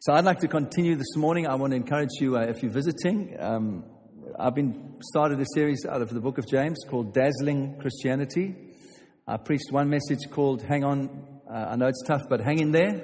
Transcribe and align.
So 0.00 0.12
I'd 0.12 0.24
like 0.24 0.38
to 0.40 0.46
continue 0.46 0.94
this 0.94 1.16
morning. 1.16 1.48
I 1.48 1.56
want 1.56 1.72
to 1.72 1.76
encourage 1.76 2.20
you, 2.20 2.36
uh, 2.36 2.42
if 2.42 2.62
you're 2.62 2.70
visiting, 2.70 3.34
um, 3.40 3.84
I've 4.38 4.54
been 4.54 4.94
started 5.02 5.40
a 5.40 5.44
series 5.54 5.84
out 5.84 6.02
of 6.02 6.10
the 6.10 6.20
book 6.20 6.38
of 6.38 6.46
James 6.46 6.78
called 6.88 7.12
Dazzling 7.12 7.78
Christianity. 7.80 8.54
I 9.26 9.38
preached 9.38 9.72
one 9.72 9.90
message 9.90 10.20
called 10.30 10.62
Hang 10.62 10.84
On. 10.84 11.26
Uh, 11.52 11.70
I 11.70 11.74
know 11.74 11.88
it's 11.88 12.04
tough, 12.06 12.22
but 12.30 12.40
hang 12.40 12.60
in 12.60 12.70
there. 12.70 13.02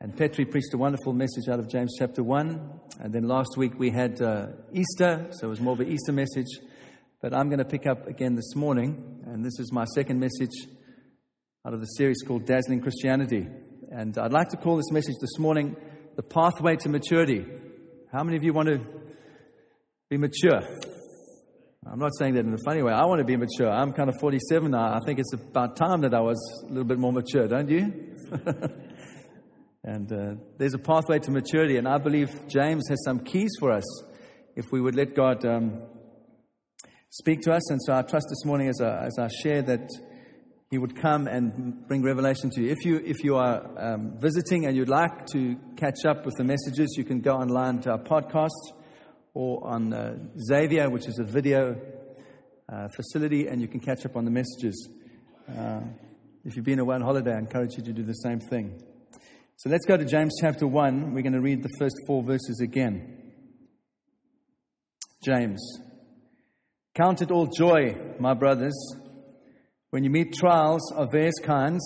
And 0.00 0.16
Petri 0.16 0.44
preached 0.44 0.74
a 0.74 0.78
wonderful 0.78 1.12
message 1.12 1.48
out 1.48 1.60
of 1.60 1.70
James 1.70 1.94
chapter 1.96 2.24
1. 2.24 2.80
And 2.98 3.12
then 3.12 3.28
last 3.28 3.56
week 3.56 3.78
we 3.78 3.90
had 3.92 4.20
uh, 4.20 4.48
Easter, 4.72 5.28
so 5.30 5.46
it 5.46 5.50
was 5.50 5.60
more 5.60 5.74
of 5.74 5.80
an 5.80 5.92
Easter 5.92 6.10
message. 6.10 6.58
But 7.22 7.34
I'm 7.34 7.48
going 7.48 7.60
to 7.60 7.64
pick 7.64 7.86
up 7.86 8.08
again 8.08 8.34
this 8.34 8.56
morning, 8.56 9.22
and 9.26 9.44
this 9.44 9.60
is 9.60 9.70
my 9.70 9.84
second 9.94 10.18
message 10.18 10.66
out 11.64 11.72
of 11.72 11.78
the 11.78 11.86
series 11.86 12.20
called 12.26 12.46
Dazzling 12.46 12.80
Christianity. 12.80 13.46
And 13.96 14.18
I'd 14.18 14.32
like 14.32 14.48
to 14.48 14.56
call 14.56 14.76
this 14.76 14.90
message 14.90 15.14
this 15.20 15.38
morning 15.38 15.76
The 16.16 16.22
Pathway 16.24 16.74
to 16.78 16.88
Maturity. 16.88 17.46
How 18.12 18.24
many 18.24 18.36
of 18.36 18.42
you 18.42 18.52
want 18.52 18.66
to 18.66 18.80
be 20.10 20.16
mature? 20.16 20.62
I'm 21.86 22.00
not 22.00 22.10
saying 22.18 22.34
that 22.34 22.44
in 22.44 22.52
a 22.52 22.58
funny 22.64 22.82
way. 22.82 22.92
I 22.92 23.04
want 23.04 23.20
to 23.20 23.24
be 23.24 23.36
mature. 23.36 23.70
I'm 23.70 23.92
kind 23.92 24.08
of 24.08 24.16
47 24.18 24.72
now. 24.72 24.96
I 24.96 24.98
think 25.06 25.20
it's 25.20 25.32
about 25.32 25.76
time 25.76 26.00
that 26.00 26.12
I 26.12 26.22
was 26.22 26.64
a 26.64 26.70
little 26.70 26.82
bit 26.82 26.98
more 26.98 27.12
mature, 27.12 27.46
don't 27.46 27.68
you? 27.68 28.16
and 29.84 30.12
uh, 30.12 30.42
there's 30.58 30.74
a 30.74 30.78
pathway 30.78 31.20
to 31.20 31.30
maturity, 31.30 31.76
and 31.76 31.86
I 31.86 31.98
believe 31.98 32.48
James 32.48 32.88
has 32.88 33.00
some 33.04 33.20
keys 33.20 33.52
for 33.60 33.70
us 33.70 33.84
if 34.56 34.72
we 34.72 34.80
would 34.80 34.96
let 34.96 35.14
God 35.14 35.44
um, 35.46 35.82
speak 37.10 37.42
to 37.42 37.52
us. 37.52 37.70
And 37.70 37.80
so 37.80 37.94
I 37.94 38.02
trust 38.02 38.26
this 38.28 38.44
morning 38.44 38.66
as 38.66 38.80
I, 38.80 39.06
as 39.06 39.16
I 39.20 39.28
share 39.28 39.62
that 39.62 39.88
He 40.74 40.78
would 40.78 41.00
come 41.00 41.28
and 41.28 41.86
bring 41.86 42.02
revelation 42.02 42.50
to 42.50 42.60
you. 42.60 42.72
If 42.72 42.84
you, 42.84 42.96
if 42.96 43.22
you 43.22 43.36
are 43.36 43.62
um, 43.78 44.18
visiting 44.18 44.66
and 44.66 44.76
you'd 44.76 44.88
like 44.88 45.24
to 45.26 45.54
catch 45.76 46.04
up 46.04 46.26
with 46.26 46.34
the 46.34 46.42
messages, 46.42 46.96
you 46.98 47.04
can 47.04 47.20
go 47.20 47.36
online 47.36 47.78
to 47.82 47.92
our 47.92 48.00
podcast 48.00 48.72
or 49.34 49.64
on 49.64 49.92
uh, 49.92 50.16
Xavier, 50.36 50.90
which 50.90 51.06
is 51.06 51.20
a 51.20 51.22
video 51.22 51.80
uh, 52.68 52.88
facility, 52.88 53.46
and 53.46 53.62
you 53.62 53.68
can 53.68 53.78
catch 53.78 54.04
up 54.04 54.16
on 54.16 54.24
the 54.24 54.32
messages. 54.32 54.88
Uh, 55.48 55.82
if 56.44 56.56
you've 56.56 56.64
been 56.64 56.80
away 56.80 56.96
on 56.96 57.02
holiday, 57.02 57.34
I 57.34 57.38
encourage 57.38 57.76
you 57.76 57.84
to 57.84 57.92
do 57.92 58.02
the 58.02 58.12
same 58.14 58.40
thing. 58.40 58.82
So 59.54 59.70
let's 59.70 59.86
go 59.86 59.96
to 59.96 60.04
James 60.04 60.34
chapter 60.40 60.66
1. 60.66 61.14
We're 61.14 61.22
going 61.22 61.34
to 61.34 61.40
read 61.40 61.62
the 61.62 61.70
first 61.78 61.94
four 62.08 62.24
verses 62.24 62.58
again. 62.60 63.32
James. 65.24 65.64
Count 66.96 67.22
it 67.22 67.30
all 67.30 67.46
joy, 67.46 67.96
my 68.18 68.34
brothers, 68.34 68.74
when 69.94 70.02
you 70.02 70.10
meet 70.10 70.34
trials 70.34 70.90
of 70.96 71.12
various 71.12 71.38
kinds, 71.40 71.80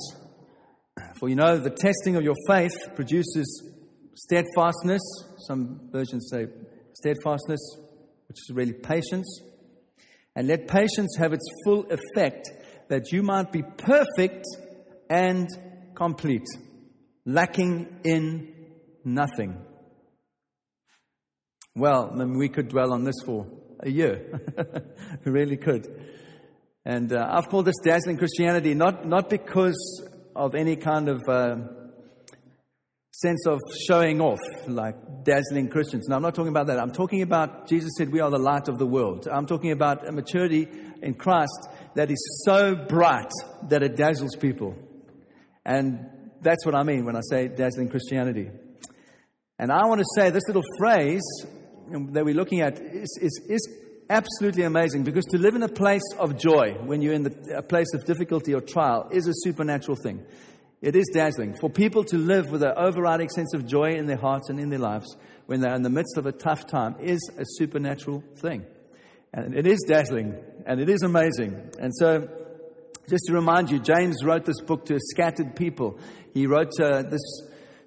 for 1.21 1.29
you 1.29 1.37
know 1.37 1.59
the 1.59 1.69
testing 1.69 2.17
of 2.17 2.23
your 2.23 2.37
faith 2.47 2.73
produces 2.97 3.71
steadfastness. 4.15 5.03
Some 5.47 5.91
versions 5.93 6.31
say 6.33 6.47
steadfastness, 6.95 7.61
which 8.27 8.39
is 8.39 8.51
really 8.55 8.73
patience. 8.73 9.43
And 10.35 10.49
let 10.49 10.69
patience 10.69 11.17
have 11.19 11.35
its 11.35 11.45
full 11.67 11.85
effect, 11.91 12.49
that 12.89 13.13
you 13.13 13.23
might 13.23 13.53
be 13.53 13.63
perfect 13.77 14.47
and 15.11 15.47
complete, 15.95 16.47
lacking 17.27 18.01
in 18.05 18.55
nothing. 19.05 19.55
Well, 21.77 22.15
then 22.17 22.39
we 22.39 22.49
could 22.49 22.69
dwell 22.69 22.95
on 22.95 23.05
this 23.05 23.17
for 23.27 23.47
a 23.81 23.91
year. 23.91 24.41
we 25.27 25.31
really 25.31 25.59
could. 25.59 25.87
And 26.89 27.13
uh, 27.13 27.29
I've 27.31 27.51
called 27.51 27.67
this 27.67 27.77
dazzling 27.85 28.17
Christianity 28.17 28.73
not, 28.73 29.07
not 29.07 29.29
because 29.29 29.77
of 30.35 30.55
any 30.55 30.75
kind 30.75 31.11
of 31.11 31.21
uh, 31.29 31.57
sense 33.11 33.47
of 33.47 33.59
showing 33.87 34.23
off, 34.23 34.39
like 34.67 35.23
dazzling 35.23 35.69
Christians. 35.69 36.09
No, 36.09 36.17
I'm 36.17 36.23
not 36.23 36.35
talking 36.35 36.49
about 36.49 36.69
that. 36.69 36.79
I'm 36.79 36.93
talking 36.93 37.21
about 37.21 37.69
Jesus 37.69 37.91
said 37.99 38.11
we 38.11 38.21
are 38.21 38.31
the 38.31 38.39
light 38.39 38.69
of 38.69 38.79
the 38.79 38.87
world. 38.87 39.29
I'm 39.31 39.45
talking 39.45 39.71
about 39.71 40.09
a 40.09 40.13
maturity 40.13 40.67
in 41.03 41.13
Christ 41.13 41.69
that 41.95 42.11
is 42.11 42.43
so 42.47 42.75
bright 42.75 43.33
that 43.69 43.83
it 43.83 43.95
dazzles 43.95 44.35
people. 44.37 44.75
And 45.67 46.07
that's 46.41 46.65
what 46.65 46.75
I 46.75 46.85
mean 46.85 47.05
when 47.05 47.17
I 47.17 47.21
say 47.21 47.49
dazzling 47.49 47.91
Christianity. 47.91 48.49
And 49.59 49.71
I 49.71 49.85
want 49.89 49.99
to 49.99 50.07
say 50.17 50.31
this 50.31 50.45
little 50.47 50.65
phrase 50.79 51.21
that 52.13 52.25
we're 52.25 52.35
looking 52.35 52.63
at 52.63 52.81
is, 52.81 53.19
is, 53.21 53.43
is 53.47 53.88
absolutely 54.11 54.65
amazing 54.65 55.05
because 55.05 55.25
to 55.27 55.39
live 55.39 55.55
in 55.55 55.63
a 55.63 55.69
place 55.69 56.03
of 56.19 56.39
joy 56.39 56.73
when 56.85 57.03
you're 57.03 57.15
in 57.15 57.25
the, 57.25 57.57
a 57.57 57.63
place 57.63 57.93
of 57.95 58.05
difficulty 58.05 58.55
or 58.55 58.61
trial 58.61 59.09
is 59.11 59.27
a 59.29 59.33
supernatural 59.35 59.97
thing. 60.03 60.25
It 60.81 60.95
is 60.95 61.11
dazzling. 61.13 61.55
For 61.61 61.69
people 61.69 62.05
to 62.05 62.17
live 62.17 62.51
with 62.51 62.63
an 62.63 62.73
overriding 62.77 63.29
sense 63.29 63.53
of 63.53 63.67
joy 63.67 63.95
in 63.95 64.07
their 64.07 64.17
hearts 64.17 64.49
and 64.49 64.61
in 64.61 64.71
their 64.71 64.79
lives 64.79 65.17
when 65.47 65.61
they're 65.61 65.75
in 65.75 65.83
the 65.83 65.91
midst 65.91 66.17
of 66.17 66.27
a 66.27 66.33
tough 66.33 66.67
time 66.67 66.97
is 67.01 67.19
a 67.37 67.45
supernatural 67.45 68.23
thing. 68.37 68.65
And 69.33 69.57
it 69.57 69.67
is 69.67 69.81
dazzling 69.89 70.37
and 70.67 70.81
it 70.81 70.89
is 70.89 71.03
amazing. 71.03 71.71
And 71.81 71.93
so, 71.95 72.29
just 73.09 73.25
to 73.27 73.33
remind 73.33 73.71
you, 73.71 73.79
James 73.79 74.23
wrote 74.25 74.45
this 74.45 74.61
book 74.61 74.85
to 74.87 74.99
scattered 75.01 75.57
people. 75.57 75.99
He 76.35 76.47
wrote 76.47 76.79
uh, 76.81 77.03
this 77.03 77.21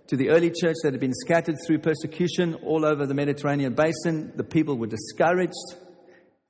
to 0.07 0.17
the 0.17 0.29
early 0.29 0.49
church 0.49 0.75
that 0.83 0.93
had 0.93 0.99
been 0.99 1.13
scattered 1.13 1.55
through 1.65 1.79
persecution 1.79 2.55
all 2.55 2.85
over 2.85 3.05
the 3.05 3.13
Mediterranean 3.13 3.73
basin. 3.73 4.33
The 4.35 4.43
people 4.43 4.77
were 4.77 4.87
discouraged. 4.87 5.53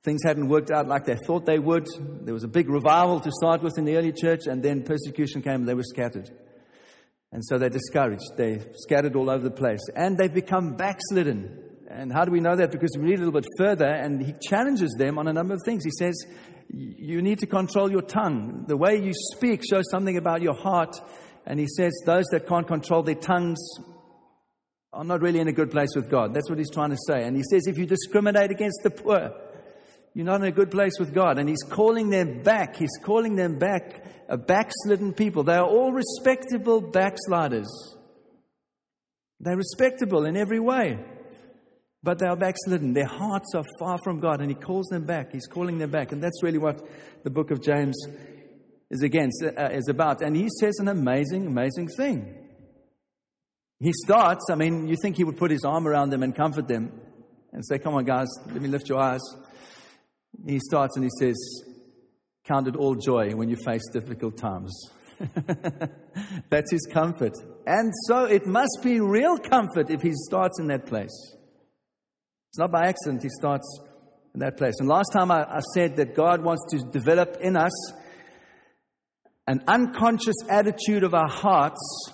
Things 0.02 0.20
hadn't 0.24 0.48
worked 0.48 0.70
out 0.70 0.88
like 0.88 1.04
they 1.04 1.16
thought 1.16 1.46
they 1.46 1.58
would. 1.58 1.86
There 2.24 2.34
was 2.34 2.44
a 2.44 2.48
big 2.48 2.68
revival 2.68 3.20
to 3.20 3.30
start 3.30 3.62
with 3.62 3.78
in 3.78 3.84
the 3.84 3.96
early 3.96 4.12
church, 4.12 4.46
and 4.46 4.62
then 4.62 4.82
persecution 4.82 5.42
came 5.42 5.60
and 5.60 5.68
they 5.68 5.74
were 5.74 5.84
scattered. 5.84 6.30
And 7.30 7.42
so 7.44 7.56
they're 7.56 7.70
discouraged. 7.70 8.36
They 8.36 8.60
scattered 8.74 9.16
all 9.16 9.30
over 9.30 9.44
the 9.44 9.54
place. 9.54 9.80
And 9.94 10.18
they've 10.18 10.32
become 10.32 10.74
backslidden. 10.74 11.58
And 11.88 12.12
how 12.12 12.24
do 12.24 12.32
we 12.32 12.40
know 12.40 12.56
that? 12.56 12.72
Because 12.72 12.90
we 12.96 13.04
read 13.04 13.20
a 13.20 13.24
little 13.24 13.40
bit 13.40 13.46
further, 13.58 13.86
and 13.86 14.20
he 14.20 14.34
challenges 14.42 14.94
them 14.98 15.18
on 15.18 15.28
a 15.28 15.32
number 15.32 15.54
of 15.54 15.60
things. 15.64 15.84
He 15.84 15.92
says, 15.98 16.26
You 16.68 17.22
need 17.22 17.38
to 17.38 17.46
control 17.46 17.90
your 17.90 18.02
tongue. 18.02 18.64
The 18.66 18.76
way 18.76 19.00
you 19.00 19.12
speak 19.34 19.62
shows 19.68 19.84
something 19.90 20.16
about 20.16 20.42
your 20.42 20.54
heart 20.54 20.96
and 21.46 21.58
he 21.58 21.66
says 21.66 21.92
those 22.06 22.24
that 22.30 22.46
can't 22.46 22.66
control 22.66 23.02
their 23.02 23.14
tongues 23.16 23.58
are 24.92 25.04
not 25.04 25.20
really 25.22 25.40
in 25.40 25.48
a 25.48 25.52
good 25.52 25.70
place 25.70 25.90
with 25.96 26.10
God. 26.10 26.34
That's 26.34 26.48
what 26.48 26.58
he's 26.58 26.70
trying 26.70 26.90
to 26.90 26.98
say. 27.06 27.24
And 27.24 27.36
he 27.36 27.42
says 27.42 27.66
if 27.66 27.78
you 27.78 27.86
discriminate 27.86 28.50
against 28.50 28.80
the 28.82 28.90
poor, 28.90 29.30
you're 30.14 30.26
not 30.26 30.40
in 30.40 30.46
a 30.46 30.52
good 30.52 30.70
place 30.70 30.92
with 30.98 31.14
God. 31.14 31.38
And 31.38 31.48
he's 31.48 31.62
calling 31.62 32.10
them 32.10 32.42
back. 32.42 32.76
He's 32.76 32.98
calling 33.02 33.34
them 33.36 33.58
back 33.58 34.04
a 34.28 34.36
backslidden 34.36 35.14
people. 35.14 35.42
They 35.42 35.54
are 35.54 35.66
all 35.66 35.92
respectable 35.92 36.80
backsliders. 36.80 37.68
They're 39.40 39.56
respectable 39.56 40.24
in 40.24 40.36
every 40.36 40.60
way. 40.60 40.98
But 42.02 42.18
they 42.18 42.26
are 42.26 42.36
backslidden. 42.36 42.92
Their 42.92 43.06
hearts 43.06 43.54
are 43.54 43.64
far 43.78 43.98
from 44.04 44.20
God. 44.20 44.40
And 44.40 44.50
he 44.50 44.54
calls 44.54 44.86
them 44.88 45.04
back. 45.04 45.32
He's 45.32 45.46
calling 45.46 45.78
them 45.78 45.90
back. 45.90 46.12
And 46.12 46.22
that's 46.22 46.42
really 46.42 46.58
what 46.58 46.80
the 47.24 47.30
book 47.30 47.50
of 47.50 47.62
James 47.62 47.96
is 48.90 49.02
against, 49.02 49.42
uh, 49.42 49.68
is 49.72 49.88
about. 49.88 50.20
And 50.20 50.36
he 50.36 50.48
says 50.60 50.74
an 50.78 50.88
amazing, 50.88 51.46
amazing 51.46 51.88
thing. 51.96 52.42
He 53.80 53.92
starts, 54.04 54.48
I 54.50 54.54
mean, 54.54 54.86
you 54.86 54.96
think 55.00 55.16
he 55.16 55.24
would 55.24 55.38
put 55.38 55.50
his 55.50 55.64
arm 55.64 55.88
around 55.88 56.10
them 56.10 56.22
and 56.22 56.36
comfort 56.36 56.68
them 56.68 56.92
and 57.52 57.66
say, 57.66 57.78
Come 57.78 57.94
on, 57.94 58.04
guys, 58.04 58.28
let 58.46 58.60
me 58.60 58.68
lift 58.68 58.88
your 58.88 59.00
eyes. 59.00 59.20
He 60.46 60.58
starts 60.58 60.96
and 60.96 61.04
he 61.04 61.10
says, 61.18 61.36
Count 62.44 62.66
it 62.66 62.76
all 62.76 62.96
joy 62.96 63.34
when 63.36 63.48
you 63.48 63.56
face 63.56 63.82
difficult 63.92 64.36
times. 64.36 64.90
That's 66.50 66.70
his 66.72 66.88
comfort. 66.92 67.34
And 67.66 67.92
so 68.06 68.24
it 68.24 68.46
must 68.46 68.80
be 68.82 69.00
real 69.00 69.38
comfort 69.38 69.90
if 69.90 70.02
he 70.02 70.12
starts 70.12 70.58
in 70.58 70.66
that 70.66 70.86
place. 70.86 71.36
It's 72.50 72.58
not 72.58 72.72
by 72.72 72.86
accident 72.86 73.22
he 73.22 73.28
starts 73.28 73.80
in 74.34 74.40
that 74.40 74.56
place. 74.56 74.74
And 74.80 74.88
last 74.88 75.12
time 75.12 75.30
I, 75.30 75.44
I 75.44 75.60
said 75.74 75.96
that 75.96 76.16
God 76.16 76.42
wants 76.42 76.64
to 76.72 76.90
develop 76.90 77.36
in 77.40 77.56
us 77.56 77.92
an 79.46 79.62
unconscious 79.68 80.36
attitude 80.48 81.04
of 81.04 81.14
our 81.14 81.28
hearts 81.28 82.10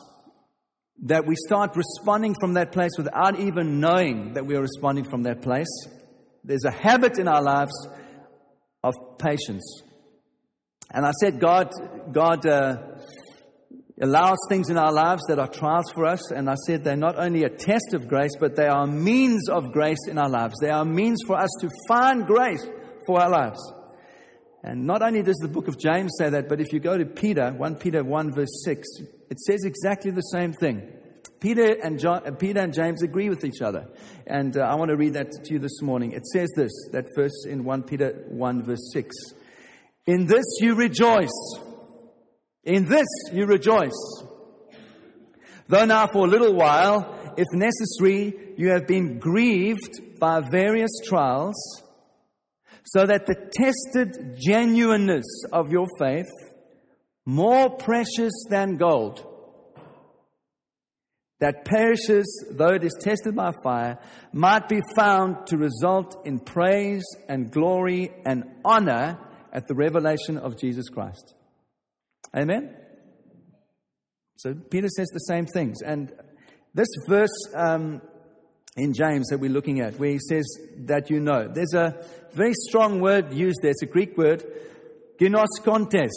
that 1.05 1.27
we 1.27 1.35
start 1.47 1.77
responding 1.77 2.35
from 2.41 2.55
that 2.55 2.73
place 2.73 2.91
without 2.99 3.39
even 3.39 3.81
knowing 3.81 4.35
that 4.35 4.45
we 4.45 4.57
are 4.57 4.63
responding 4.63 5.05
from 5.05 5.23
that 5.23 5.43
place. 5.43 5.69
There's 6.45 6.65
a 6.65 6.71
habit 6.71 7.19
in 7.19 7.29
our 7.29 7.43
lives 7.43 7.73
of 8.83 8.95
patience. 9.19 9.83
And 10.91 11.05
I 11.05 11.13
said, 11.21 11.39
God, 11.41 11.71
God 12.13 12.47
uh, 12.47 12.77
allows 14.01 14.39
things 14.49 14.71
in 14.71 14.79
our 14.79 14.93
lives 14.93 15.23
that 15.29 15.39
are 15.39 15.49
trials 15.49 15.91
for 15.93 16.07
us. 16.07 16.31
And 16.31 16.49
I 16.49 16.55
said 16.67 16.85
they're 16.85 16.97
not 16.97 17.19
only 17.19 17.45
a 17.45 17.51
test 17.51 17.95
of 17.95 18.09
grace, 18.09 18.33
but 18.39 18.57
they 18.57 18.67
are 18.67 18.87
means 18.87 19.49
of 19.49 19.73
grace 19.73 20.07
in 20.09 20.19
our 20.19 20.31
lives. 20.31 20.55
They 20.61 20.71
are 20.71 20.85
means 20.85 21.19
for 21.27 21.37
us 21.37 21.51
to 21.61 21.69
find 21.89 22.27
grace 22.27 22.67
for 23.07 23.21
our 23.21 23.31
lives. 23.31 23.59
And 24.63 24.87
not 24.87 25.03
only 25.03 25.23
does 25.23 25.37
the 25.37 25.49
book 25.49 25.69
of 25.69 25.79
James 25.79 26.13
say 26.19 26.31
that, 26.31 26.49
but 26.49 26.61
if 26.61 26.73
you 26.73 26.81
go 26.81 26.99
to 26.99 27.07
Peter, 27.07 27.53
1 27.53 27.77
Peter 27.77 28.03
1 28.03 28.35
verse 28.35 28.63
6, 28.65 28.87
it 29.31 29.39
says 29.41 29.65
exactly 29.65 30.11
the 30.11 30.21
same 30.23 30.53
thing. 30.53 30.93
Peter 31.41 31.77
and, 31.83 31.99
John, 31.99 32.27
uh, 32.27 32.33
Peter 32.33 32.61
and 32.61 32.75
James 32.75 33.03
agree 33.03 33.29
with 33.29 33.45
each 33.45 33.63
other. 33.63 33.87
And 34.27 34.57
uh, 34.57 34.63
I 34.63 34.75
want 34.75 34.91
to 34.91 34.97
read 34.97 35.15
that 35.15 35.31
to 35.31 35.53
you 35.53 35.59
this 35.59 35.81
morning. 35.83 36.13
It 36.13 36.27
says 36.27 36.49
this, 36.57 36.73
that 36.93 37.07
verse 37.15 37.47
in 37.47 37.65
1 37.65 37.83
Peter 37.85 38.25
1 38.29 38.63
verse 38.65 38.91
6. 38.93 39.15
In 40.07 40.27
this 40.27 40.45
you 40.61 40.75
rejoice. 40.75 41.57
In 42.65 42.87
this 42.87 43.07
you 43.33 43.47
rejoice. 43.47 44.25
Though 45.69 45.85
now 45.85 46.07
for 46.07 46.27
a 46.27 46.29
little 46.29 46.55
while, 46.55 47.35
if 47.37 47.47
necessary, 47.53 48.55
you 48.57 48.71
have 48.71 48.87
been 48.87 49.19
grieved 49.19 50.19
by 50.19 50.41
various 50.41 50.91
trials, 51.07 51.55
so 52.85 53.05
that 53.07 53.27
the 53.27 53.35
tested 53.35 54.39
genuineness 54.41 55.27
of 55.53 55.71
your 55.71 55.87
faith, 55.99 56.27
more 57.27 57.69
precious 57.69 58.33
than 58.49 58.77
gold, 58.77 59.28
that 61.41 61.65
perishes 61.65 62.47
though 62.51 62.75
it 62.75 62.85
is 62.85 62.97
tested 63.01 63.35
by 63.35 63.53
fire, 63.63 63.99
might 64.33 64.69
be 64.69 64.81
found 64.97 65.47
to 65.47 65.57
result 65.57 66.27
in 66.27 66.41
praise 66.41 67.05
and 67.29 67.51
glory 67.51 68.11
and 68.27 68.45
honor 68.65 69.19
at 69.53 69.67
the 69.69 69.75
revelation 69.75 70.37
of 70.37 70.59
Jesus 70.59 70.89
Christ. 70.89 71.35
Amen? 72.37 72.75
So 74.37 74.55
Peter 74.55 74.89
says 74.89 75.09
the 75.09 75.21
same 75.21 75.47
things. 75.47 75.83
And 75.83 76.13
this 76.75 76.89
verse 77.09 77.31
um, 77.55 78.01
in 78.77 78.93
James 78.95 79.29
that 79.29 79.39
we're 79.39 79.51
looking 79.51 79.81
at, 79.81 79.99
where 79.99 80.11
he 80.11 80.19
says 80.19 80.47
that 80.87 81.11
you 81.11 81.21
know, 81.21 81.49
there's 81.49 81.75
a 81.75 82.05
very 82.33 82.55
strong 82.55 83.01
word 83.01 83.33
used 83.33 83.61
there. 83.63 83.71
It's 83.71 83.83
a 83.83 83.87
Greek 83.87 84.17
word, 84.17 84.45
ginoskontes. 85.21 86.11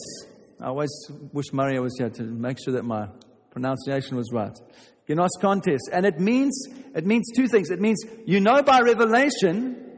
I 0.60 0.68
always 0.68 0.92
wish 1.34 1.52
Mario 1.54 1.82
was 1.82 1.96
here 1.98 2.10
to 2.10 2.24
make 2.24 2.58
sure 2.64 2.74
that 2.76 2.84
my 2.84 3.08
pronunciation 3.50 4.18
was 4.18 4.30
right. 4.32 4.56
Ginoskontes. 5.12 5.80
And 5.92 6.06
it 6.06 6.20
means, 6.20 6.68
it 6.96 7.06
means 7.06 7.26
two 7.36 7.48
things. 7.48 7.70
It 7.70 7.80
means 7.80 8.04
you 8.26 8.40
know 8.40 8.64
by 8.64 8.80
revelation 8.80 9.92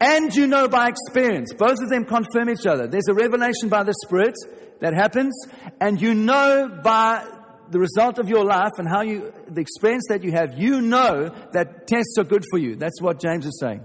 and 0.00 0.34
you 0.34 0.46
know 0.46 0.68
by 0.68 0.88
experience. 0.88 1.52
Both 1.52 1.78
of 1.82 1.90
them 1.90 2.04
confirm 2.04 2.50
each 2.50 2.66
other. 2.66 2.86
There's 2.86 3.08
a 3.08 3.14
revelation 3.14 3.68
by 3.68 3.82
the 3.82 3.94
Spirit 4.06 4.34
that 4.80 4.94
happens, 4.94 5.34
and 5.80 6.00
you 6.00 6.14
know 6.14 6.80
by 6.82 7.24
the 7.70 7.78
result 7.78 8.18
of 8.18 8.28
your 8.28 8.44
life 8.44 8.72
and 8.78 8.88
how 8.88 9.02
you, 9.02 9.32
the 9.48 9.60
experience 9.60 10.04
that 10.08 10.22
you 10.22 10.32
have, 10.32 10.58
you 10.58 10.80
know 10.80 11.30
that 11.52 11.86
tests 11.86 12.16
are 12.18 12.24
good 12.24 12.44
for 12.50 12.58
you. 12.58 12.76
That's 12.76 13.00
what 13.00 13.20
James 13.20 13.46
is 13.46 13.58
saying. 13.60 13.82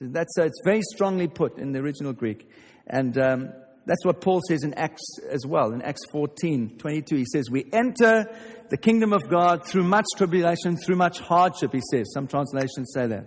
That's, 0.00 0.36
uh, 0.38 0.44
it's 0.44 0.60
very 0.64 0.82
strongly 0.82 1.28
put 1.28 1.58
in 1.58 1.72
the 1.72 1.80
original 1.80 2.12
Greek. 2.12 2.48
And 2.86 3.16
um, 3.18 3.52
that's 3.84 4.04
what 4.04 4.20
Paul 4.20 4.40
says 4.46 4.62
in 4.62 4.74
Acts 4.74 5.18
as 5.30 5.44
well. 5.44 5.72
In 5.72 5.82
Acts 5.82 6.02
14, 6.12 6.78
22, 6.78 7.16
he 7.16 7.24
says, 7.24 7.50
We 7.50 7.66
enter 7.72 8.26
the 8.70 8.76
kingdom 8.76 9.12
of 9.12 9.28
God 9.28 9.66
through 9.66 9.84
much 9.84 10.06
tribulation, 10.16 10.76
through 10.76 10.96
much 10.96 11.18
hardship, 11.18 11.72
he 11.72 11.80
says. 11.90 12.12
Some 12.14 12.28
translations 12.28 12.92
say 12.94 13.08
that. 13.08 13.26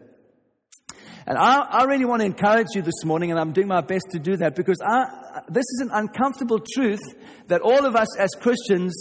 And 1.28 1.38
I, 1.38 1.60
I 1.62 1.84
really 1.86 2.06
want 2.06 2.22
to 2.22 2.26
encourage 2.26 2.68
you 2.76 2.84
this 2.84 3.04
morning, 3.04 3.32
and 3.32 3.40
I'm 3.40 3.52
doing 3.52 3.68
my 3.68 3.82
best 3.82 4.06
to 4.12 4.20
do 4.20 4.38
that 4.38 4.56
because 4.56 4.78
I, 4.86 5.42
this 5.50 5.66
is 5.66 5.82
an 5.82 5.90
uncomfortable 5.92 6.60
truth 6.74 7.02
that 7.48 7.62
all 7.62 7.86
of 7.86 7.96
us 7.96 8.18
as 8.18 8.30
Christians 8.40 8.96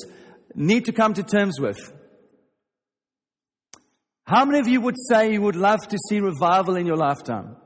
need 0.55 0.87
to 0.87 0.93
come 0.93 1.15
to 1.15 1.23
terms 1.23 1.61
with. 1.61 1.93
How 4.25 4.47
many 4.47 4.59
of 4.59 4.69
you 4.69 4.81
would 4.81 4.97
say 5.11 5.33
you 5.33 5.43
would 5.43 5.57
love 5.57 5.87
to 5.89 5.99
see 6.09 6.21
revival 6.21 6.77
in 6.77 6.87
your 6.87 6.97
lifetime? 6.97 7.57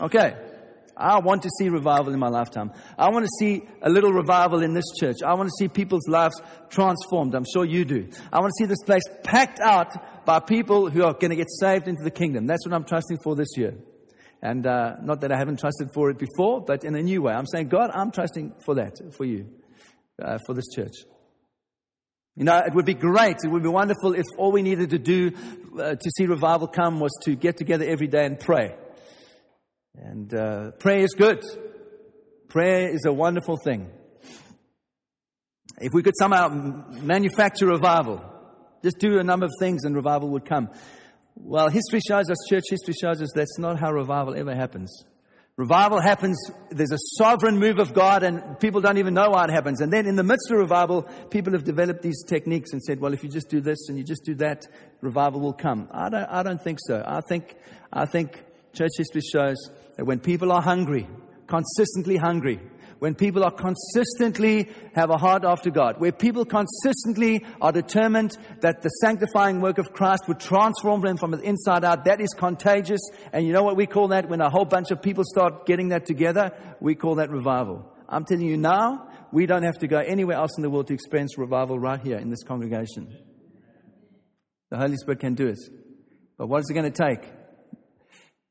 Okay. 0.00 0.36
I 1.00 1.18
want 1.20 1.42
to 1.42 1.50
see 1.58 1.68
revival 1.68 2.12
in 2.12 2.18
my 2.18 2.28
lifetime. 2.28 2.72
I 2.98 3.10
want 3.10 3.24
to 3.24 3.30
see 3.38 3.62
a 3.82 3.88
little 3.88 4.12
revival 4.12 4.62
in 4.62 4.74
this 4.74 4.84
church. 4.98 5.16
I 5.24 5.34
want 5.34 5.48
to 5.48 5.54
see 5.58 5.68
people's 5.68 6.06
lives 6.08 6.40
transformed. 6.68 7.34
I'm 7.34 7.46
sure 7.50 7.64
you 7.64 7.84
do. 7.84 8.08
I 8.32 8.40
want 8.40 8.52
to 8.56 8.62
see 8.62 8.66
this 8.66 8.82
place 8.84 9.02
packed 9.22 9.60
out 9.60 10.24
by 10.26 10.40
people 10.40 10.90
who 10.90 11.02
are 11.04 11.14
going 11.14 11.30
to 11.30 11.36
get 11.36 11.50
saved 11.50 11.88
into 11.88 12.02
the 12.04 12.10
kingdom. 12.10 12.46
That's 12.46 12.66
what 12.66 12.74
I'm 12.74 12.84
trusting 12.84 13.18
for 13.24 13.34
this 13.34 13.56
year. 13.56 13.74
And 14.42 14.66
uh, 14.66 14.96
not 15.02 15.22
that 15.22 15.32
I 15.32 15.38
haven't 15.38 15.58
trusted 15.60 15.90
for 15.92 16.10
it 16.10 16.18
before, 16.18 16.60
but 16.60 16.84
in 16.84 16.94
a 16.94 17.02
new 17.02 17.22
way. 17.22 17.32
I'm 17.32 17.46
saying, 17.46 17.68
God, 17.68 17.90
I'm 17.92 18.10
trusting 18.10 18.54
for 18.64 18.74
that, 18.76 18.96
for 19.16 19.24
you, 19.24 19.46
uh, 20.22 20.38
for 20.46 20.54
this 20.54 20.66
church. 20.74 20.94
You 22.36 22.44
know, 22.44 22.56
it 22.58 22.74
would 22.74 22.86
be 22.86 22.94
great, 22.94 23.36
it 23.44 23.48
would 23.48 23.62
be 23.62 23.68
wonderful 23.68 24.14
if 24.14 24.24
all 24.38 24.52
we 24.52 24.62
needed 24.62 24.90
to 24.90 24.98
do 24.98 25.32
uh, 25.78 25.94
to 25.94 26.10
see 26.16 26.26
revival 26.26 26.68
come 26.68 27.00
was 27.00 27.12
to 27.24 27.34
get 27.34 27.56
together 27.56 27.84
every 27.84 28.06
day 28.06 28.24
and 28.24 28.38
pray. 28.38 28.76
And 30.02 30.32
uh, 30.32 30.70
prayer 30.72 31.00
is 31.00 31.12
good. 31.12 31.44
Prayer 32.48 32.88
is 32.88 33.04
a 33.04 33.12
wonderful 33.12 33.58
thing. 33.62 33.90
If 35.78 35.92
we 35.92 36.02
could 36.02 36.14
somehow 36.18 36.48
manufacture 36.48 37.66
revival, 37.66 38.24
just 38.82 38.98
do 38.98 39.18
a 39.18 39.24
number 39.24 39.44
of 39.44 39.52
things 39.60 39.84
and 39.84 39.94
revival 39.94 40.30
would 40.30 40.46
come. 40.46 40.70
Well, 41.36 41.68
history 41.68 42.00
shows 42.06 42.30
us, 42.30 42.36
church 42.48 42.64
history 42.70 42.94
shows 43.00 43.20
us 43.20 43.28
that's 43.34 43.58
not 43.58 43.78
how 43.78 43.92
revival 43.92 44.34
ever 44.36 44.54
happens. 44.54 45.04
Revival 45.56 46.00
happens, 46.00 46.38
there's 46.70 46.92
a 46.92 46.98
sovereign 47.18 47.58
move 47.58 47.78
of 47.78 47.92
God, 47.92 48.22
and 48.22 48.58
people 48.58 48.80
don't 48.80 48.96
even 48.96 49.12
know 49.12 49.28
why 49.30 49.44
it 49.44 49.50
happens. 49.50 49.82
And 49.82 49.92
then 49.92 50.06
in 50.06 50.16
the 50.16 50.22
midst 50.22 50.50
of 50.50 50.56
revival, 50.56 51.02
people 51.30 51.52
have 51.52 51.64
developed 51.64 52.00
these 52.00 52.24
techniques 52.26 52.72
and 52.72 52.82
said, 52.82 53.00
well, 53.00 53.12
if 53.12 53.22
you 53.22 53.28
just 53.28 53.50
do 53.50 53.60
this 53.60 53.90
and 53.90 53.98
you 53.98 54.04
just 54.04 54.24
do 54.24 54.34
that, 54.36 54.66
revival 55.02 55.40
will 55.40 55.52
come. 55.52 55.88
I 55.92 56.08
don't, 56.08 56.24
I 56.24 56.42
don't 56.42 56.62
think 56.62 56.78
so. 56.80 57.04
I 57.06 57.20
think, 57.28 57.54
I 57.92 58.06
think 58.06 58.42
church 58.72 58.92
history 58.96 59.20
shows 59.20 59.56
that 60.00 60.06
when 60.06 60.18
people 60.18 60.50
are 60.50 60.62
hungry, 60.62 61.06
consistently 61.46 62.16
hungry, 62.16 62.58
when 63.00 63.14
people 63.14 63.44
are 63.44 63.50
consistently 63.50 64.70
have 64.94 65.10
a 65.10 65.18
heart 65.18 65.44
after 65.44 65.70
God, 65.70 66.00
where 66.00 66.10
people 66.10 66.46
consistently 66.46 67.44
are 67.60 67.70
determined 67.70 68.34
that 68.62 68.80
the 68.80 68.88
sanctifying 68.88 69.60
work 69.60 69.76
of 69.76 69.92
Christ 69.92 70.22
would 70.26 70.40
transform 70.40 71.02
them 71.02 71.18
from 71.18 71.32
the 71.32 71.40
inside 71.42 71.84
out, 71.84 72.06
that 72.06 72.18
is 72.18 72.30
contagious. 72.30 73.02
And 73.30 73.46
you 73.46 73.52
know 73.52 73.62
what 73.62 73.76
we 73.76 73.84
call 73.84 74.08
that? 74.08 74.30
When 74.30 74.40
a 74.40 74.48
whole 74.48 74.64
bunch 74.64 74.90
of 74.90 75.02
people 75.02 75.22
start 75.22 75.66
getting 75.66 75.90
that 75.90 76.06
together, 76.06 76.52
we 76.80 76.94
call 76.94 77.16
that 77.16 77.28
revival. 77.28 77.84
I'm 78.08 78.24
telling 78.24 78.46
you 78.46 78.56
now, 78.56 79.06
we 79.32 79.44
don't 79.44 79.64
have 79.64 79.80
to 79.80 79.86
go 79.86 79.98
anywhere 79.98 80.38
else 80.38 80.52
in 80.56 80.62
the 80.62 80.70
world 80.70 80.86
to 80.86 80.94
experience 80.94 81.36
revival 81.36 81.78
right 81.78 82.00
here 82.00 82.16
in 82.16 82.30
this 82.30 82.42
congregation. 82.42 83.14
The 84.70 84.78
Holy 84.78 84.96
Spirit 84.96 85.20
can 85.20 85.34
do 85.34 85.48
it. 85.48 85.58
But 86.38 86.46
what 86.46 86.60
is 86.60 86.70
it 86.70 86.72
going 86.72 86.90
to 86.90 87.04
take? 87.06 87.39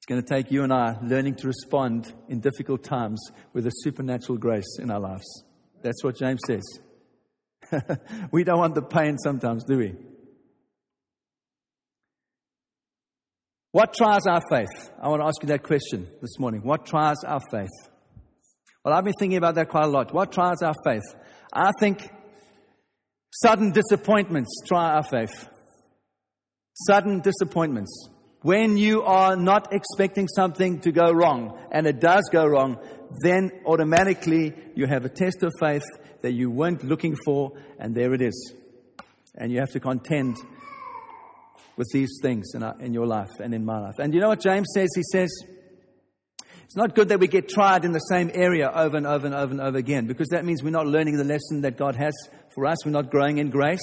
Going 0.06 0.22
to 0.22 0.28
take 0.28 0.52
you 0.52 0.64
and 0.64 0.74
I 0.74 0.98
learning 1.02 1.36
to 1.36 1.48
respond 1.48 2.14
in 2.28 2.40
difficult 2.40 2.84
times 2.84 3.20
with 3.54 3.68
a 3.68 3.72
supernatural 3.84 4.38
grace 4.38 4.78
in 4.80 4.90
our 4.92 5.00
lives. 5.00 5.44
That's 5.82 6.04
what 6.04 6.18
James 6.18 6.40
says. 6.48 6.64
we 8.32 8.44
don't 8.44 8.58
want 8.58 8.76
the 8.76 8.82
pain 8.82 9.18
sometimes, 9.18 9.64
do 9.64 9.78
we? 9.78 9.96
What 13.72 13.94
tries 13.94 14.26
our 14.28 14.42
faith? 14.50 14.92
I 15.02 15.10
want 15.10 15.22
to 15.22 15.28
ask 15.28 15.44
you 15.44 15.48
that 15.50 15.64
question 15.64 16.08
this 16.22 16.40
morning. 16.40 16.62
What 16.64 16.88
tries 16.88 17.18
our 17.24 17.40
faith? 17.52 17.70
Well, 18.84 18.94
I've 18.94 19.04
been 19.04 19.14
thinking 19.20 19.38
about 19.38 19.56
that 19.56 19.70
quite 19.70 19.84
a 19.84 19.90
lot. 19.90 20.14
What 20.14 20.32
tries 20.32 20.62
our 20.64 20.74
faith? 20.84 21.04
I 21.54 21.72
think 21.80 22.10
sudden 23.32 23.72
disappointments 23.72 24.50
try 24.68 24.94
our 24.96 25.04
faith. 25.04 25.48
Sudden 26.88 27.22
disappointments. 27.22 28.10
When 28.42 28.78
you 28.78 29.04
are 29.04 29.36
not 29.36 29.74
expecting 29.74 30.28
something 30.28 30.80
to 30.82 30.92
go 30.92 31.12
wrong 31.12 31.60
and 31.72 31.86
it 31.86 32.00
does 32.00 32.24
go 32.32 32.46
wrong, 32.46 32.80
then 33.22 33.52
automatically 33.66 34.54
you 34.76 34.86
have 34.88 35.04
a 35.04 35.10
test 35.10 35.44
of 35.44 35.52
faith 35.60 35.84
that 36.22 36.32
you 36.32 36.50
weren't 36.50 36.84
looking 36.84 37.16
for, 37.26 37.52
and 37.80 37.96
there 37.96 38.14
it 38.14 38.22
is. 38.22 38.54
And 39.36 39.52
you 39.52 39.60
have 39.60 39.72
to 39.72 39.80
contend 39.80 40.38
with 41.76 41.88
these 41.94 42.20
things 42.22 42.52
in, 42.54 42.64
our, 42.64 42.80
in 42.80 42.94
your 42.94 43.08
life 43.08 43.30
and 43.40 43.54
in 43.54 43.66
my 43.66 43.80
life. 43.80 43.96
And 44.00 44.14
you 44.14 44.20
know 44.20 44.30
what 44.30 44.42
James 44.42 44.68
says? 44.74 44.90
He 44.96 45.04
says, 45.12 45.30
it's 46.66 46.76
not 46.76 46.94
good 46.94 47.10
that 47.10 47.20
we 47.20 47.28
get 47.28 47.50
tried 47.50 47.84
in 47.84 47.94
the 47.94 48.00
same 48.00 48.30
area 48.34 48.70
over 48.74 48.96
and 48.96 49.08
over 49.08 49.26
and 49.26 49.34
over 49.34 49.52
and 49.52 49.62
over 49.62 49.78
again, 49.78 50.08
because 50.08 50.28
that 50.30 50.46
means 50.46 50.62
we're 50.62 50.70
not 50.70 50.88
learning 50.88 51.18
the 51.18 51.24
lesson 51.24 51.62
that 51.62 51.78
God 51.78 51.96
has 51.96 52.14
for 52.54 52.66
us. 52.68 52.86
We're 52.86 52.92
not 52.92 53.10
growing 53.10 53.38
in 53.38 53.50
grace. 53.50 53.80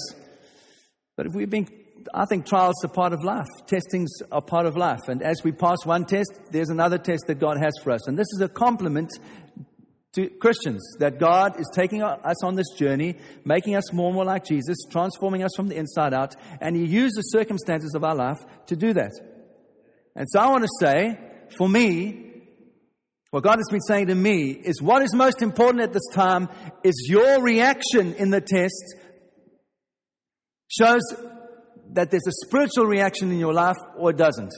But 1.16 1.26
if 1.26 1.32
we've 1.34 1.50
been 1.50 1.68
I 2.14 2.24
think 2.26 2.46
trials 2.46 2.74
are 2.84 2.88
part 2.88 3.12
of 3.12 3.24
life. 3.24 3.46
Testings 3.66 4.10
are 4.30 4.42
part 4.42 4.66
of 4.66 4.76
life. 4.76 5.08
And 5.08 5.22
as 5.22 5.42
we 5.44 5.52
pass 5.52 5.78
one 5.84 6.04
test, 6.04 6.30
there's 6.50 6.70
another 6.70 6.98
test 6.98 7.24
that 7.26 7.38
God 7.38 7.58
has 7.58 7.72
for 7.82 7.92
us. 7.92 8.06
And 8.06 8.18
this 8.18 8.26
is 8.32 8.40
a 8.40 8.48
compliment 8.48 9.10
to 10.14 10.28
Christians 10.28 10.82
that 10.98 11.18
God 11.18 11.60
is 11.60 11.70
taking 11.74 12.02
us 12.02 12.42
on 12.42 12.56
this 12.56 12.70
journey, 12.78 13.18
making 13.44 13.76
us 13.76 13.92
more 13.92 14.06
and 14.06 14.14
more 14.14 14.24
like 14.24 14.44
Jesus, 14.44 14.76
transforming 14.90 15.42
us 15.42 15.50
from 15.54 15.68
the 15.68 15.76
inside 15.76 16.14
out. 16.14 16.34
And 16.60 16.74
He 16.74 16.84
uses 16.84 17.14
the 17.14 17.38
circumstances 17.38 17.94
of 17.94 18.02
our 18.02 18.14
life 18.14 18.38
to 18.66 18.76
do 18.76 18.92
that. 18.94 19.12
And 20.14 20.26
so 20.30 20.40
I 20.40 20.48
want 20.48 20.64
to 20.64 20.70
say, 20.80 21.18
for 21.56 21.68
me, 21.68 22.26
what 23.30 23.42
God 23.42 23.58
has 23.58 23.68
been 23.70 23.82
saying 23.82 24.06
to 24.06 24.14
me 24.14 24.52
is 24.52 24.80
what 24.80 25.02
is 25.02 25.14
most 25.14 25.42
important 25.42 25.82
at 25.82 25.92
this 25.92 26.08
time 26.14 26.48
is 26.82 27.06
your 27.08 27.42
reaction 27.42 28.14
in 28.14 28.30
the 28.30 28.40
test 28.40 28.96
shows 30.68 31.02
that 31.96 32.10
there's 32.10 32.26
a 32.26 32.46
spiritual 32.46 32.86
reaction 32.86 33.32
in 33.32 33.38
your 33.38 33.52
life 33.52 33.76
or 33.96 34.10
it 34.10 34.16
doesn't. 34.16 34.52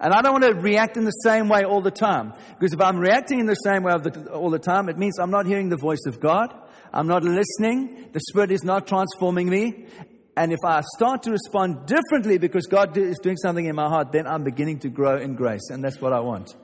And 0.00 0.12
I 0.12 0.22
don't 0.22 0.32
want 0.32 0.44
to 0.44 0.54
react 0.54 0.96
in 0.96 1.04
the 1.04 1.10
same 1.10 1.48
way 1.48 1.62
all 1.62 1.80
the 1.80 1.90
time. 1.90 2.32
Because 2.58 2.74
if 2.74 2.80
I'm 2.80 2.98
reacting 2.98 3.38
in 3.38 3.46
the 3.46 3.54
same 3.54 3.84
way 3.84 3.92
all 3.92 4.50
the 4.50 4.58
time, 4.58 4.88
it 4.88 4.98
means 4.98 5.18
I'm 5.18 5.30
not 5.30 5.46
hearing 5.46 5.68
the 5.68 5.76
voice 5.76 6.04
of 6.06 6.20
God. 6.20 6.52
I'm 6.92 7.06
not 7.06 7.22
listening. 7.22 8.10
The 8.12 8.20
Spirit 8.20 8.50
is 8.50 8.64
not 8.64 8.86
transforming 8.86 9.48
me. 9.48 9.86
And 10.36 10.52
if 10.52 10.58
I 10.64 10.82
start 10.96 11.22
to 11.22 11.30
respond 11.30 11.86
differently 11.86 12.38
because 12.38 12.66
God 12.66 12.96
is 12.96 13.18
doing 13.22 13.36
something 13.36 13.64
in 13.64 13.76
my 13.76 13.88
heart, 13.88 14.10
then 14.10 14.26
I'm 14.26 14.42
beginning 14.42 14.80
to 14.80 14.88
grow 14.88 15.16
in 15.16 15.36
grace. 15.36 15.70
And 15.70 15.82
that's 15.82 16.00
what 16.00 16.12
I 16.12 16.20
want. 16.20 16.54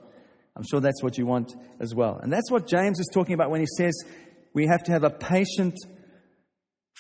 I'm 0.57 0.65
sure 0.69 0.81
that's 0.81 1.03
what 1.03 1.17
you 1.17 1.25
want 1.25 1.55
as 1.79 1.95
well. 1.95 2.19
And 2.21 2.33
that's 2.33 2.51
what 2.51 2.67
James 2.67 2.99
is 2.99 3.09
talking 3.15 3.35
about 3.35 3.51
when 3.51 3.61
he 3.61 3.69
says 3.79 3.95
we 4.53 4.67
have 4.67 4.83
to 4.85 4.93
have 4.93 5.05
a 5.05 5.11
patient 5.11 5.77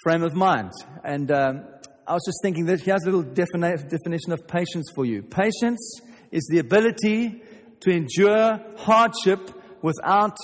frame 0.02 0.22
of 0.22 0.34
mind. 0.34 0.72
And 1.04 1.30
um, 1.30 1.64
I 2.06 2.14
was 2.14 2.22
just 2.24 2.38
thinking 2.42 2.66
that 2.66 2.80
he 2.80 2.90
has 2.90 3.04
a 3.04 3.10
little 3.10 3.24
defini- 3.24 3.88
definition 3.88 4.32
of 4.32 4.46
patience 4.46 4.90
for 4.94 5.04
you. 5.04 5.22
Patience 5.22 6.00
is 6.30 6.46
the 6.50 6.58
ability 6.58 7.42
to 7.80 7.90
endure 7.90 8.60
hardship 8.78 9.50
without 9.82 10.36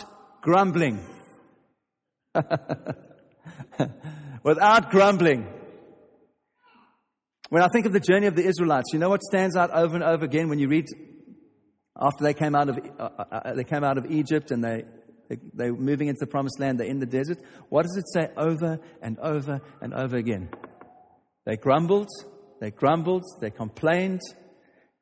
grumbling. 0.43 1.05
without 4.43 4.91
grumbling. 4.91 5.47
When 7.49 7.63
I 7.63 7.69
think 7.73 7.87
of 7.87 7.93
the 7.93 8.01
journey 8.01 8.27
of 8.27 8.35
the 8.35 8.45
Israelites, 8.45 8.91
you 8.93 8.99
know 8.99 9.09
what 9.09 9.23
stands 9.23 9.57
out 9.57 9.71
over 9.71 9.95
and 9.95 10.03
over 10.03 10.25
again 10.25 10.49
when 10.49 10.59
you 10.59 10.69
read 10.69 10.87
after 11.99 12.25
they 12.25 12.35
came 12.35 12.55
out 12.55 12.69
of, 12.69 12.79
uh, 12.79 13.03
uh, 13.03 13.25
uh, 13.31 13.55
they 13.55 13.65
came 13.65 13.85
out 13.85 13.99
of 13.99 14.11
Egypt 14.11 14.51
and 14.51 14.63
they, 14.63 14.85
they, 15.29 15.39
they 15.55 15.71
moving 15.71 16.09
into 16.09 16.21
the 16.21 16.27
promised 16.27 16.61
land, 16.61 16.79
they're 16.79 16.87
in 16.87 17.01
the 17.01 17.07
desert. 17.07 17.39
What 17.69 17.83
does 17.83 17.97
it 17.97 18.05
say 18.13 18.31
over 18.37 18.79
and 19.03 19.19
over 19.19 19.61
and 19.81 19.95
over 19.95 20.17
again? 20.17 20.51
They 21.45 21.57
grumbled, 21.57 22.09
they 22.61 22.71
grumbled, 22.71 23.25
they 23.41 23.51
complained, 23.51 24.21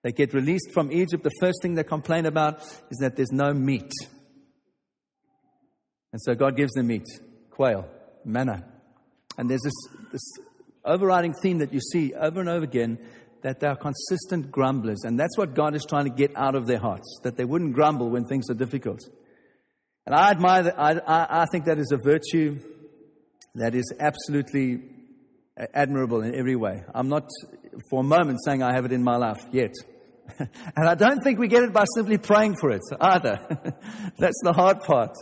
they 0.02 0.12
get 0.12 0.34
released 0.34 0.70
from 0.72 0.92
Egypt. 0.92 1.24
The 1.24 1.30
first 1.40 1.58
thing 1.62 1.74
they 1.74 1.84
complain 1.84 2.26
about 2.26 2.60
is 2.90 2.98
that 3.00 3.16
there's 3.16 3.32
no 3.32 3.52
meat. 3.54 3.90
And 6.12 6.20
so 6.22 6.34
God 6.34 6.56
gives 6.56 6.72
them 6.72 6.88
meat, 6.88 7.06
quail, 7.50 7.88
manna. 8.24 8.64
And 9.36 9.50
there's 9.50 9.62
this, 9.62 9.72
this 10.12 10.22
overriding 10.84 11.34
theme 11.42 11.58
that 11.58 11.72
you 11.72 11.80
see 11.80 12.14
over 12.14 12.40
and 12.40 12.48
over 12.48 12.64
again 12.64 12.98
that 13.42 13.60
they 13.60 13.66
are 13.66 13.76
consistent 13.76 14.50
grumblers. 14.50 15.02
And 15.04 15.18
that's 15.18 15.36
what 15.36 15.54
God 15.54 15.74
is 15.74 15.84
trying 15.88 16.04
to 16.04 16.10
get 16.10 16.36
out 16.36 16.54
of 16.54 16.66
their 16.66 16.78
hearts, 16.78 17.20
that 17.24 17.36
they 17.36 17.44
wouldn't 17.44 17.74
grumble 17.74 18.10
when 18.10 18.24
things 18.24 18.48
are 18.50 18.54
difficult. 18.54 19.00
And 20.06 20.14
I 20.14 20.30
admire 20.30 20.64
that. 20.64 20.78
I, 20.78 20.92
I, 20.92 21.42
I 21.42 21.46
think 21.46 21.64
that 21.64 21.78
is 21.78 21.92
a 21.92 21.96
virtue 21.96 22.60
that 23.54 23.74
is 23.74 23.92
absolutely 23.98 24.82
admirable 25.72 26.22
in 26.22 26.34
every 26.34 26.56
way. 26.56 26.82
I'm 26.94 27.08
not 27.08 27.28
for 27.88 28.00
a 28.00 28.04
moment 28.04 28.40
saying 28.44 28.62
I 28.62 28.74
have 28.74 28.84
it 28.84 28.92
in 28.92 29.02
my 29.02 29.16
life 29.16 29.46
yet. 29.52 29.72
and 30.38 30.88
I 30.88 30.94
don't 30.94 31.22
think 31.22 31.38
we 31.38 31.48
get 31.48 31.62
it 31.62 31.72
by 31.72 31.84
simply 31.94 32.18
praying 32.18 32.56
for 32.56 32.70
it 32.70 32.82
either. 33.00 33.38
That's 34.18 34.40
the 34.42 34.52
hard 34.52 34.80
part. 34.80 35.16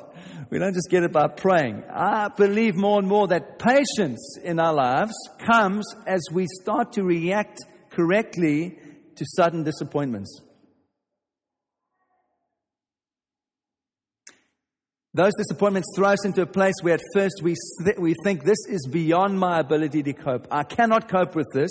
We 0.51 0.59
don't 0.59 0.75
just 0.75 0.91
get 0.91 1.03
it 1.03 1.13
by 1.13 1.29
praying. 1.29 1.85
I 1.91 2.29
believe 2.29 2.77
more 2.77 2.99
and 2.99 3.09
more 3.09 3.29
that 3.29 3.59
patience 3.59 4.39
in 4.43 4.61
our 4.61 4.75
lives 4.75 5.15
comes 5.39 5.85
as 6.07 6.21
we 6.33 6.47
start 6.63 6.93
to 6.93 7.03
react 7.03 7.59
correctly 7.91 8.79
to 9.17 9.25
sudden 9.37 9.65
disappointments. 9.65 10.41
Those 15.15 15.33
disappointments 15.37 15.89
throw 15.95 16.09
us 16.09 16.25
into 16.25 16.41
a 16.41 16.47
place 16.47 16.75
where 16.81 16.95
at 16.95 17.03
first 17.15 17.43
we, 17.43 17.55
th- 17.85 17.99
we 17.99 18.15
think 18.25 18.45
this 18.45 18.67
is 18.67 18.89
beyond 18.91 19.39
my 19.39 19.61
ability 19.61 20.03
to 20.05 20.15
cope. 20.15 20.49
I 20.51 20.63
cannot 20.63 21.09
cope 21.09 21.35
with 21.35 21.49
this. 21.53 21.71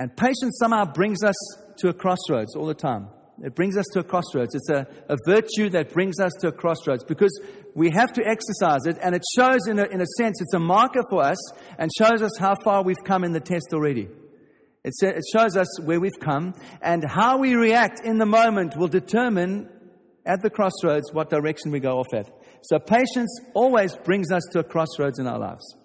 And 0.00 0.16
patience 0.16 0.58
somehow 0.58 0.84
brings 0.84 1.22
us 1.22 1.36
to 1.78 1.88
a 1.88 1.92
crossroads 1.92 2.56
all 2.56 2.66
the 2.66 2.74
time. 2.74 3.08
It 3.42 3.54
brings 3.54 3.76
us 3.76 3.86
to 3.92 4.00
a 4.00 4.04
crossroads. 4.04 4.54
It's 4.54 4.68
a, 4.68 4.86
a 5.08 5.16
virtue 5.26 5.70
that 5.70 5.92
brings 5.92 6.18
us 6.18 6.32
to 6.40 6.48
a 6.48 6.52
crossroads 6.52 7.04
because 7.04 7.40
we 7.74 7.90
have 7.90 8.12
to 8.14 8.22
exercise 8.24 8.86
it, 8.86 8.96
and 9.02 9.14
it 9.14 9.22
shows, 9.36 9.66
in 9.68 9.78
a, 9.78 9.84
in 9.84 10.00
a 10.00 10.06
sense, 10.18 10.40
it's 10.40 10.54
a 10.54 10.60
marker 10.60 11.02
for 11.10 11.22
us 11.22 11.38
and 11.78 11.90
shows 11.96 12.22
us 12.22 12.32
how 12.38 12.54
far 12.62 12.82
we've 12.82 13.02
come 13.04 13.24
in 13.24 13.32
the 13.32 13.40
test 13.40 13.68
already. 13.72 14.08
It, 14.84 14.92
it 15.02 15.24
shows 15.32 15.56
us 15.56 15.80
where 15.80 15.98
we've 15.98 16.18
come, 16.20 16.54
and 16.82 17.04
how 17.04 17.38
we 17.38 17.54
react 17.54 18.00
in 18.04 18.18
the 18.18 18.26
moment 18.26 18.76
will 18.76 18.88
determine 18.88 19.68
at 20.26 20.42
the 20.42 20.50
crossroads 20.50 21.12
what 21.12 21.30
direction 21.30 21.70
we 21.70 21.80
go 21.80 21.98
off 21.98 22.12
at. 22.14 22.30
So, 22.62 22.78
patience 22.78 23.40
always 23.54 23.94
brings 23.96 24.30
us 24.32 24.42
to 24.52 24.60
a 24.60 24.64
crossroads 24.64 25.18
in 25.18 25.26
our 25.26 25.38
lives. 25.38 25.76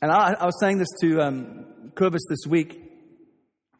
And 0.00 0.12
I, 0.12 0.34
I 0.38 0.44
was 0.44 0.58
saying 0.60 0.78
this 0.78 0.88
to 1.00 1.20
um, 1.20 1.92
Curvis 1.94 2.22
this 2.28 2.46
week. 2.46 2.80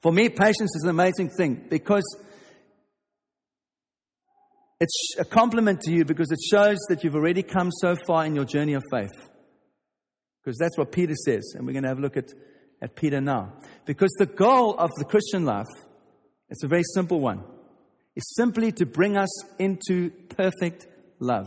For 0.03 0.13
me, 0.13 0.29
patience 0.29 0.75
is 0.75 0.83
an 0.85 0.91
amazing 0.91 1.31
thing 1.31 1.67
because 1.69 2.05
it's 4.81 5.17
a 5.19 5.25
compliment 5.25 5.81
to 5.83 5.93
you 5.93 6.05
because 6.05 6.31
it 6.31 6.41
shows 6.51 6.79
that 6.89 7.05
you've 7.05 7.15
already 7.15 7.43
come 7.43 7.71
so 7.71 7.95
far 8.07 8.27
in 8.27 8.35
your 8.35 8.45
journey 8.45 8.75
of 8.75 8.83
faith. 8.91 9.13
Because 10.43 10.59
that's 10.59 10.77
what 10.77 10.93
Peter 10.93 11.15
says, 11.15 11.55
and 11.55 11.67
we're 11.67 11.73
going 11.73 11.85
to 11.85 11.89
have 11.89 11.99
a 11.99 12.03
look 12.03 12.17
at, 12.19 12.29
at 12.83 12.97
Peter 12.97 13.21
now. 13.21 13.55
Because 13.87 14.11
the 14.19 14.27
goal 14.27 14.77
of 14.79 14.91
the 14.99 15.05
Christian 15.05 15.45
life, 15.45 15.65
it's 16.51 16.65
a 16.65 16.69
very 16.69 16.83
simple 16.95 17.21
one, 17.21 17.45
is 18.17 18.35
simply 18.35 18.73
to 18.73 18.87
bring 18.87 19.17
us 19.17 19.31
into 19.59 20.11
perfect 20.11 20.87
love. 21.19 21.47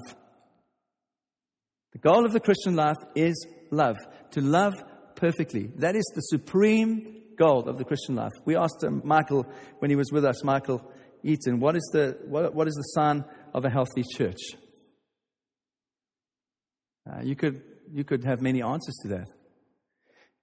The 1.94 2.00
goal 2.00 2.26
of 2.26 2.34
the 2.34 2.40
Christian 2.40 2.76
life 2.76 2.98
is 3.16 3.48
love 3.72 3.98
to 4.32 4.42
love 4.42 4.76
perfectly. 5.16 5.72
That 5.78 5.96
is 5.96 6.06
the 6.16 6.22
supreme 6.22 7.24
goal 7.38 7.68
of 7.68 7.78
the 7.78 7.86
Christian 7.86 8.16
life. 8.16 8.34
We 8.46 8.56
asked 8.56 8.84
um, 8.86 9.02
Michael 9.06 9.46
when 9.80 9.90
he 9.90 9.96
was 9.96 10.12
with 10.12 10.26
us, 10.26 10.44
Michael 10.44 10.82
Eaton, 11.24 11.60
what 11.60 11.76
is 11.76 11.90
the, 11.94 12.18
what, 12.26 12.54
what 12.54 12.68
is 12.68 12.74
the 12.74 13.02
sign 13.02 13.24
of 13.54 13.66
a 13.66 13.70
healthy 13.70 14.04
church? 14.16 14.40
Uh, 17.10 17.22
you, 17.24 17.36
could, 17.36 17.62
you 17.92 18.04
could 18.04 18.24
have 18.26 18.42
many 18.42 18.62
answers 18.62 18.98
to 19.04 19.08
that. 19.10 19.28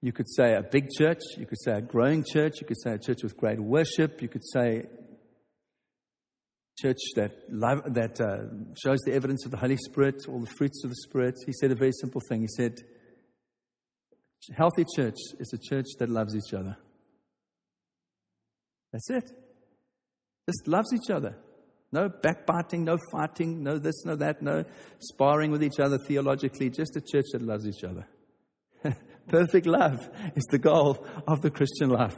You 0.00 0.12
could 0.12 0.28
say 0.28 0.54
a 0.54 0.62
big 0.62 0.88
church, 0.96 1.20
you 1.38 1.46
could 1.46 1.60
say 1.62 1.72
a 1.72 1.80
growing 1.80 2.24
church, 2.30 2.54
you 2.60 2.66
could 2.66 2.80
say 2.82 2.92
a 2.92 2.98
church 2.98 3.22
with 3.22 3.36
great 3.36 3.60
worship, 3.60 4.20
you 4.20 4.28
could 4.28 4.44
say 4.52 4.84
church 6.76 6.98
that, 7.16 7.32
love, 7.48 7.82
that 7.94 8.20
uh, 8.20 8.44
shows 8.82 8.98
the 9.06 9.12
evidence 9.12 9.44
of 9.44 9.50
the 9.50 9.56
Holy 9.56 9.76
Spirit, 9.76 10.22
all 10.28 10.40
the 10.40 10.50
fruits 10.58 10.82
of 10.84 10.90
the 10.90 10.96
Spirit. 10.96 11.36
He 11.46 11.52
said 11.52 11.70
a 11.70 11.76
very 11.76 11.92
simple 11.92 12.20
thing. 12.28 12.40
He 12.40 12.48
said, 12.48 12.80
healthy 14.56 14.84
church 14.96 15.16
is 15.38 15.52
a 15.52 15.58
church 15.58 15.86
that 15.98 16.08
loves 16.08 16.34
each 16.34 16.52
other. 16.52 16.76
That's 18.92 19.10
it. 19.10 19.30
Just 20.46 20.68
loves 20.68 20.92
each 20.92 21.10
other. 21.10 21.36
No 21.92 22.08
backbiting, 22.08 22.84
no 22.84 22.98
fighting, 23.12 23.62
no 23.62 23.78
this, 23.78 24.04
no 24.04 24.16
that, 24.16 24.42
no 24.42 24.64
sparring 24.98 25.52
with 25.52 25.62
each 25.62 25.78
other 25.78 25.96
theologically. 25.96 26.70
Just 26.70 26.96
a 26.96 27.00
church 27.00 27.26
that 27.32 27.42
loves 27.42 27.66
each 27.66 27.84
other. 27.84 28.06
Perfect 29.28 29.66
love 29.66 30.08
is 30.34 30.44
the 30.50 30.58
goal 30.58 31.06
of 31.26 31.40
the 31.40 31.50
Christian 31.50 31.90
life. 31.90 32.16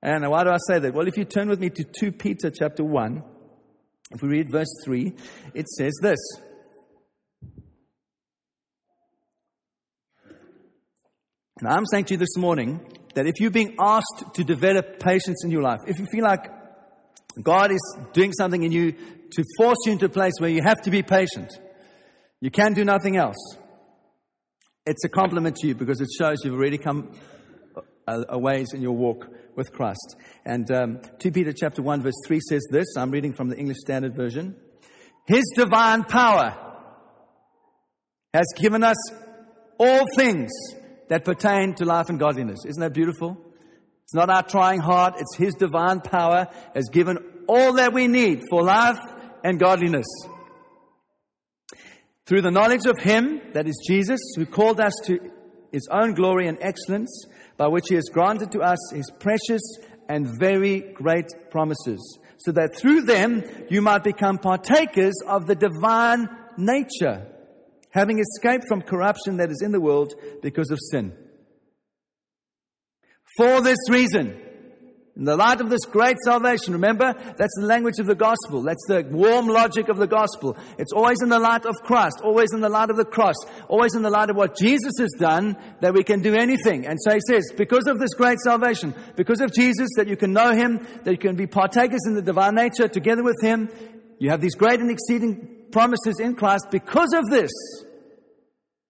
And 0.00 0.28
why 0.30 0.44
do 0.44 0.50
I 0.50 0.58
say 0.68 0.78
that? 0.78 0.94
Well, 0.94 1.08
if 1.08 1.16
you 1.16 1.24
turn 1.24 1.48
with 1.48 1.60
me 1.60 1.70
to 1.70 1.84
2 1.84 2.12
Peter 2.12 2.50
chapter 2.50 2.84
1, 2.84 3.22
if 4.14 4.22
we 4.22 4.28
read 4.28 4.50
verse 4.50 4.72
3, 4.84 5.12
it 5.54 5.68
says 5.68 5.92
this 6.00 6.18
I'm 11.66 11.86
saying 11.86 12.04
to 12.06 12.14
you 12.14 12.18
this 12.18 12.36
morning 12.36 12.80
that 13.14 13.26
if 13.26 13.40
you're 13.40 13.50
being 13.50 13.76
asked 13.80 14.34
to 14.34 14.44
develop 14.44 14.98
patience 14.98 15.44
in 15.44 15.50
your 15.50 15.62
life, 15.62 15.80
if 15.86 15.98
you 15.98 16.06
feel 16.06 16.24
like 16.24 16.50
God 17.42 17.70
is 17.72 17.98
doing 18.12 18.32
something 18.32 18.62
in 18.62 18.70
you 18.70 18.92
to 18.92 19.44
force 19.56 19.78
you 19.86 19.92
into 19.92 20.06
a 20.06 20.10
place 20.10 20.34
where 20.38 20.50
you 20.50 20.62
have 20.62 20.82
to 20.82 20.90
be 20.90 21.02
patient, 21.02 21.50
you 22.40 22.50
can 22.50 22.74
do 22.74 22.84
nothing 22.84 23.16
else. 23.16 23.56
It's 24.84 25.04
a 25.04 25.08
compliment 25.08 25.56
to 25.56 25.68
you 25.68 25.74
because 25.74 26.00
it 26.02 26.08
shows 26.18 26.44
you've 26.44 26.54
already 26.54 26.76
come 26.76 27.12
a, 28.06 28.24
a 28.30 28.38
ways 28.38 28.72
in 28.72 28.82
your 28.82 28.92
walk 28.92 29.28
with 29.56 29.72
Christ. 29.72 30.16
And 30.44 30.70
um, 30.70 31.00
2 31.18 31.32
Peter 31.32 31.52
chapter 31.52 31.82
1 31.82 32.02
verse 32.02 32.14
3 32.26 32.40
says 32.40 32.66
this, 32.70 32.96
I'm 32.96 33.10
reading 33.10 33.32
from 33.32 33.48
the 33.48 33.56
English 33.56 33.78
Standard 33.80 34.14
Version. 34.14 34.56
His 35.26 35.44
divine 35.56 36.04
power 36.04 36.56
has 38.32 38.46
given 38.56 38.82
us 38.82 38.96
all 39.78 40.04
things 40.16 40.50
that 41.08 41.24
pertain 41.24 41.74
to 41.74 41.84
life 41.84 42.08
and 42.08 42.18
godliness. 42.18 42.64
Isn't 42.66 42.80
that 42.80 42.92
beautiful? 42.92 43.36
It's 44.04 44.14
not 44.14 44.28
our 44.28 44.42
trying 44.42 44.80
hard, 44.80 45.14
it's 45.18 45.36
His 45.36 45.54
divine 45.54 46.00
power 46.00 46.48
has 46.74 46.88
given 46.92 47.18
all 47.48 47.74
that 47.74 47.92
we 47.92 48.06
need 48.06 48.42
for 48.50 48.62
life 48.62 48.98
and 49.42 49.58
godliness. 49.58 50.06
Through 52.26 52.42
the 52.42 52.50
knowledge 52.50 52.86
of 52.86 52.98
Him, 52.98 53.40
that 53.52 53.66
is 53.66 53.82
Jesus, 53.86 54.20
who 54.36 54.46
called 54.46 54.80
us 54.80 54.92
to 55.06 55.18
His 55.72 55.88
own 55.90 56.14
glory 56.14 56.48
and 56.48 56.58
excellence, 56.60 57.26
by 57.56 57.68
which 57.68 57.86
He 57.88 57.94
has 57.94 58.08
granted 58.12 58.52
to 58.52 58.60
us 58.60 58.78
His 58.92 59.10
precious 59.18 59.62
and 60.08 60.38
very 60.38 60.80
great 60.80 61.26
promises, 61.50 62.18
so 62.38 62.52
that 62.52 62.76
through 62.76 63.02
them 63.02 63.42
you 63.70 63.80
might 63.80 64.04
become 64.04 64.38
partakers 64.38 65.14
of 65.26 65.46
the 65.46 65.54
divine 65.54 66.28
nature 66.56 67.26
having 67.94 68.18
escaped 68.18 68.64
from 68.66 68.82
corruption 68.82 69.36
that 69.36 69.50
is 69.50 69.62
in 69.62 69.70
the 69.70 69.80
world 69.80 70.14
because 70.42 70.70
of 70.72 70.78
sin. 70.90 71.12
For 73.36 73.60
this 73.60 73.78
reason, 73.88 74.40
in 75.16 75.24
the 75.24 75.36
light 75.36 75.60
of 75.60 75.70
this 75.70 75.84
great 75.84 76.16
salvation, 76.24 76.72
remember, 76.72 77.12
that's 77.12 77.54
the 77.60 77.66
language 77.66 77.98
of 78.00 78.06
the 78.06 78.14
gospel. 78.16 78.62
That's 78.62 78.84
the 78.88 79.06
warm 79.10 79.46
logic 79.46 79.88
of 79.88 79.96
the 79.96 80.08
gospel. 80.08 80.56
It's 80.76 80.92
always 80.92 81.18
in 81.22 81.28
the 81.28 81.38
light 81.38 81.64
of 81.66 81.76
Christ, 81.84 82.20
always 82.22 82.52
in 82.52 82.60
the 82.60 82.68
light 82.68 82.90
of 82.90 82.96
the 82.96 83.04
cross, 83.04 83.36
always 83.68 83.94
in 83.94 84.02
the 84.02 84.10
light 84.10 84.30
of 84.30 84.36
what 84.36 84.56
Jesus 84.56 84.92
has 84.98 85.12
done 85.18 85.56
that 85.80 85.94
we 85.94 86.02
can 86.02 86.20
do 86.20 86.34
anything. 86.34 86.86
And 86.86 86.98
so 87.00 87.14
he 87.14 87.20
says, 87.28 87.52
because 87.56 87.86
of 87.86 88.00
this 88.00 88.14
great 88.14 88.38
salvation, 88.40 88.92
because 89.14 89.40
of 89.40 89.52
Jesus, 89.52 89.88
that 89.96 90.08
you 90.08 90.16
can 90.16 90.32
know 90.32 90.52
him, 90.52 90.86
that 91.04 91.12
you 91.12 91.18
can 91.18 91.36
be 91.36 91.46
partakers 91.46 92.06
in 92.06 92.14
the 92.14 92.22
divine 92.22 92.56
nature 92.56 92.88
together 92.88 93.22
with 93.22 93.40
him, 93.40 93.68
you 94.18 94.30
have 94.30 94.40
these 94.40 94.54
great 94.54 94.80
and 94.80 94.90
exceeding 94.90 95.66
promises 95.70 96.18
in 96.18 96.34
Christ. 96.34 96.66
Because 96.70 97.12
of 97.12 97.30
this, 97.30 97.52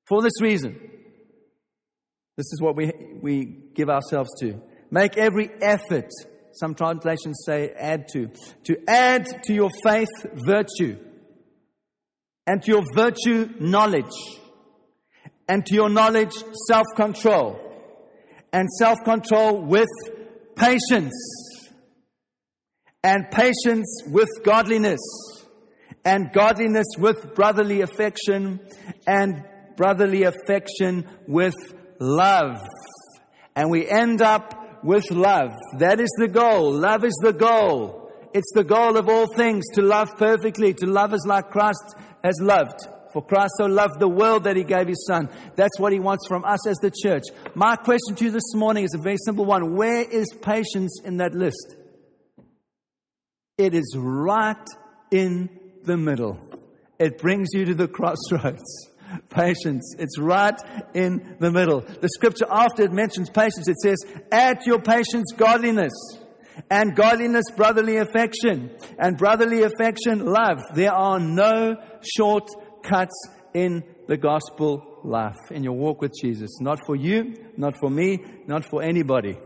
For 0.06 0.20
this 0.20 0.40
reason, 0.42 0.78
this 2.36 2.46
is 2.52 2.60
what 2.60 2.76
we, 2.76 2.92
we 3.22 3.70
give 3.74 3.88
ourselves 3.88 4.30
to. 4.40 4.60
Make 4.94 5.18
every 5.18 5.50
effort, 5.60 6.08
some 6.52 6.76
translations 6.76 7.42
say 7.44 7.70
add 7.76 8.06
to, 8.12 8.30
to 8.66 8.76
add 8.86 9.26
to 9.42 9.52
your 9.52 9.70
faith 9.82 10.06
virtue, 10.46 10.96
and 12.46 12.62
to 12.62 12.70
your 12.70 12.84
virtue 12.94 13.52
knowledge, 13.58 14.14
and 15.48 15.66
to 15.66 15.74
your 15.74 15.88
knowledge 15.88 16.32
self 16.68 16.86
control, 16.94 17.58
and 18.52 18.68
self 18.78 18.98
control 19.04 19.62
with 19.62 19.88
patience, 20.54 21.12
and 23.02 23.28
patience 23.32 24.04
with 24.06 24.28
godliness, 24.44 25.00
and 26.04 26.32
godliness 26.32 26.86
with 26.98 27.34
brotherly 27.34 27.80
affection, 27.80 28.60
and 29.08 29.42
brotherly 29.76 30.22
affection 30.22 31.04
with 31.26 31.56
love. 31.98 32.60
And 33.56 33.72
we 33.72 33.88
end 33.88 34.22
up 34.22 34.63
with 34.84 35.10
love. 35.10 35.50
That 35.78 35.98
is 35.98 36.10
the 36.18 36.28
goal. 36.28 36.70
Love 36.72 37.04
is 37.04 37.18
the 37.22 37.32
goal. 37.32 38.12
It's 38.34 38.52
the 38.54 38.64
goal 38.64 38.96
of 38.96 39.08
all 39.08 39.26
things 39.26 39.64
to 39.74 39.82
love 39.82 40.16
perfectly, 40.16 40.74
to 40.74 40.86
love 40.86 41.14
as 41.14 41.24
like 41.26 41.50
Christ 41.50 41.96
has 42.22 42.38
loved. 42.40 42.86
For 43.12 43.24
Christ 43.24 43.52
so 43.58 43.66
loved 43.66 44.00
the 44.00 44.08
world 44.08 44.44
that 44.44 44.56
he 44.56 44.64
gave 44.64 44.88
his 44.88 45.06
son. 45.06 45.28
That's 45.54 45.78
what 45.78 45.92
he 45.92 46.00
wants 46.00 46.26
from 46.26 46.44
us 46.44 46.66
as 46.66 46.76
the 46.78 46.92
church. 47.02 47.22
My 47.54 47.76
question 47.76 48.16
to 48.16 48.24
you 48.24 48.30
this 48.32 48.54
morning 48.54 48.84
is 48.84 48.94
a 48.94 48.98
very 48.98 49.16
simple 49.24 49.44
one. 49.44 49.76
Where 49.76 50.02
is 50.02 50.26
patience 50.42 51.00
in 51.04 51.18
that 51.18 51.32
list? 51.32 51.76
It 53.56 53.72
is 53.72 53.94
right 53.96 54.66
in 55.12 55.48
the 55.84 55.96
middle. 55.96 56.40
It 56.98 57.18
brings 57.18 57.50
you 57.52 57.66
to 57.66 57.74
the 57.74 57.88
crossroads. 57.98 58.64
Patience. 59.30 59.94
It's 59.98 60.18
right 60.18 60.58
in 60.94 61.36
the 61.40 61.50
middle. 61.50 61.80
The 61.80 62.08
scripture 62.08 62.46
after 62.50 62.82
it 62.82 62.92
mentions 62.92 63.30
patience, 63.30 63.68
it 63.68 63.76
says, 63.82 63.98
add 64.30 64.66
your 64.66 64.80
patience 64.80 65.32
godliness. 65.36 65.92
And 66.70 66.94
godliness, 66.94 67.44
brotherly 67.56 67.96
affection. 67.96 68.70
And 68.98 69.18
brotherly 69.18 69.62
affection, 69.62 70.24
love. 70.24 70.62
There 70.74 70.92
are 70.92 71.18
no 71.18 71.76
shortcuts 72.16 73.28
in 73.54 73.82
the 74.06 74.16
gospel 74.16 75.00
life, 75.04 75.50
in 75.50 75.64
your 75.64 75.74
walk 75.74 76.00
with 76.00 76.12
Jesus. 76.20 76.60
Not 76.60 76.78
for 76.86 76.96
you, 76.96 77.34
not 77.56 77.76
for 77.78 77.90
me, 77.90 78.18
not 78.46 78.64
for 78.64 78.82
anybody. 78.82 79.36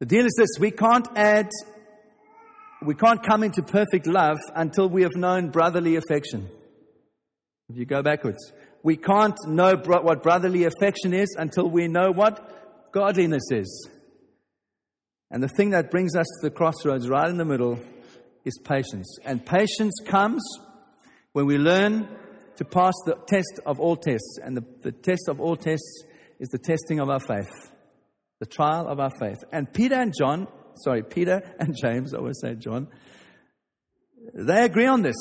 The 0.00 0.06
deal 0.06 0.26
is 0.26 0.34
this 0.38 0.60
we 0.60 0.70
can't 0.70 1.08
add 1.16 1.50
we 2.82 2.94
can't 2.94 3.22
come 3.22 3.42
into 3.42 3.62
perfect 3.62 4.06
love 4.06 4.38
until 4.54 4.88
we 4.88 5.02
have 5.02 5.16
known 5.16 5.50
brotherly 5.50 5.96
affection. 5.96 6.48
If 7.68 7.76
you 7.76 7.84
go 7.84 8.02
backwards, 8.02 8.52
we 8.82 8.96
can't 8.96 9.36
know 9.46 9.76
bro- 9.76 10.02
what 10.02 10.22
brotherly 10.22 10.64
affection 10.64 11.12
is 11.12 11.34
until 11.38 11.68
we 11.68 11.88
know 11.88 12.10
what 12.12 12.92
godliness 12.92 13.50
is. 13.50 13.88
And 15.30 15.42
the 15.42 15.48
thing 15.48 15.70
that 15.70 15.90
brings 15.90 16.16
us 16.16 16.26
to 16.26 16.48
the 16.48 16.50
crossroads 16.50 17.08
right 17.08 17.28
in 17.28 17.36
the 17.36 17.44
middle 17.44 17.78
is 18.44 18.58
patience. 18.64 19.18
And 19.24 19.44
patience 19.44 20.00
comes 20.06 20.42
when 21.32 21.46
we 21.46 21.58
learn 21.58 22.08
to 22.56 22.64
pass 22.64 22.94
the 23.04 23.16
test 23.26 23.60
of 23.66 23.78
all 23.78 23.96
tests. 23.96 24.38
And 24.42 24.56
the, 24.56 24.64
the 24.82 24.92
test 24.92 25.28
of 25.28 25.40
all 25.40 25.56
tests 25.56 26.04
is 26.38 26.48
the 26.48 26.58
testing 26.58 27.00
of 27.00 27.10
our 27.10 27.20
faith, 27.20 27.50
the 28.40 28.46
trial 28.46 28.86
of 28.88 29.00
our 29.00 29.10
faith. 29.18 29.38
And 29.52 29.70
Peter 29.72 29.96
and 29.96 30.14
John 30.16 30.46
sorry, 30.82 31.02
Peter 31.02 31.42
and 31.58 31.76
James, 31.76 32.14
I 32.14 32.18
always 32.18 32.40
say 32.40 32.54
John, 32.54 32.88
they 34.34 34.64
agree 34.64 34.86
on 34.86 35.02
this. 35.02 35.16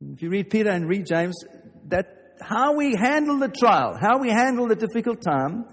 If 0.00 0.22
you 0.22 0.30
read 0.30 0.50
Peter 0.50 0.70
and 0.70 0.88
read 0.88 1.06
James, 1.06 1.36
that 1.88 2.36
how 2.40 2.74
we 2.74 2.94
handle 2.94 3.38
the 3.38 3.48
trial, 3.48 3.96
how 3.98 4.18
we 4.18 4.30
handle 4.30 4.66
the 4.66 4.76
difficult 4.76 5.22
time, 5.22 5.66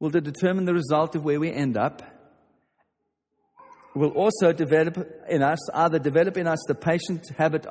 will 0.00 0.10
determine 0.10 0.64
the 0.64 0.74
result 0.74 1.14
of 1.14 1.24
where 1.24 1.40
we 1.40 1.52
end 1.52 1.76
up 1.76 2.02
will 3.94 4.10
also 4.10 4.52
develop 4.52 4.98
in 5.28 5.42
us, 5.42 5.70
either 5.70 5.98
develop 5.98 6.36
in 6.36 6.46
us 6.48 6.58
the 6.66 6.74
patient 6.74 7.28
habit 7.36 7.66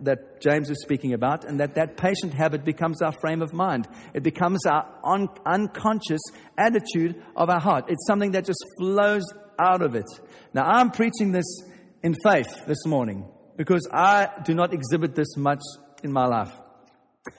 that 0.00 0.40
James 0.40 0.70
is 0.70 0.82
speaking 0.82 1.12
about, 1.12 1.44
and 1.44 1.60
that 1.60 1.76
that 1.76 1.96
patient 1.96 2.34
habit 2.34 2.64
becomes 2.64 3.00
our 3.00 3.12
frame 3.12 3.42
of 3.42 3.52
mind. 3.52 3.86
It 4.12 4.24
becomes 4.24 4.66
our 4.66 4.86
un- 5.04 5.28
unconscious 5.46 6.20
attitude 6.56 7.22
of 7.36 7.48
our 7.48 7.60
heart. 7.60 7.84
It's 7.88 8.06
something 8.06 8.32
that 8.32 8.44
just 8.44 8.64
flows 8.78 9.22
out 9.58 9.82
of 9.82 9.94
it. 9.94 10.06
Now, 10.52 10.64
I'm 10.64 10.90
preaching 10.90 11.30
this 11.30 11.62
in 12.02 12.14
faith 12.24 12.66
this 12.66 12.84
morning 12.84 13.28
because 13.56 13.88
I 13.92 14.28
do 14.44 14.54
not 14.54 14.72
exhibit 14.72 15.14
this 15.14 15.36
much 15.36 15.62
in 16.02 16.12
my 16.12 16.26
life. 16.26 16.52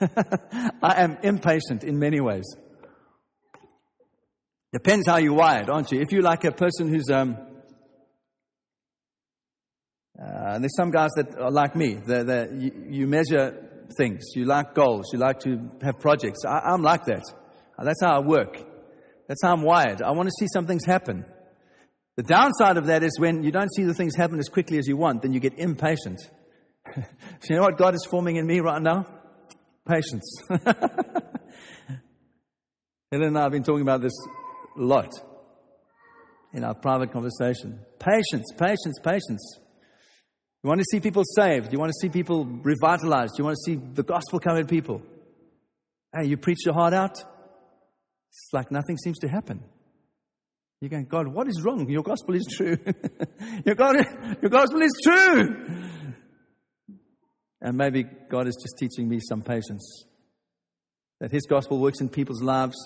I 0.82 1.02
am 1.02 1.18
impatient 1.22 1.84
in 1.84 1.98
many 1.98 2.20
ways. 2.20 2.44
Depends 4.72 5.08
how 5.08 5.16
you're 5.16 5.34
wired, 5.34 5.68
aren't 5.68 5.90
you? 5.90 6.00
If 6.00 6.12
you're 6.12 6.22
like 6.22 6.44
a 6.44 6.52
person 6.52 6.88
who's 6.88 7.10
um, 7.10 7.36
uh, 10.20 10.58
there's 10.58 10.76
some 10.76 10.90
guys 10.90 11.10
that 11.16 11.38
are 11.38 11.50
like 11.50 11.74
me. 11.74 11.94
They're, 11.94 12.52
you, 12.54 12.72
you, 12.88 13.06
measure 13.06 13.86
things. 13.96 14.32
You 14.34 14.44
like 14.44 14.74
goals. 14.74 15.06
You 15.12 15.18
like 15.18 15.40
to 15.40 15.70
have 15.82 15.98
projects. 15.98 16.44
I, 16.46 16.74
am 16.74 16.82
like 16.82 17.06
that. 17.06 17.22
Uh, 17.78 17.84
that's 17.84 18.02
how 18.02 18.16
I 18.16 18.18
work. 18.20 18.58
That's 19.28 19.42
how 19.42 19.54
I'm 19.54 19.62
wired. 19.62 20.02
I 20.02 20.10
want 20.10 20.28
to 20.28 20.34
see 20.38 20.46
some 20.52 20.66
things 20.66 20.84
happen. 20.84 21.24
The 22.16 22.22
downside 22.22 22.76
of 22.76 22.86
that 22.86 23.02
is 23.02 23.18
when 23.18 23.42
you 23.42 23.50
don't 23.50 23.72
see 23.74 23.84
the 23.84 23.94
things 23.94 24.14
happen 24.14 24.38
as 24.38 24.50
quickly 24.50 24.76
as 24.76 24.86
you 24.86 24.98
want, 24.98 25.22
then 25.22 25.32
you 25.32 25.40
get 25.40 25.58
impatient. 25.58 26.20
you 27.48 27.56
know 27.56 27.62
what 27.62 27.78
God 27.78 27.94
is 27.94 28.06
forming 28.10 28.36
in 28.36 28.46
me 28.46 28.60
right 28.60 28.82
now? 28.82 29.06
Patience. 29.88 30.42
Helen 33.10 33.28
and 33.28 33.38
I 33.38 33.42
have 33.44 33.52
been 33.52 33.62
talking 33.62 33.82
about 33.82 34.02
this 34.02 34.12
a 34.76 34.82
lot 34.82 35.08
in 36.52 36.62
our 36.62 36.74
private 36.74 37.10
conversation. 37.10 37.80
Patience, 37.98 38.52
patience, 38.58 38.98
patience. 39.02 39.58
You 40.62 40.68
want 40.68 40.80
to 40.80 40.86
see 40.90 41.00
people 41.00 41.22
saved. 41.24 41.72
You 41.72 41.78
want 41.78 41.90
to 41.90 41.98
see 42.00 42.10
people 42.10 42.44
revitalized. 42.44 43.38
You 43.38 43.44
want 43.44 43.56
to 43.56 43.62
see 43.64 43.76
the 43.76 44.02
gospel 44.02 44.38
come 44.38 44.56
to 44.56 44.64
people. 44.64 45.02
Hey, 46.14 46.28
you 46.28 46.36
preach 46.36 46.66
your 46.66 46.74
heart 46.74 46.92
out. 46.92 47.18
It's 48.30 48.48
like 48.52 48.70
nothing 48.70 48.98
seems 48.98 49.18
to 49.20 49.28
happen. 49.28 49.62
You're 50.80 50.90
going, 50.90 51.06
God, 51.06 51.28
what 51.28 51.48
is 51.48 51.62
wrong? 51.62 51.88
Your 51.88 52.02
gospel 52.02 52.34
is 52.34 52.46
true. 52.56 52.76
your, 53.66 53.74
God, 53.74 53.96
your 54.40 54.50
gospel 54.50 54.82
is 54.82 54.92
true. 55.02 55.66
And 57.60 57.76
maybe 57.76 58.04
God 58.04 58.46
is 58.46 58.56
just 58.56 58.76
teaching 58.78 59.08
me 59.08 59.18
some 59.20 59.42
patience. 59.42 60.04
That 61.20 61.32
His 61.32 61.46
gospel 61.46 61.78
works 61.78 62.00
in 62.00 62.08
people's 62.08 62.42
lives 62.42 62.76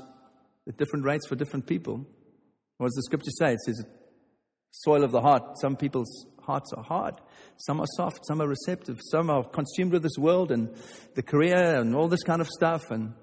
at 0.68 0.76
different 0.76 1.04
rates 1.04 1.26
for 1.28 1.36
different 1.36 1.66
people. 1.66 2.04
What 2.78 2.88
does 2.88 2.94
the 2.94 3.02
scripture 3.02 3.30
say? 3.30 3.52
It 3.52 3.60
says, 3.60 3.84
soil 4.70 5.04
of 5.04 5.12
the 5.12 5.20
heart. 5.20 5.42
Some 5.60 5.76
people's 5.76 6.26
hearts 6.46 6.72
are 6.76 6.82
hard. 6.82 7.14
Some 7.56 7.80
are 7.80 7.86
soft, 7.96 8.20
some 8.26 8.40
are 8.40 8.48
receptive, 8.48 9.00
some 9.10 9.30
are 9.30 9.44
consumed 9.44 9.92
with 9.92 10.02
this 10.02 10.18
world 10.18 10.50
and 10.50 10.74
the 11.14 11.22
career 11.22 11.76
and 11.76 11.94
all 11.94 12.08
this 12.08 12.22
kind 12.22 12.40
of 12.40 12.48
stuff. 12.48 12.90
And 12.90 13.14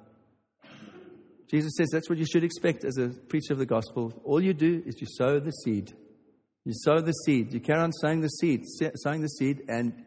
Jesus 1.49 1.73
says 1.77 1.89
that's 1.91 2.09
what 2.09 2.17
you 2.17 2.25
should 2.25 2.43
expect 2.43 2.85
as 2.85 2.97
a 2.97 3.09
preacher 3.09 3.53
of 3.53 3.59
the 3.59 3.65
gospel. 3.65 4.13
All 4.23 4.41
you 4.41 4.53
do 4.53 4.81
is 4.85 4.95
you 5.01 5.07
sow 5.07 5.39
the 5.39 5.51
seed. 5.51 5.91
You 6.63 6.73
sow 6.73 7.01
the 7.01 7.11
seed. 7.11 7.53
You 7.53 7.59
carry 7.59 7.81
on 7.81 7.91
sowing 7.91 8.21
the 8.21 8.29
seed, 8.29 8.65
sowing 8.95 9.21
the 9.21 9.27
seed, 9.27 9.63
and 9.67 10.05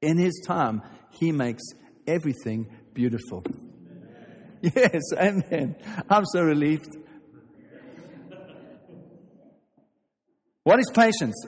in 0.00 0.18
His 0.18 0.42
time, 0.46 0.82
He 1.10 1.32
makes 1.32 1.62
everything 2.06 2.70
beautiful. 2.94 3.44
Yes, 4.62 5.02
amen. 5.12 5.76
I'm 6.08 6.24
so 6.24 6.42
relieved. 6.42 6.96
What 10.64 10.80
is 10.80 10.90
patience? 10.92 11.46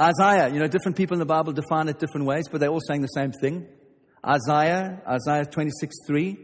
Isaiah, 0.00 0.48
you 0.48 0.58
know, 0.58 0.66
different 0.66 0.96
people 0.96 1.14
in 1.14 1.20
the 1.20 1.26
Bible 1.26 1.52
define 1.52 1.88
it 1.88 1.98
different 1.98 2.26
ways, 2.26 2.48
but 2.50 2.60
they're 2.60 2.70
all 2.70 2.80
saying 2.80 3.02
the 3.02 3.08
same 3.08 3.32
thing. 3.32 3.66
Isaiah, 4.26 5.02
Isaiah 5.06 5.44
26 5.44 5.94
3, 6.06 6.36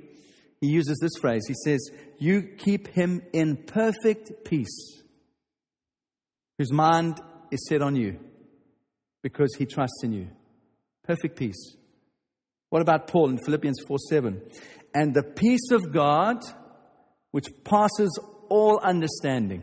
he 0.60 0.68
uses 0.68 0.98
this 1.00 1.12
phrase. 1.20 1.42
He 1.48 1.54
says, 1.64 1.90
You 2.18 2.42
keep 2.42 2.88
him 2.88 3.22
in 3.32 3.56
perfect 3.56 4.44
peace, 4.44 5.02
whose 6.58 6.72
mind 6.72 7.20
is 7.50 7.66
set 7.68 7.82
on 7.82 7.96
you 7.96 8.20
because 9.22 9.54
he 9.56 9.66
trusts 9.66 10.02
in 10.04 10.12
you. 10.12 10.28
Perfect 11.04 11.36
peace. 11.36 11.76
What 12.68 12.82
about 12.82 13.08
Paul 13.08 13.30
in 13.30 13.38
Philippians 13.38 13.80
4 13.86 13.98
7? 14.10 14.42
And 14.94 15.14
the 15.14 15.22
peace 15.22 15.70
of 15.72 15.92
God, 15.92 16.36
which 17.32 17.46
passes 17.64 18.16
all 18.48 18.78
understanding, 18.78 19.62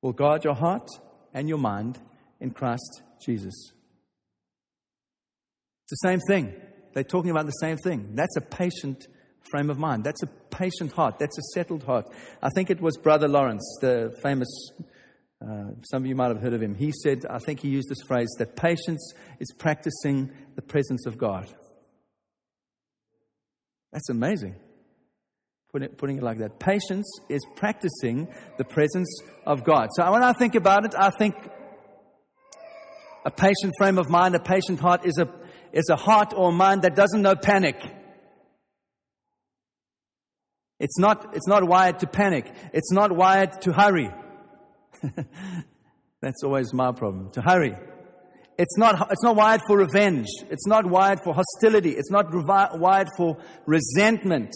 will 0.00 0.12
guard 0.12 0.44
your 0.44 0.54
heart 0.54 0.88
and 1.34 1.48
your 1.48 1.58
mind 1.58 1.98
in 2.40 2.50
Christ 2.50 3.02
Jesus. 3.24 3.72
It's 5.84 6.02
the 6.02 6.08
same 6.08 6.20
thing. 6.28 6.54
They're 6.94 7.04
talking 7.04 7.30
about 7.30 7.46
the 7.46 7.52
same 7.52 7.76
thing. 7.76 8.14
That's 8.14 8.36
a 8.36 8.40
patient 8.40 9.06
frame 9.50 9.70
of 9.70 9.78
mind. 9.78 10.04
That's 10.04 10.22
a 10.22 10.26
patient 10.26 10.92
heart. 10.92 11.18
That's 11.18 11.38
a 11.38 11.42
settled 11.54 11.84
heart. 11.84 12.06
I 12.42 12.50
think 12.50 12.70
it 12.70 12.80
was 12.80 12.96
Brother 12.96 13.28
Lawrence, 13.28 13.78
the 13.80 14.16
famous 14.22 14.48
Uh, 15.40 15.70
some 15.90 16.02
of 16.02 16.06
you 16.08 16.16
might 16.16 16.32
have 16.34 16.42
heard 16.42 16.52
of 16.52 16.60
him. 16.60 16.74
He 16.74 16.90
said, 16.90 17.24
I 17.30 17.38
think 17.38 17.60
he 17.60 17.68
used 17.68 17.88
this 17.88 18.02
phrase, 18.08 18.26
that 18.38 18.56
patience 18.56 19.14
is 19.38 19.52
practicing 19.56 20.32
the 20.56 20.62
presence 20.62 21.06
of 21.06 21.16
God. 21.16 21.46
That's 23.92 24.10
amazing. 24.10 24.56
Putting 25.70 25.90
it, 25.90 25.96
putting 25.96 26.16
it 26.18 26.24
like 26.24 26.38
that. 26.38 26.58
Patience 26.58 27.08
is 27.28 27.46
practicing 27.54 28.26
the 28.56 28.64
presence 28.64 29.22
of 29.46 29.62
God. 29.62 29.90
So 29.94 30.10
when 30.10 30.24
I 30.24 30.32
think 30.32 30.56
about 30.56 30.84
it, 30.86 30.94
I 30.98 31.10
think 31.10 31.36
a 33.28 33.30
patient 33.30 33.74
frame 33.76 33.98
of 33.98 34.08
mind, 34.08 34.34
a 34.34 34.40
patient 34.40 34.80
heart 34.80 35.04
is 35.04 35.18
a, 35.18 35.28
is 35.70 35.90
a 35.90 35.96
heart 35.96 36.32
or 36.34 36.50
mind 36.50 36.80
that 36.80 36.96
doesn't 36.96 37.20
know 37.20 37.36
panic. 37.36 37.76
It's 40.80 40.98
not, 40.98 41.36
it's 41.36 41.46
not 41.46 41.62
wired 41.62 41.98
to 41.98 42.06
panic. 42.06 42.50
It's 42.72 42.90
not 42.90 43.12
wired 43.12 43.60
to 43.62 43.72
hurry. 43.74 44.08
That's 46.22 46.42
always 46.42 46.72
my 46.72 46.92
problem, 46.92 47.30
to 47.32 47.42
hurry. 47.42 47.76
It's 48.56 48.78
not, 48.78 48.94
it's 49.10 49.22
not 49.22 49.36
wired 49.36 49.60
for 49.66 49.76
revenge. 49.76 50.28
It's 50.48 50.66
not 50.66 50.86
wired 50.86 51.20
for 51.22 51.34
hostility. 51.34 51.90
It's 51.90 52.10
not 52.10 52.30
revi- 52.30 52.78
wired 52.78 53.08
for 53.18 53.36
resentment. 53.66 54.54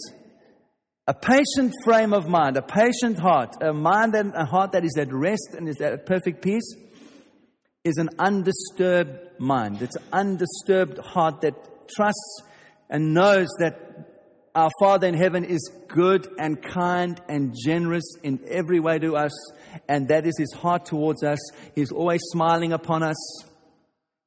A 1.05 1.13
patient 1.13 1.75
frame 1.83 2.11
of 2.11 2.27
mind, 2.27 2.57
a 2.57 2.63
patient 2.63 3.19
heart, 3.19 3.53
a 3.61 3.71
mind 3.71 4.15
and 4.15 4.33
a 4.33 4.45
heart 4.45 4.71
that 4.71 4.83
is 4.83 4.97
at 4.97 5.13
rest 5.13 5.49
and 5.55 5.69
is 5.69 5.79
at 5.79 6.07
perfect 6.07 6.41
peace 6.41 6.73
is 7.83 7.97
an 7.97 8.09
undisturbed 8.17 9.39
mind. 9.39 9.81
It's 9.81 9.95
an 9.95 10.03
undisturbed 10.13 10.99
heart 10.99 11.41
that 11.41 11.89
trusts 11.89 12.43
and 12.89 13.13
knows 13.13 13.47
that 13.59 14.13
our 14.55 14.69
Father 14.79 15.07
in 15.07 15.15
heaven 15.15 15.43
is 15.43 15.71
good 15.87 16.27
and 16.37 16.61
kind 16.61 17.19
and 17.27 17.55
generous 17.65 18.05
in 18.21 18.39
every 18.47 18.79
way 18.79 18.99
to 18.99 19.15
us, 19.15 19.31
and 19.89 20.07
that 20.09 20.25
is 20.25 20.37
His 20.37 20.53
heart 20.53 20.85
towards 20.85 21.23
us. 21.23 21.39
He's 21.75 21.91
always 21.91 22.21
smiling 22.25 22.71
upon 22.71 23.03
us. 23.03 23.43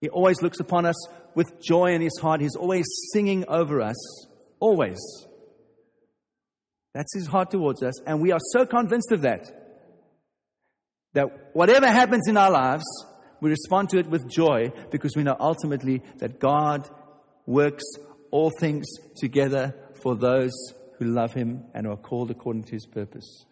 He 0.00 0.08
always 0.08 0.42
looks 0.42 0.60
upon 0.60 0.84
us 0.84 0.96
with 1.34 1.62
joy 1.62 1.94
in 1.94 2.02
His 2.02 2.18
heart. 2.20 2.40
He's 2.40 2.56
always 2.56 2.84
singing 3.12 3.44
over 3.48 3.80
us. 3.80 4.26
Always. 4.58 4.98
That's 6.92 7.14
His 7.14 7.26
heart 7.26 7.50
towards 7.50 7.82
us, 7.82 8.00
and 8.02 8.20
we 8.20 8.32
are 8.32 8.40
so 8.52 8.66
convinced 8.66 9.12
of 9.12 9.22
that 9.22 9.62
that 11.14 11.54
whatever 11.54 11.86
happens 11.86 12.28
in 12.28 12.36
our 12.36 12.50
lives, 12.50 12.84
we 13.40 13.50
respond 13.50 13.90
to 13.90 13.98
it 13.98 14.06
with 14.06 14.28
joy 14.28 14.72
because 14.90 15.14
we 15.16 15.22
know 15.22 15.36
ultimately 15.38 16.02
that 16.18 16.38
God 16.38 16.88
works 17.46 17.84
all 18.30 18.50
things 18.60 18.86
together 19.16 19.74
for 20.02 20.16
those 20.16 20.52
who 20.98 21.06
love 21.06 21.32
him 21.32 21.64
and 21.74 21.86
are 21.86 21.96
called 21.96 22.30
according 22.30 22.64
to 22.64 22.72
his 22.72 22.86
purpose. 22.86 23.44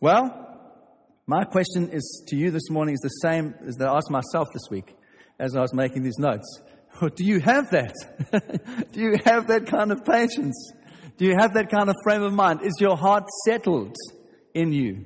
Well, 0.00 0.44
my 1.26 1.44
question 1.44 1.90
is 1.90 2.24
to 2.28 2.36
you 2.36 2.50
this 2.50 2.70
morning 2.70 2.94
is 2.94 3.00
the 3.00 3.08
same 3.08 3.54
as 3.66 3.80
I 3.80 3.94
asked 3.94 4.10
myself 4.10 4.48
this 4.52 4.70
week 4.70 4.96
as 5.38 5.54
I 5.54 5.60
was 5.60 5.74
making 5.74 6.02
these 6.02 6.18
notes. 6.18 6.62
Do 7.00 7.24
you 7.24 7.40
have 7.40 7.70
that? 7.70 7.94
Do 8.92 9.00
you 9.00 9.16
have 9.24 9.48
that 9.48 9.66
kind 9.66 9.92
of 9.92 10.04
patience? 10.04 10.72
Do 11.16 11.26
you 11.26 11.34
have 11.38 11.54
that 11.54 11.70
kind 11.70 11.90
of 11.90 11.96
frame 12.04 12.22
of 12.22 12.32
mind? 12.32 12.60
Is 12.62 12.74
your 12.80 12.96
heart 12.96 13.24
settled 13.44 13.94
in 14.54 14.72
you? 14.72 15.04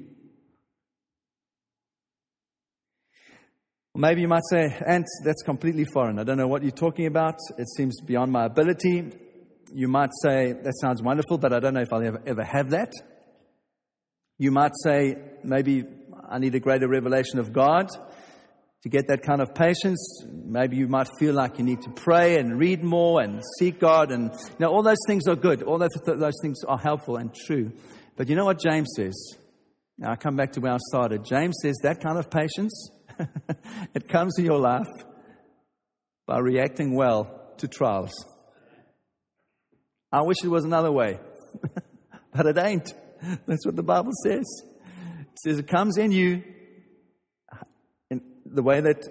Maybe 3.95 4.23
you 4.23 4.29
might 4.29 4.43
say, 4.51 4.75
Ant, 4.87 5.07
that's 5.25 5.43
completely 5.43 5.85
foreign. 5.85 6.19
I 6.19 6.25
don't 6.25 6.39
know 6.39 6.49
what 6.49 6.63
you're 6.63 6.71
talking 6.71 7.07
about. 7.07 7.37
It 7.59 7.69
seems 7.77 8.01
beyond 8.01 8.33
my 8.33 8.47
ability 8.47 9.13
you 9.75 9.89
might 9.89 10.11
say, 10.23 10.53
that 10.53 10.75
sounds 10.81 11.03
wonderful, 11.03 11.39
but 11.39 11.53
I 11.53 11.61
don't 11.61 11.75
know 11.75 11.81
if 11.81 11.93
I'll 11.93 12.05
ever, 12.05 12.23
ever 12.27 12.45
have 12.45 12.71
that. 12.71 12.93
You 14.39 14.51
might 14.51 14.73
say, 14.83 15.17
maybe 15.43 15.85
I 16.29 16.39
need 16.39 16.55
a 16.55 16.61
greater 16.61 16.89
revelation 16.89 17.39
of 17.39 17.53
God 17.53 17.89
to 18.83 18.89
get 18.89 19.09
that 19.09 19.23
kind 19.23 19.41
of 19.41 19.55
patience. 19.55 20.25
Maybe 20.29 20.77
you 20.77 20.89
might 20.89 21.09
feel 21.19 21.35
like 21.35 21.59
you 21.59 21.65
need 21.65 21.83
to 21.83 21.91
pray 21.91 22.39
and 22.39 22.59
read 22.59 22.83
more 22.83 23.23
and 23.23 23.43
seek 23.59 23.79
God. 23.79 24.11
And 24.11 24.33
you 24.33 24.57
know, 24.59 24.71
all 24.71 24.83
those 24.83 25.03
things 25.07 25.27
are 25.29 25.37
good. 25.37 25.63
All 25.63 25.79
those, 25.79 25.97
those 26.05 26.39
things 26.43 26.63
are 26.67 26.79
helpful 26.79 27.17
and 27.17 27.35
true. 27.35 27.73
But 28.17 28.29
you 28.29 28.37
know 28.37 28.45
what 28.45 28.61
James 28.61 28.89
says? 28.97 29.37
Now 29.99 30.13
I 30.13 30.17
come 30.17 30.37
back 30.37 30.53
to 30.53 30.61
where 30.61 30.73
I 30.73 30.79
started. 30.89 31.25
James 31.25 31.57
says 31.63 31.77
that 31.83 32.03
kind 32.03 32.19
of 32.19 32.31
patience, 32.31 32.91
it 33.95 34.09
comes 34.09 34.39
in 34.39 34.45
your 34.45 34.59
life 34.59 34.89
by 36.27 36.39
reacting 36.39 36.95
well 36.95 37.53
to 37.59 37.69
trials. 37.69 38.13
I 40.11 40.23
wish 40.23 40.39
it 40.45 40.49
was 40.49 40.65
another 40.65 40.93
way, 40.93 41.19
but 42.35 42.47
it 42.47 42.59
ain't. 42.59 42.93
That's 43.47 43.65
what 43.65 43.77
the 43.77 43.83
Bible 43.83 44.13
says. 44.25 44.45
It 45.21 45.39
says 45.45 45.59
it 45.59 45.69
comes 45.69 45.97
in 45.97 46.13
you 46.13 46.43
in 48.11 48.21
the 48.45 48.63
way 48.63 48.81
that 48.81 49.07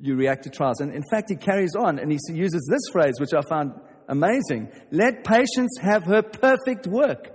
you 0.00 0.16
react 0.16 0.44
to 0.44 0.50
trials. 0.50 0.80
And 0.80 0.92
in 0.92 1.02
fact, 1.10 1.30
he 1.30 1.36
carries 1.36 1.74
on 1.74 1.98
and 1.98 2.10
he 2.10 2.18
uses 2.32 2.68
this 2.70 2.92
phrase, 2.92 3.14
which 3.18 3.34
I 3.34 3.40
found 3.42 3.72
amazing 4.08 4.70
let 4.90 5.24
patience 5.24 5.76
have 5.80 6.04
her 6.04 6.22
perfect 6.22 6.86
work. 6.86 7.30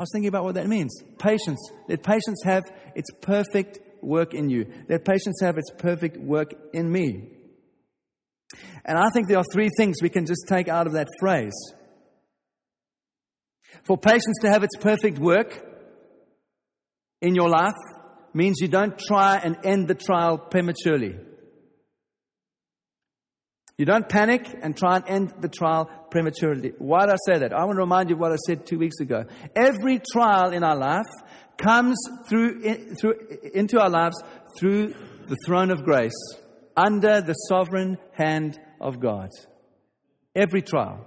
I 0.00 0.02
was 0.02 0.08
thinking 0.14 0.28
about 0.28 0.44
what 0.44 0.54
that 0.54 0.66
means. 0.66 0.96
Patience. 1.18 1.60
Let 1.86 2.02
patience 2.02 2.40
have 2.46 2.64
its 2.94 3.10
perfect 3.20 3.80
work 4.00 4.32
in 4.32 4.48
you. 4.48 4.64
Let 4.88 5.04
patience 5.04 5.42
have 5.42 5.58
its 5.58 5.70
perfect 5.76 6.16
work 6.16 6.54
in 6.72 6.90
me. 6.90 7.28
And 8.86 8.96
I 8.96 9.10
think 9.12 9.28
there 9.28 9.36
are 9.36 9.44
three 9.52 9.68
things 9.76 9.98
we 10.00 10.08
can 10.08 10.24
just 10.24 10.46
take 10.48 10.68
out 10.68 10.86
of 10.86 10.94
that 10.94 11.08
phrase. 11.20 11.52
For 13.82 13.98
patience 13.98 14.38
to 14.40 14.48
have 14.48 14.62
its 14.62 14.74
perfect 14.80 15.18
work 15.18 15.62
in 17.20 17.34
your 17.34 17.50
life 17.50 17.74
means 18.32 18.56
you 18.58 18.68
don't 18.68 18.98
try 18.98 19.36
and 19.36 19.58
end 19.64 19.86
the 19.86 19.94
trial 19.94 20.38
prematurely. 20.38 21.18
You 23.80 23.86
don't 23.86 24.06
panic 24.06 24.46
and 24.60 24.76
try 24.76 24.96
and 24.96 25.08
end 25.08 25.34
the 25.40 25.48
trial 25.48 25.90
prematurely. 26.10 26.74
Why 26.76 27.06
did 27.06 27.12
I 27.12 27.16
say 27.24 27.38
that? 27.38 27.54
I 27.54 27.64
want 27.64 27.76
to 27.76 27.80
remind 27.80 28.10
you 28.10 28.16
what 28.18 28.30
I 28.30 28.36
said 28.36 28.66
two 28.66 28.78
weeks 28.78 29.00
ago. 29.00 29.24
Every 29.56 30.02
trial 30.12 30.52
in 30.52 30.62
our 30.62 30.76
life 30.76 31.06
comes 31.56 31.96
through, 32.28 32.60
in, 32.60 32.94
through 32.96 33.14
into 33.54 33.80
our 33.80 33.88
lives 33.88 34.22
through 34.58 34.88
the 35.28 35.36
throne 35.46 35.70
of 35.70 35.82
grace 35.82 36.12
under 36.76 37.22
the 37.22 37.32
sovereign 37.32 37.96
hand 38.12 38.60
of 38.82 39.00
God. 39.00 39.30
Every 40.36 40.60
trial. 40.60 41.06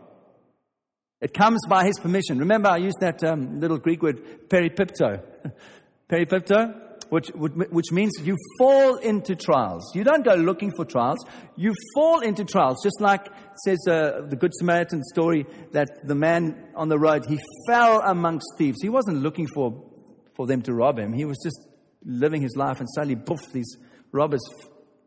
It 1.22 1.32
comes 1.32 1.60
by 1.70 1.86
His 1.86 2.00
permission. 2.00 2.40
Remember, 2.40 2.70
I 2.70 2.78
used 2.78 3.02
that 3.02 3.24
um, 3.24 3.60
little 3.60 3.78
Greek 3.78 4.02
word, 4.02 4.50
peripipto. 4.50 5.24
peripipto, 6.12 6.93
which, 7.14 7.28
which 7.30 7.92
means 7.92 8.12
you 8.24 8.36
fall 8.58 8.96
into 8.96 9.36
trials. 9.36 9.92
You 9.94 10.04
don't 10.04 10.26
go 10.26 10.34
looking 10.34 10.72
for 10.76 10.84
trials. 10.84 11.20
You 11.56 11.76
fall 11.94 12.22
into 12.22 12.44
trials. 12.44 12.78
Just 12.84 13.00
like 13.00 13.28
says 13.64 13.78
uh, 13.88 14.26
the 14.28 14.36
Good 14.36 14.52
Samaritan 14.56 15.04
story 15.04 15.46
that 15.74 15.90
the 16.08 16.16
man 16.16 16.70
on 16.76 16.90
the 16.90 16.98
road, 16.98 17.28
he 17.28 17.40
fell 17.68 18.02
amongst 18.02 18.48
thieves. 18.58 18.80
He 18.82 18.90
wasn't 18.90 19.18
looking 19.18 19.46
for, 19.46 19.80
for 20.36 20.48
them 20.48 20.64
to 20.64 20.74
rob 20.74 20.98
him. 20.98 21.14
He 21.14 21.26
was 21.26 21.38
just 21.44 21.68
living 22.04 22.42
his 22.42 22.56
life 22.56 22.80
and 22.80 22.90
suddenly, 22.96 23.16
poof, 23.16 23.42
these 23.52 23.78
robbers 24.12 24.42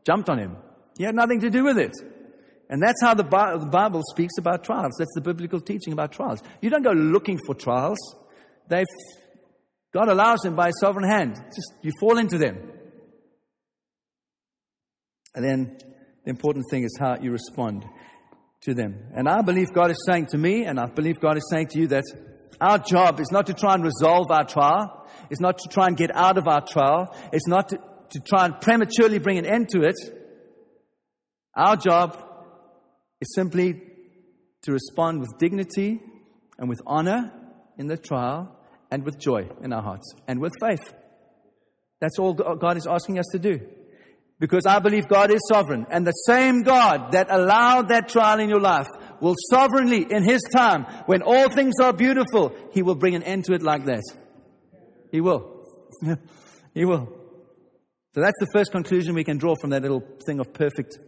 jumped 0.05 0.29
on 0.29 0.39
him. 0.39 0.57
He 0.97 1.03
had 1.03 1.17
nothing 1.17 1.41
to 1.41 1.51
do 1.51 1.65
with 1.65 1.77
it. 1.77 1.93
And 2.71 2.81
that's 2.81 3.03
how 3.03 3.15
the 3.15 3.25
Bible 3.25 4.03
speaks 4.13 4.35
about 4.39 4.63
trials. 4.63 4.95
That's 4.97 5.15
the 5.17 5.23
biblical 5.23 5.61
teaching 5.61 5.93
about 5.93 6.13
trials. 6.13 6.41
You 6.61 6.71
don't 6.71 6.85
go 6.85 6.93
looking 6.93 7.41
for 7.47 7.57
trials. 7.57 7.99
They've, 8.69 8.87
God 9.97 10.11
allows 10.11 10.41
them 10.41 10.55
by 10.55 10.67
His 10.67 10.79
sovereign 10.79 11.09
hand. 11.09 11.37
Just 11.55 11.73
you 11.81 11.91
fall 11.99 12.19
into 12.19 12.37
them. 12.37 12.59
And 15.35 15.43
then 15.43 15.79
the 16.23 16.31
important 16.31 16.67
thing 16.71 16.85
is 16.85 16.95
how 17.01 17.17
you 17.19 17.31
respond 17.31 17.83
to 18.65 18.75
them. 18.75 18.95
And 19.15 19.27
I 19.27 19.41
believe 19.41 19.73
God 19.73 19.91
is 19.91 19.97
saying 20.07 20.27
to 20.33 20.39
me, 20.39 20.65
and 20.65 20.79
I 20.79 20.85
believe 20.85 21.19
God 21.19 21.39
is 21.39 21.49
saying 21.51 21.69
to 21.69 21.79
you 21.79 21.87
that 21.87 22.05
our 22.61 22.79
job 22.79 23.21
is 23.21 23.29
not 23.33 23.47
to 23.47 23.55
try 23.55 23.73
and 23.73 23.83
resolve 23.83 24.31
our 24.31 24.45
trial. 24.45 25.09
It's 25.31 25.41
not 25.41 25.57
to 25.61 25.69
try 25.71 25.87
and 25.87 25.97
get 25.97 26.15
out 26.15 26.37
of 26.37 26.47
our 26.47 26.61
trial. 26.61 27.17
It's 27.33 27.49
not 27.49 27.71
to, 27.71 27.79
to 28.11 28.21
try 28.21 28.45
and 28.45 28.61
prematurely 28.61 29.19
bring 29.19 29.39
an 29.39 29.47
end 29.47 29.71
to 29.71 29.81
it. 29.81 29.97
Our 31.55 31.77
job 31.77 32.23
is 33.23 33.35
simply 33.35 33.81
to 34.65 34.73
respond 34.73 35.21
with 35.21 35.31
dignity 35.39 36.03
and 36.59 36.69
with 36.69 36.83
honor 36.87 37.33
in 37.79 37.87
the 37.87 37.97
trial 37.97 38.56
and 38.97 39.05
with 39.05 39.19
joy 39.19 39.47
in 39.63 39.75
our 39.75 39.83
hearts 39.83 40.15
and 40.27 40.41
with 40.41 40.55
faith. 40.59 40.95
That's 42.01 42.19
all 42.19 42.33
God 42.33 42.79
is 42.79 42.87
asking 42.87 43.19
us 43.19 43.27
to 43.33 43.39
do. 43.39 43.61
Because 44.39 44.65
I 44.67 44.79
believe 44.79 45.07
God 45.07 45.31
is 45.31 45.41
sovereign. 45.51 45.85
And 45.91 46.07
the 46.07 46.13
same 46.13 46.63
God 46.63 47.13
that 47.13 47.27
allowed 47.31 47.89
that 47.89 48.09
trial 48.09 48.41
in 48.41 48.49
your 48.49 48.61
life 48.61 48.87
will 49.21 49.35
sovereignly, 49.51 50.07
in 50.09 50.23
His 50.25 50.41
time, 50.51 50.85
when 51.05 51.21
all 51.21 51.51
things 51.51 51.75
are 51.83 51.93
beautiful, 51.93 52.55
He 52.73 52.83
will 52.83 52.95
bring 52.95 53.15
an 53.15 53.23
end 53.23 53.45
to 53.45 53.53
it 53.53 53.63
like 53.63 53.85
that. 53.85 54.03
He 55.11 55.21
will. 55.21 55.67
he 56.75 56.87
will. 56.87 57.07
So 58.15 58.23
that's 58.23 58.41
the 58.41 58.49
first 58.55 58.73
conclusion 58.73 59.15
we 59.15 59.25
can 59.25 59.37
draw 59.37 59.57
from 59.61 59.71
that 59.71 59.83
little 59.83 60.03
thing 60.27 60.41
of 60.41 60.55
perfect 60.55 60.99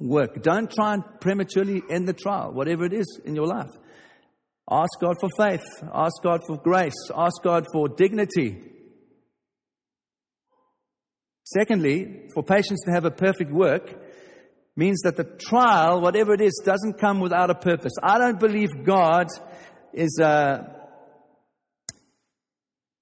work. 0.00 0.42
Don't 0.42 0.68
try 0.70 0.94
and 0.94 1.04
prematurely 1.20 1.82
end 1.88 2.08
the 2.08 2.12
trial, 2.12 2.52
whatever 2.52 2.84
it 2.84 2.92
is 2.92 3.20
in 3.24 3.36
your 3.36 3.46
life. 3.46 3.70
Ask 4.70 5.00
God 5.00 5.16
for 5.20 5.30
faith. 5.36 5.64
Ask 5.94 6.22
God 6.22 6.40
for 6.46 6.58
grace. 6.58 7.10
Ask 7.14 7.42
God 7.42 7.64
for 7.72 7.88
dignity. 7.88 8.58
Secondly, 11.44 12.28
for 12.34 12.42
patience 12.42 12.80
to 12.84 12.92
have 12.92 13.06
a 13.06 13.10
perfect 13.10 13.50
work 13.50 13.94
means 14.76 15.00
that 15.00 15.16
the 15.16 15.24
trial, 15.24 16.00
whatever 16.00 16.34
it 16.34 16.42
is, 16.42 16.60
doesn't 16.64 16.98
come 16.98 17.20
without 17.20 17.48
a 17.50 17.54
purpose. 17.54 17.92
I 18.02 18.18
don't 18.18 18.38
believe 18.38 18.84
God 18.84 19.28
is 19.94 20.20
uh, 20.22 20.26
a 20.26 20.76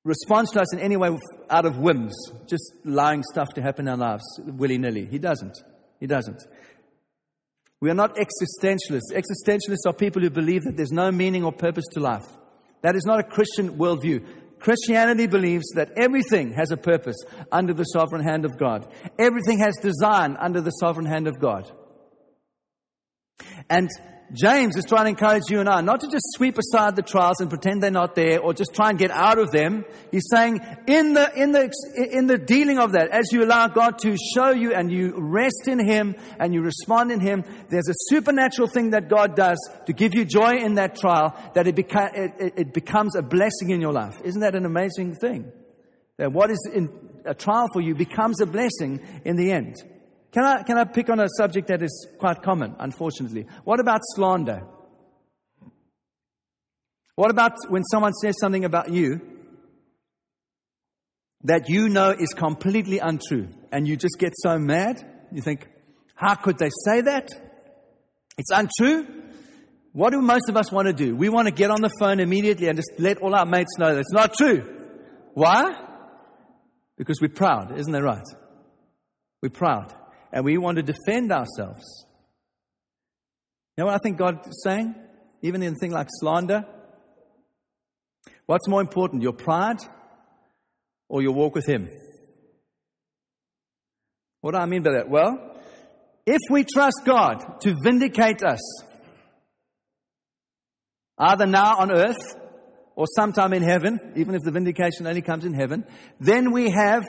response 0.04 0.52
to 0.52 0.60
us 0.60 0.72
in 0.72 0.78
any 0.78 0.96
way 0.96 1.10
out 1.50 1.66
of 1.66 1.78
whims, 1.78 2.14
just 2.46 2.72
allowing 2.86 3.24
stuff 3.24 3.48
to 3.56 3.62
happen 3.62 3.88
in 3.88 4.00
our 4.00 4.10
lives 4.10 4.24
willy 4.46 4.78
nilly. 4.78 5.06
He 5.06 5.18
doesn't. 5.18 5.58
He 5.98 6.06
doesn't. 6.06 6.42
We 7.80 7.90
are 7.90 7.94
not 7.94 8.16
existentialists. 8.16 9.12
Existentialists 9.12 9.86
are 9.86 9.92
people 9.92 10.22
who 10.22 10.30
believe 10.30 10.64
that 10.64 10.76
there's 10.76 10.92
no 10.92 11.10
meaning 11.12 11.44
or 11.44 11.52
purpose 11.52 11.84
to 11.92 12.00
life. 12.00 12.26
That 12.82 12.96
is 12.96 13.04
not 13.04 13.20
a 13.20 13.24
Christian 13.24 13.76
worldview. 13.78 14.24
Christianity 14.58 15.26
believes 15.26 15.66
that 15.74 15.90
everything 15.96 16.52
has 16.54 16.70
a 16.70 16.76
purpose 16.76 17.16
under 17.52 17.74
the 17.74 17.84
sovereign 17.84 18.22
hand 18.22 18.44
of 18.44 18.56
God. 18.58 18.90
Everything 19.18 19.58
has 19.58 19.76
design 19.82 20.36
under 20.40 20.60
the 20.60 20.70
sovereign 20.70 21.06
hand 21.06 21.28
of 21.28 21.38
God. 21.38 21.70
And 23.68 23.90
James 24.32 24.76
is 24.76 24.84
trying 24.84 25.04
to 25.04 25.10
encourage 25.10 25.44
you 25.50 25.60
and 25.60 25.68
I 25.68 25.80
not 25.80 26.00
to 26.00 26.08
just 26.08 26.24
sweep 26.34 26.58
aside 26.58 26.96
the 26.96 27.02
trials 27.02 27.40
and 27.40 27.48
pretend 27.48 27.82
they're 27.82 27.90
not 27.90 28.14
there 28.14 28.40
or 28.40 28.52
just 28.52 28.74
try 28.74 28.90
and 28.90 28.98
get 28.98 29.10
out 29.10 29.38
of 29.38 29.50
them. 29.50 29.84
He's 30.10 30.26
saying 30.30 30.60
in 30.86 31.14
the, 31.14 31.32
in 31.34 31.52
the, 31.52 31.70
in 32.10 32.26
the 32.26 32.38
dealing 32.38 32.78
of 32.78 32.92
that, 32.92 33.10
as 33.10 33.32
you 33.32 33.44
allow 33.44 33.68
God 33.68 33.98
to 33.98 34.16
show 34.34 34.50
you 34.50 34.74
and 34.74 34.90
you 34.90 35.14
rest 35.16 35.68
in 35.68 35.78
Him 35.78 36.16
and 36.38 36.52
you 36.52 36.62
respond 36.62 37.12
in 37.12 37.20
Him, 37.20 37.44
there's 37.68 37.88
a 37.88 37.94
supernatural 38.14 38.68
thing 38.68 38.90
that 38.90 39.08
God 39.08 39.36
does 39.36 39.58
to 39.86 39.92
give 39.92 40.14
you 40.14 40.24
joy 40.24 40.56
in 40.56 40.74
that 40.74 40.96
trial 40.96 41.36
that 41.54 41.66
it, 41.66 41.76
beca- 41.76 42.12
it, 42.14 42.54
it 42.56 42.74
becomes 42.74 43.14
a 43.16 43.22
blessing 43.22 43.70
in 43.70 43.80
your 43.80 43.92
life. 43.92 44.20
Isn't 44.24 44.40
that 44.40 44.54
an 44.54 44.66
amazing 44.66 45.14
thing? 45.14 45.52
That 46.16 46.32
what 46.32 46.50
is 46.50 46.68
in 46.72 46.88
a 47.24 47.34
trial 47.34 47.68
for 47.72 47.80
you 47.80 47.94
becomes 47.94 48.40
a 48.40 48.46
blessing 48.46 49.00
in 49.24 49.36
the 49.36 49.52
end. 49.52 49.76
Can 50.36 50.44
I, 50.44 50.62
can 50.64 50.76
I 50.76 50.84
pick 50.84 51.08
on 51.08 51.18
a 51.18 51.28
subject 51.38 51.68
that 51.68 51.82
is 51.82 52.06
quite 52.18 52.42
common, 52.42 52.76
unfortunately? 52.78 53.46
What 53.64 53.80
about 53.80 54.00
slander? 54.02 54.64
What 57.14 57.30
about 57.30 57.52
when 57.70 57.82
someone 57.84 58.12
says 58.12 58.34
something 58.38 58.66
about 58.66 58.92
you 58.92 59.22
that 61.44 61.70
you 61.70 61.88
know 61.88 62.10
is 62.10 62.34
completely 62.36 62.98
untrue 62.98 63.48
and 63.72 63.88
you 63.88 63.96
just 63.96 64.18
get 64.18 64.34
so 64.36 64.58
mad? 64.58 65.02
You 65.32 65.40
think, 65.40 65.66
how 66.14 66.34
could 66.34 66.58
they 66.58 66.68
say 66.84 67.00
that? 67.00 67.30
It's 68.36 68.50
untrue. 68.50 69.06
What 69.94 70.10
do 70.10 70.20
most 70.20 70.50
of 70.50 70.56
us 70.58 70.70
want 70.70 70.86
to 70.86 70.92
do? 70.92 71.16
We 71.16 71.30
want 71.30 71.48
to 71.48 71.54
get 71.54 71.70
on 71.70 71.80
the 71.80 71.90
phone 71.98 72.20
immediately 72.20 72.68
and 72.68 72.76
just 72.76 72.90
let 72.98 73.22
all 73.22 73.34
our 73.34 73.46
mates 73.46 73.78
know 73.78 73.94
that 73.94 74.00
it's 74.00 74.12
not 74.12 74.34
true. 74.34 74.70
Why? 75.32 75.82
Because 76.98 77.22
we're 77.22 77.28
proud, 77.28 77.78
isn't 77.78 77.90
that 77.90 78.02
right? 78.02 78.26
We're 79.40 79.48
proud 79.48 79.94
and 80.32 80.44
we 80.44 80.58
want 80.58 80.76
to 80.76 80.82
defend 80.82 81.32
ourselves. 81.32 82.06
You 83.76 83.82
know 83.82 83.86
what 83.86 83.94
I 83.94 83.98
think 84.02 84.16
God's 84.16 84.48
saying? 84.64 84.94
Even 85.42 85.62
in 85.62 85.74
a 85.74 85.76
thing 85.76 85.90
like 85.90 86.08
slander? 86.10 86.64
What's 88.46 88.68
more 88.68 88.80
important, 88.80 89.22
your 89.22 89.32
pride 89.32 89.78
or 91.08 91.22
your 91.22 91.32
walk 91.32 91.54
with 91.54 91.66
Him? 91.66 91.88
What 94.40 94.52
do 94.52 94.58
I 94.58 94.66
mean 94.66 94.82
by 94.82 94.92
that? 94.92 95.08
Well, 95.08 95.58
if 96.24 96.40
we 96.50 96.64
trust 96.64 97.02
God 97.04 97.60
to 97.62 97.74
vindicate 97.82 98.42
us, 98.44 98.60
either 101.18 101.46
now 101.46 101.76
on 101.78 101.90
earth 101.90 102.36
or 102.94 103.06
sometime 103.14 103.52
in 103.52 103.62
heaven, 103.62 104.14
even 104.16 104.34
if 104.34 104.42
the 104.42 104.52
vindication 104.52 105.06
only 105.06 105.22
comes 105.22 105.44
in 105.44 105.52
heaven, 105.52 105.84
then 106.20 106.52
we 106.52 106.70
have 106.70 107.04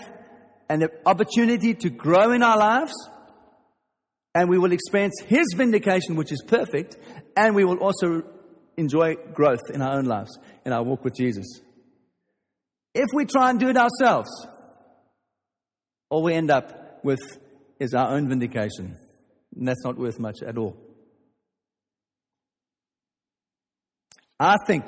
an 0.70 0.88
opportunity 1.06 1.74
to 1.74 1.90
grow 1.90 2.32
in 2.32 2.44
our 2.44 2.58
lives 2.58 2.94
and 4.38 4.50
we 4.50 4.60
will 4.60 4.72
experience 4.72 5.16
His 5.26 5.48
vindication, 5.56 6.16
which 6.16 6.32
is 6.32 6.44
perfect, 6.48 6.98
and 7.36 7.56
we 7.56 7.66
will 7.66 7.78
also 7.78 8.24
enjoy 8.78 9.16
growth 9.34 9.72
in 9.74 9.82
our 9.82 9.98
own 9.98 10.06
lives, 10.06 10.38
in 10.64 10.74
our 10.74 10.84
walk 10.84 11.04
with 11.04 11.16
Jesus. 11.16 11.46
If 12.94 13.08
we 13.14 13.26
try 13.26 13.50
and 13.50 13.60
do 13.60 13.70
it 13.70 13.78
ourselves, 13.78 14.30
all 16.10 16.22
we 16.22 16.34
end 16.34 16.52
up 16.52 17.04
with 17.04 17.20
is 17.80 17.94
our 17.94 18.10
own 18.10 18.30
vindication. 18.30 18.96
And 19.56 19.68
that's 19.68 19.84
not 19.84 19.98
worth 19.98 20.20
much 20.20 20.44
at 20.46 20.58
all. 20.58 20.78
I 24.40 24.58
think 24.68 24.86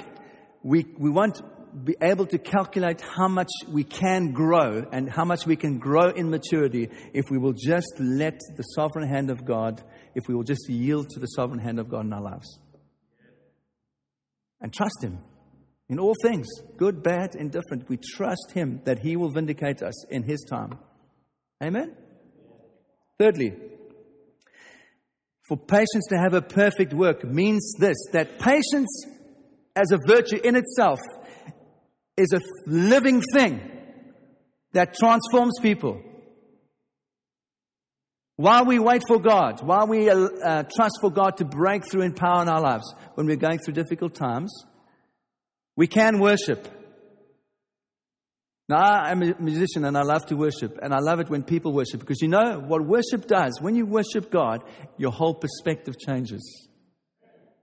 we, 0.61 0.85
we 0.97 1.09
want 1.09 1.41
be 1.83 1.95
able 2.01 2.25
to 2.27 2.37
calculate 2.37 3.01
how 3.01 3.27
much 3.27 3.49
we 3.67 3.83
can 3.83 4.31
grow 4.31 4.85
and 4.91 5.09
how 5.09 5.25
much 5.25 5.45
we 5.45 5.55
can 5.55 5.77
grow 5.77 6.09
in 6.09 6.29
maturity 6.29 6.89
if 7.13 7.25
we 7.29 7.37
will 7.37 7.53
just 7.53 7.93
let 7.99 8.39
the 8.55 8.63
sovereign 8.63 9.07
hand 9.07 9.29
of 9.29 9.45
God, 9.45 9.81
if 10.15 10.27
we 10.27 10.35
will 10.35 10.43
just 10.43 10.69
yield 10.69 11.09
to 11.09 11.19
the 11.19 11.27
sovereign 11.27 11.59
hand 11.59 11.79
of 11.79 11.89
God 11.89 12.05
in 12.05 12.13
our 12.13 12.21
lives. 12.21 12.59
And 14.61 14.73
trust 14.73 15.03
Him 15.03 15.19
in 15.87 15.99
all 15.99 16.15
things, 16.21 16.47
good, 16.77 17.01
bad, 17.01 17.35
indifferent. 17.35 17.89
We 17.89 17.97
trust 17.97 18.51
Him 18.53 18.81
that 18.85 18.99
He 18.99 19.15
will 19.15 19.31
vindicate 19.31 19.81
us 19.81 20.05
in 20.09 20.23
His 20.23 20.45
time. 20.49 20.77
Amen? 21.63 21.95
Thirdly, 23.17 23.53
for 25.47 25.57
patience 25.57 26.05
to 26.09 26.17
have 26.17 26.33
a 26.33 26.41
perfect 26.41 26.93
work 26.93 27.23
means 27.23 27.73
this 27.79 27.97
that 28.11 28.39
patience 28.39 29.05
as 29.75 29.91
a 29.91 29.97
virtue 30.05 30.39
in 30.43 30.55
itself 30.55 30.99
is 32.19 32.33
a 32.33 32.39
living 32.67 33.21
thing 33.33 33.61
that 34.73 34.93
transforms 34.93 35.53
people. 35.61 36.01
While 38.35 38.65
we 38.65 38.79
wait 38.79 39.03
for 39.07 39.19
God, 39.19 39.61
while 39.61 39.87
we 39.87 40.09
uh, 40.09 40.15
uh, 40.15 40.63
trust 40.63 40.99
for 41.01 41.11
God 41.11 41.37
to 41.37 41.45
break 41.45 41.89
through 41.89 42.03
in 42.03 42.13
power 42.13 42.41
in 42.41 42.47
our 42.47 42.61
lives 42.61 42.93
when 43.15 43.27
we're 43.27 43.35
going 43.35 43.59
through 43.59 43.73
difficult 43.73 44.15
times, 44.15 44.53
we 45.75 45.87
can 45.87 46.19
worship. 46.19 46.67
Now, 48.69 48.77
I'm 48.77 49.23
a 49.23 49.33
musician 49.41 49.83
and 49.83 49.97
I 49.97 50.03
love 50.03 50.27
to 50.27 50.35
worship, 50.35 50.77
and 50.81 50.93
I 50.93 50.99
love 50.99 51.19
it 51.19 51.29
when 51.29 51.43
people 51.43 51.73
worship 51.73 51.99
because 51.99 52.21
you 52.21 52.27
know 52.27 52.59
what 52.59 52.85
worship 52.85 53.27
does? 53.27 53.59
When 53.59 53.75
you 53.75 53.85
worship 53.85 54.29
God, 54.29 54.63
your 54.97 55.11
whole 55.11 55.33
perspective 55.33 55.95
changes. 55.99 56.68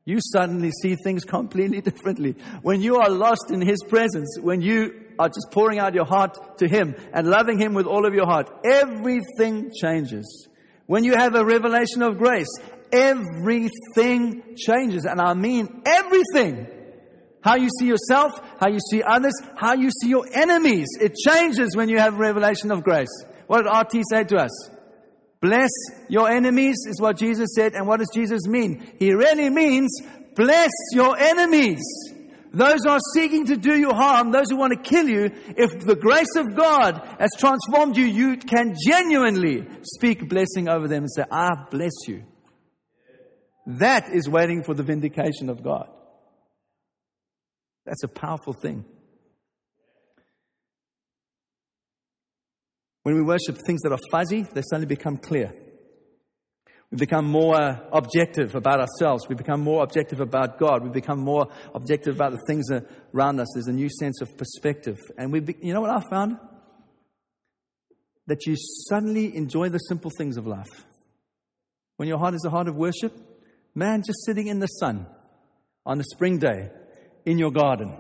You 0.07 0.21
suddenly 0.21 0.71
see 0.71 0.95
things 0.95 1.25
completely 1.25 1.81
differently. 1.83 2.37
When 2.63 2.81
you 2.81 2.97
are 2.97 3.11
lost 3.11 3.51
in 3.51 3.61
His 3.61 3.83
presence, 3.89 4.39
when 4.41 4.63
you 4.63 5.03
are 5.19 5.29
just 5.29 5.49
pouring 5.51 5.79
out 5.81 5.95
your 5.95 6.05
heart 6.05 6.59
to 6.59 6.69
Him 6.69 6.95
and 7.13 7.27
loving 7.27 7.59
Him 7.59 7.75
with 7.75 7.87
all 7.87 8.07
of 8.07 8.15
your 8.15 8.25
heart, 8.25 8.49
everything 8.65 9.73
changes. 9.79 10.49
When 10.87 11.03
you 11.03 11.15
have 11.15 11.35
a 11.35 11.45
revelation 11.45 12.03
of 12.03 12.19
grace, 12.19 12.47
everything 12.93 14.57
changes. 14.57 15.05
And 15.05 15.21
I 15.21 15.35
mean 15.35 15.83
everything. 15.85 16.69
How 17.43 17.57
you 17.57 17.69
see 17.81 17.87
yourself, 17.87 18.33
how 18.61 18.69
you 18.69 18.79
see 18.91 19.03
others, 19.03 19.35
how 19.57 19.75
you 19.75 19.91
see 19.91 20.09
your 20.09 20.27
enemies. 20.33 20.87
It 21.01 21.15
changes 21.17 21.77
when 21.77 21.89
you 21.89 21.99
have 21.99 22.15
a 22.15 22.19
revelation 22.19 22.71
of 22.71 22.85
grace. 22.85 23.25
What 23.49 23.65
did 23.65 23.99
RT 24.01 24.05
say 24.09 24.25
to 24.25 24.37
us? 24.37 24.76
Bless 25.41 25.71
your 26.09 26.31
enemies 26.31 26.77
is 26.89 27.01
what 27.01 27.19
Jesus 27.19 27.51
said. 27.55 27.75
And 27.75 27.87
what 27.87 27.99
does 27.99 28.11
Jesus 28.15 28.47
mean? 28.47 28.95
He 28.99 29.13
really 29.13 29.51
means 29.51 30.01
bless 30.35 30.71
your 30.93 31.19
enemies. 31.19 31.83
Those 32.53 32.79
who 32.85 32.91
are 32.91 33.01
seeking 33.13 33.47
to 33.47 33.57
do 33.57 33.79
you 33.79 33.91
harm, 33.91 34.33
those 34.33 34.49
who 34.49 34.57
want 34.57 34.73
to 34.73 34.79
kill 34.79 35.07
you, 35.07 35.31
if 35.59 35.79
the 35.85 35.97
grace 35.97 36.35
of 36.37 36.57
God 36.57 37.07
has 37.21 37.31
transformed 37.39 37.99
you, 37.99 38.07
you 38.07 38.39
can 38.39 38.75
genuinely 38.87 39.67
speak 39.83 40.27
blessing 40.27 40.69
over 40.69 40.89
them 40.89 41.03
and 41.03 41.13
say, 41.13 41.25
I 41.31 41.51
bless 41.71 41.93
you. 42.09 42.25
That 43.67 44.09
is 44.15 44.29
waiting 44.29 44.63
for 44.63 44.73
the 44.73 44.85
vindication 44.85 45.51
of 45.51 45.63
God. 45.63 45.89
That's 47.85 48.05
a 48.05 48.09
powerful 48.09 48.55
thing. 48.55 48.87
When 53.07 53.15
we 53.15 53.23
worship 53.23 53.57
things 53.65 53.83
that 53.83 53.93
are 53.93 54.01
fuzzy, 54.11 54.43
they 54.53 54.63
suddenly 54.63 54.89
become 54.89 55.17
clear. 55.17 55.55
We 56.91 56.99
become 56.99 57.25
more 57.25 57.81
objective 57.93 58.57
about 58.57 58.81
ourselves. 58.81 59.29
We 59.29 59.37
become 59.37 59.61
more 59.61 59.85
objective 59.85 60.19
about 60.19 60.59
God. 60.59 60.83
We 60.83 60.91
become 60.91 61.21
more 61.21 61.47
objective 61.73 62.17
about 62.17 62.33
the 62.33 62.41
things 62.49 62.69
around 63.15 63.39
us. 63.39 63.47
There's 63.55 63.69
a 63.69 63.73
new 63.73 63.89
sense 63.89 64.21
of 64.21 64.37
perspective. 64.37 64.99
And 65.17 65.31
we, 65.31 65.39
be, 65.39 65.55
you 65.63 65.73
know 65.73 65.83
what 65.83 65.91
I 65.91 66.01
found? 66.11 66.39
That 68.27 68.45
you 68.45 68.57
suddenly 68.89 69.37
enjoy 69.37 69.69
the 69.69 69.79
simple 69.79 70.11
things 70.19 70.37
of 70.37 70.49
life. 70.49 70.85
When 71.99 72.09
your 72.09 72.19
heart 72.19 72.35
is 72.35 72.45
a 72.45 72.51
heart 72.51 72.67
of 72.67 72.75
worship, 72.75 73.17
man, 73.73 74.03
just 74.05 74.25
sitting 74.27 74.49
in 74.49 74.59
the 74.59 74.67
sun 74.67 75.07
on 75.85 76.01
a 76.01 76.05
spring 76.13 76.39
day 76.39 76.71
in 77.25 77.39
your 77.39 77.53
garden 77.53 77.97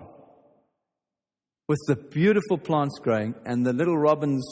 with 1.69 1.79
the 1.87 1.95
beautiful 1.95 2.59
plants 2.59 2.99
growing 2.99 3.37
and 3.45 3.64
the 3.64 3.73
little 3.73 3.97
robins 3.97 4.45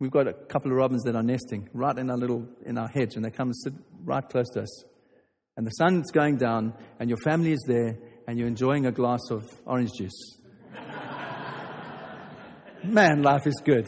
We've 0.00 0.10
got 0.10 0.26
a 0.26 0.32
couple 0.32 0.70
of 0.70 0.76
robins 0.76 1.02
that 1.04 1.14
are 1.14 1.22
nesting 1.22 1.68
right 1.72 1.96
in 1.96 2.10
our 2.10 2.16
little 2.16 2.46
in 2.66 2.78
our 2.78 2.88
hedge, 2.88 3.16
and 3.16 3.24
they 3.24 3.30
come 3.30 3.48
and 3.48 3.56
sit 3.56 3.74
right 4.04 4.28
close 4.28 4.48
to 4.54 4.62
us. 4.62 4.84
And 5.56 5.66
the 5.66 5.70
sun's 5.70 6.10
going 6.10 6.36
down, 6.36 6.74
and 6.98 7.08
your 7.08 7.18
family 7.18 7.52
is 7.52 7.64
there, 7.66 7.96
and 8.26 8.38
you're 8.38 8.48
enjoying 8.48 8.86
a 8.86 8.92
glass 8.92 9.20
of 9.30 9.44
orange 9.64 9.92
juice. 9.96 10.38
Man, 12.84 13.22
life 13.22 13.46
is 13.46 13.62
good. 13.64 13.86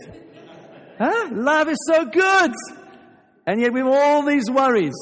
Huh? 0.98 1.28
Life 1.32 1.68
is 1.68 1.78
so 1.86 2.06
good. 2.06 2.52
And 3.46 3.60
yet 3.60 3.72
we 3.72 3.80
have 3.80 3.88
all 3.88 4.22
these 4.22 4.50
worries. 4.50 4.94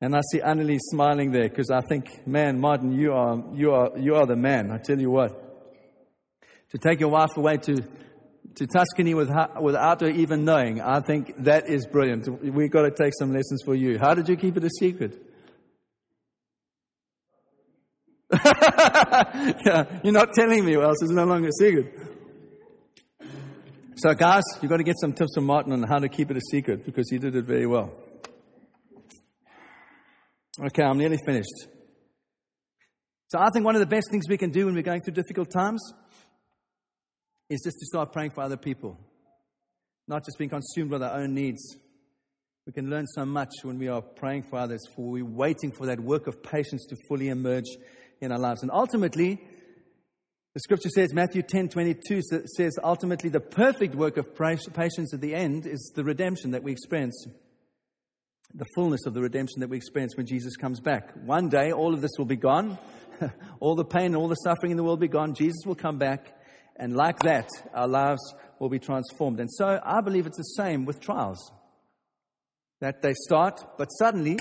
And 0.00 0.14
I 0.14 0.20
see 0.30 0.40
Annelie 0.40 0.78
smiling 0.78 1.32
there 1.32 1.48
because 1.48 1.70
I 1.70 1.80
think, 1.88 2.26
man, 2.26 2.60
Martin, 2.60 2.92
you 2.92 3.12
are, 3.12 3.42
you, 3.54 3.72
are, 3.72 3.98
you 3.98 4.14
are 4.16 4.26
the 4.26 4.36
man. 4.36 4.70
I 4.70 4.78
tell 4.78 5.00
you 5.00 5.10
what. 5.10 5.40
To 6.70 6.78
take 6.78 7.00
your 7.00 7.08
wife 7.08 7.36
away 7.36 7.56
to, 7.56 7.82
to 8.56 8.66
Tuscany 8.66 9.14
with 9.14 9.28
her, 9.28 9.48
without 9.60 10.00
her 10.00 10.08
even 10.08 10.44
knowing, 10.44 10.80
I 10.80 11.00
think 11.00 11.34
that 11.44 11.68
is 11.68 11.86
brilliant. 11.86 12.28
We've 12.42 12.70
got 12.70 12.82
to 12.82 12.90
take 12.90 13.12
some 13.18 13.32
lessons 13.32 13.62
for 13.64 13.74
you. 13.74 13.98
How 13.98 14.14
did 14.14 14.28
you 14.28 14.36
keep 14.36 14.56
it 14.56 14.64
a 14.64 14.70
secret? 14.70 15.20
yeah, 18.44 20.00
you're 20.02 20.12
not 20.12 20.32
telling 20.34 20.64
me, 20.64 20.76
or 20.76 20.84
else 20.84 21.02
it's 21.02 21.10
no 21.10 21.24
longer 21.24 21.48
a 21.48 21.52
secret. 21.52 21.94
So, 23.96 24.12
guys, 24.14 24.42
you've 24.60 24.70
got 24.70 24.78
to 24.78 24.84
get 24.84 24.96
some 25.00 25.12
tips 25.12 25.34
from 25.34 25.44
Martin 25.44 25.72
on 25.72 25.82
how 25.82 25.98
to 25.98 26.08
keep 26.08 26.30
it 26.30 26.36
a 26.36 26.40
secret 26.50 26.84
because 26.84 27.08
he 27.10 27.18
did 27.18 27.34
it 27.36 27.44
very 27.44 27.66
well. 27.66 27.92
Okay, 30.60 30.82
I'm 30.82 30.98
nearly 30.98 31.18
finished. 31.24 31.68
So, 33.28 33.38
I 33.38 33.50
think 33.52 33.64
one 33.64 33.74
of 33.74 33.80
the 33.80 33.86
best 33.86 34.08
things 34.10 34.24
we 34.28 34.36
can 34.36 34.50
do 34.50 34.66
when 34.66 34.74
we're 34.74 34.82
going 34.82 35.00
through 35.02 35.14
difficult 35.14 35.50
times 35.50 35.80
is 37.48 37.62
just 37.62 37.78
to 37.78 37.86
start 37.86 38.12
praying 38.12 38.30
for 38.30 38.42
other 38.42 38.56
people, 38.56 38.98
not 40.08 40.24
just 40.24 40.38
being 40.38 40.50
consumed 40.50 40.90
with 40.90 41.02
our 41.02 41.18
own 41.18 41.34
needs. 41.34 41.76
We 42.66 42.72
can 42.72 42.88
learn 42.88 43.06
so 43.06 43.26
much 43.26 43.50
when 43.62 43.78
we 43.78 43.88
are 43.88 44.00
praying 44.00 44.44
for 44.44 44.58
others, 44.58 44.80
for 44.96 45.10
we're 45.10 45.24
waiting 45.24 45.70
for 45.70 45.86
that 45.86 46.00
work 46.00 46.26
of 46.26 46.42
patience 46.42 46.86
to 46.86 46.96
fully 47.08 47.28
emerge 47.28 47.68
in 48.20 48.32
our 48.32 48.38
lives. 48.38 48.62
And 48.62 48.70
ultimately, 48.70 49.38
the 50.54 50.60
scripture 50.60 50.88
says, 50.88 51.12
Matthew 51.12 51.42
10 51.42 51.68
22 51.68 52.22
says, 52.46 52.78
ultimately, 52.82 53.28
the 53.28 53.40
perfect 53.40 53.94
work 53.94 54.16
of 54.16 54.34
patience 54.34 55.12
at 55.12 55.20
the 55.20 55.34
end 55.34 55.66
is 55.66 55.92
the 55.94 56.04
redemption 56.04 56.52
that 56.52 56.62
we 56.62 56.72
experience, 56.72 57.26
the 58.54 58.64
fullness 58.74 59.04
of 59.04 59.14
the 59.14 59.20
redemption 59.20 59.60
that 59.60 59.68
we 59.68 59.76
experience 59.76 60.16
when 60.16 60.26
Jesus 60.26 60.56
comes 60.56 60.80
back. 60.80 61.10
One 61.24 61.48
day, 61.48 61.72
all 61.72 61.92
of 61.92 62.00
this 62.00 62.12
will 62.16 62.24
be 62.24 62.36
gone. 62.36 62.78
all 63.60 63.74
the 63.74 63.84
pain 63.84 64.06
and 64.06 64.16
all 64.16 64.28
the 64.28 64.36
suffering 64.36 64.70
in 64.70 64.76
the 64.76 64.84
world 64.84 65.00
will 65.00 65.08
be 65.08 65.12
gone. 65.12 65.34
Jesus 65.34 65.66
will 65.66 65.74
come 65.74 65.98
back. 65.98 66.32
And 66.76 66.94
like 66.96 67.20
that, 67.20 67.48
our 67.72 67.88
lives 67.88 68.34
will 68.58 68.68
be 68.68 68.78
transformed. 68.78 69.40
And 69.40 69.50
so 69.50 69.80
I 69.84 70.00
believe 70.00 70.26
it's 70.26 70.38
the 70.38 70.42
same 70.42 70.84
with 70.84 71.00
trials. 71.00 71.52
That 72.80 73.02
they 73.02 73.14
start, 73.14 73.64
but 73.78 73.86
suddenly 73.86 74.38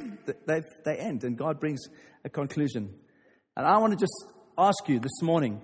they, 0.48 0.64
they 0.84 0.98
end, 0.98 1.24
and 1.24 1.38
God 1.38 1.60
brings 1.60 1.82
a 2.26 2.30
conclusion. 2.30 2.94
And 3.56 3.66
I 3.66 3.78
want 3.78 3.94
to 3.94 4.00
just 4.00 4.26
ask 4.58 4.88
you 4.88 5.00
this 5.00 5.22
morning 5.22 5.62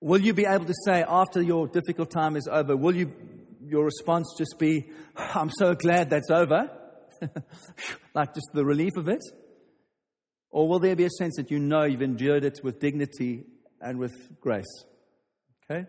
will 0.00 0.20
you 0.20 0.34
be 0.34 0.44
able 0.44 0.66
to 0.66 0.74
say 0.84 1.04
after 1.06 1.42
your 1.42 1.66
difficult 1.66 2.10
time 2.10 2.36
is 2.36 2.46
over, 2.50 2.76
will 2.76 2.94
you, 2.94 3.12
your 3.64 3.84
response 3.84 4.34
just 4.36 4.58
be, 4.58 4.86
I'm 5.16 5.50
so 5.50 5.74
glad 5.74 6.10
that's 6.10 6.30
over? 6.30 6.70
like 8.14 8.34
just 8.34 8.48
the 8.52 8.64
relief 8.64 8.92
of 8.96 9.08
it? 9.08 9.22
Or 10.50 10.68
will 10.68 10.78
there 10.78 10.96
be 10.96 11.04
a 11.04 11.10
sense 11.10 11.36
that 11.36 11.50
you 11.50 11.58
know 11.58 11.84
you've 11.84 12.02
endured 12.02 12.44
it 12.44 12.60
with 12.62 12.78
dignity 12.78 13.44
and 13.80 13.98
with 13.98 14.14
grace? 14.40 14.84
Okay? 15.70 15.86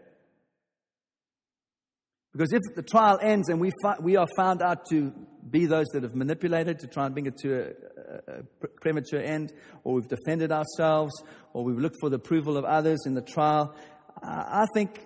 Because 2.34 2.54
if 2.54 2.62
the 2.76 2.84
trial 2.84 3.18
ends 3.22 3.50
and 3.50 3.60
we, 3.60 3.72
fi- 3.82 3.98
we 4.00 4.16
are 4.16 4.28
found 4.36 4.62
out 4.62 4.86
to 4.92 5.12
be 5.50 5.66
those 5.66 5.88
that 5.94 6.04
have 6.04 6.14
manipulated 6.14 6.80
to 6.80 6.88
try 6.88 7.06
and 7.06 7.16
bring 7.16 7.26
it 7.26 7.38
to 7.38 7.54
a, 7.54 7.64
a, 7.64 8.40
a 8.64 8.68
premature 8.82 9.20
end, 9.20 9.54
or 9.84 9.96
we've 9.96 10.08
defended 10.08 10.52
ourselves, 10.52 11.12
or 11.54 11.64
we've 11.64 11.80
looked 11.80 11.98
for 12.00 12.10
the 12.10 12.18
approval 12.18 12.58
of 12.58 12.66
others 12.66 13.00
in 13.06 13.16
the 13.16 13.22
trial, 13.22 13.76
I 14.22 14.66
think 14.74 15.00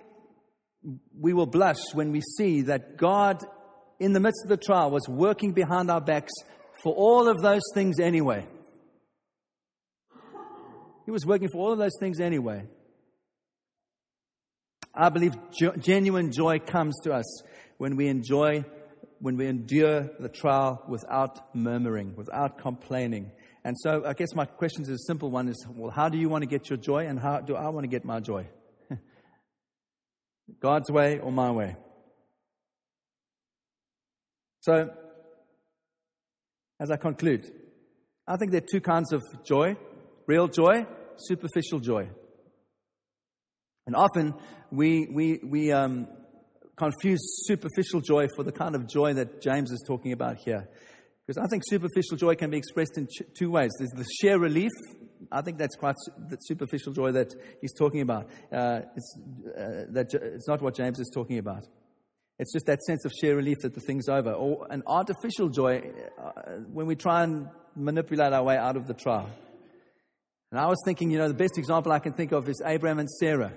we 1.18 1.32
will 1.32 1.46
blush 1.46 1.94
when 1.94 2.12
we 2.12 2.20
see 2.36 2.62
that 2.62 2.96
God, 2.96 3.42
in 3.98 4.12
the 4.12 4.20
midst 4.20 4.44
of 4.44 4.48
the 4.48 4.56
trial, 4.56 4.90
was 4.90 5.08
working 5.08 5.52
behind 5.52 5.90
our 5.90 6.00
backs 6.00 6.32
for 6.82 6.92
all 6.94 7.28
of 7.28 7.40
those 7.40 7.62
things 7.74 8.00
anyway. 8.00 8.44
He 11.04 11.10
was 11.10 11.24
working 11.24 11.48
for 11.52 11.58
all 11.58 11.72
of 11.72 11.78
those 11.78 11.96
things 12.00 12.20
anyway. 12.20 12.66
I 14.94 15.08
believe 15.08 15.34
genuine 15.80 16.32
joy 16.32 16.58
comes 16.58 16.98
to 17.04 17.12
us 17.12 17.42
when 17.78 17.96
we 17.96 18.08
enjoy, 18.08 18.64
when 19.20 19.36
we 19.36 19.46
endure 19.46 20.10
the 20.20 20.28
trial 20.28 20.82
without 20.88 21.54
murmuring, 21.54 22.14
without 22.16 22.58
complaining. 22.58 23.32
And 23.64 23.76
so 23.78 24.04
I 24.04 24.12
guess 24.12 24.34
my 24.34 24.44
question 24.44 24.82
is 24.82 24.88
a 24.88 24.98
simple 24.98 25.30
one 25.30 25.48
is, 25.48 25.66
well, 25.68 25.90
how 25.90 26.08
do 26.08 26.18
you 26.18 26.28
want 26.28 26.42
to 26.42 26.48
get 26.48 26.68
your 26.68 26.76
joy 26.76 27.06
and 27.06 27.18
how 27.18 27.40
do 27.40 27.54
I 27.54 27.68
want 27.70 27.84
to 27.84 27.88
get 27.88 28.04
my 28.04 28.20
joy? 28.20 28.46
God's 30.60 30.90
way 30.90 31.20
or 31.20 31.32
my 31.32 31.50
way? 31.50 31.76
So, 34.60 34.90
as 36.78 36.90
I 36.90 36.96
conclude, 36.96 37.50
I 38.26 38.36
think 38.36 38.52
there 38.52 38.58
are 38.58 38.66
two 38.70 38.80
kinds 38.80 39.12
of 39.12 39.22
joy 39.44 39.76
real 40.26 40.48
joy, 40.48 40.86
superficial 41.16 41.80
joy. 41.80 42.08
And 43.86 43.96
often 43.96 44.34
we, 44.70 45.08
we, 45.10 45.40
we 45.42 45.72
um, 45.72 46.06
confuse 46.76 47.20
superficial 47.46 48.00
joy 48.00 48.28
for 48.36 48.42
the 48.42 48.52
kind 48.52 48.74
of 48.74 48.88
joy 48.88 49.14
that 49.14 49.42
James 49.42 49.70
is 49.70 49.82
talking 49.86 50.12
about 50.12 50.36
here. 50.36 50.68
Because 51.26 51.42
I 51.42 51.46
think 51.48 51.62
superficial 51.66 52.16
joy 52.16 52.34
can 52.34 52.50
be 52.50 52.56
expressed 52.56 52.98
in 52.98 53.06
two 53.38 53.50
ways. 53.50 53.70
There's 53.78 53.90
the 53.90 54.04
sheer 54.20 54.38
relief. 54.38 54.72
I 55.30 55.40
think 55.40 55.58
that's 55.58 55.76
quite 55.76 55.94
the 56.28 56.36
superficial 56.36 56.92
joy 56.92 57.12
that 57.12 57.32
he's 57.60 57.72
talking 57.72 58.00
about. 58.00 58.28
Uh, 58.52 58.80
it's, 58.96 59.16
uh, 59.46 59.84
that, 59.90 60.12
it's 60.12 60.48
not 60.48 60.60
what 60.60 60.74
James 60.74 60.98
is 60.98 61.10
talking 61.14 61.38
about. 61.38 61.64
It's 62.38 62.52
just 62.52 62.66
that 62.66 62.82
sense 62.82 63.04
of 63.04 63.12
sheer 63.20 63.36
relief 63.36 63.58
that 63.62 63.74
the 63.74 63.80
thing's 63.80 64.08
over. 64.08 64.32
Or 64.32 64.66
an 64.70 64.82
artificial 64.86 65.48
joy 65.48 65.92
uh, 66.18 66.32
when 66.72 66.86
we 66.86 66.96
try 66.96 67.22
and 67.22 67.48
manipulate 67.76 68.32
our 68.32 68.42
way 68.42 68.56
out 68.56 68.76
of 68.76 68.88
the 68.88 68.94
trial. 68.94 69.30
And 70.50 70.58
I 70.58 70.66
was 70.66 70.78
thinking, 70.84 71.10
you 71.10 71.18
know, 71.18 71.28
the 71.28 71.34
best 71.34 71.56
example 71.56 71.92
I 71.92 72.00
can 72.00 72.14
think 72.14 72.32
of 72.32 72.48
is 72.48 72.60
Abraham 72.66 72.98
and 72.98 73.08
Sarah 73.08 73.52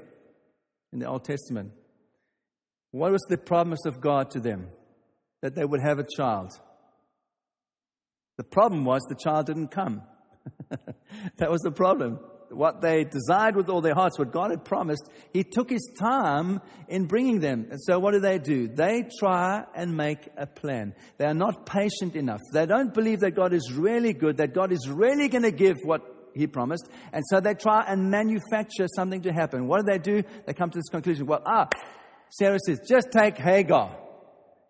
in 0.94 1.00
the 1.00 1.08
Old 1.08 1.24
Testament. 1.26 1.72
What 2.92 3.12
was 3.12 3.26
the 3.28 3.38
promise 3.38 3.86
of 3.86 4.00
God 4.00 4.32
to 4.32 4.40
them? 4.40 4.70
That 5.42 5.56
they 5.56 5.66
would 5.66 5.82
have 5.82 6.00
a 6.00 6.06
child. 6.16 6.52
The 8.38 8.44
problem 8.44 8.86
was 8.86 9.02
the 9.04 9.16
child 9.16 9.48
didn't 9.48 9.70
come. 9.70 10.02
that 11.38 11.52
was 11.52 11.62
the 11.62 11.72
problem. 11.72 12.20
What 12.50 12.80
they 12.80 13.04
desired 13.04 13.56
with 13.56 13.70
all 13.70 13.82
their 13.82 13.96
hearts, 13.96 14.20
what 14.20 14.32
God 14.32 14.52
had 14.52 14.64
promised, 14.64 15.10
He 15.34 15.44
took 15.44 15.70
His 15.70 15.90
time 16.00 16.62
in 16.88 17.06
bringing 17.06 17.40
them. 17.40 17.68
And 17.70 17.82
so, 17.82 18.00
what 18.00 18.12
do 18.12 18.20
they 18.20 18.40
do? 18.40 18.68
They 18.68 19.10
try 19.20 19.66
and 19.76 19.98
make 19.98 20.30
a 20.38 20.46
plan. 20.46 20.94
They 21.18 21.26
are 21.26 21.34
not 21.34 21.66
patient 21.66 22.16
enough. 22.16 22.42
They 22.54 22.66
don't 22.66 22.94
believe 22.94 23.22
that 23.22 23.32
God 23.32 23.54
is 23.54 23.74
really 23.74 24.14
good, 24.14 24.38
that 24.38 24.54
God 24.54 24.72
is 24.72 24.88
really 24.88 25.28
going 25.28 25.44
to 25.44 25.52
give 25.52 25.78
what 25.84 26.15
He 26.36 26.48
promised. 26.48 26.90
And 27.14 27.24
so, 27.30 27.40
they 27.40 27.54
try 27.54 27.86
and 27.88 28.12
manufacture 28.12 28.88
something 28.96 29.22
to 29.22 29.32
happen. 29.32 29.68
What 29.68 29.86
do 29.86 29.92
they 29.92 30.00
do? 30.00 30.24
They 30.46 30.54
come 30.54 30.70
to 30.70 30.78
this 30.78 30.90
conclusion 30.90 31.26
well, 31.26 31.42
ah, 31.46 31.70
Sarah 32.30 32.60
says, 32.66 32.82
just 32.88 33.08
take 33.12 33.38
Hagar 33.38 33.96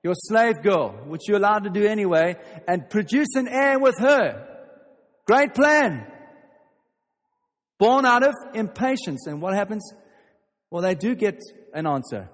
your 0.06 0.14
slave 0.14 0.62
girl, 0.62 0.92
which 1.08 1.22
you're 1.28 1.38
allowed 1.38 1.64
to 1.64 1.72
do 1.72 1.84
anyway, 1.84 2.36
and 2.68 2.88
produce 2.92 3.30
an 3.34 3.48
heir 3.48 3.80
with 3.80 3.98
her. 3.98 4.48
Great 5.26 5.56
plan. 5.56 6.06
Born 7.80 8.06
out 8.06 8.22
of 8.22 8.36
impatience. 8.54 9.26
And 9.26 9.42
what 9.42 9.56
happens? 9.56 9.84
Well, 10.70 10.84
they 10.84 10.94
do 10.94 11.16
get 11.16 11.40
an 11.74 11.88
answer. 11.88 12.30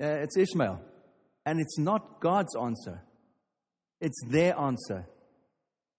Uh, 0.00 0.06
it's 0.06 0.36
Ishmael. 0.36 0.80
And 1.44 1.60
it's 1.60 1.78
not 1.80 2.20
God's 2.20 2.54
answer, 2.54 3.02
it's 4.00 4.20
their 4.28 4.56
answer. 4.56 5.08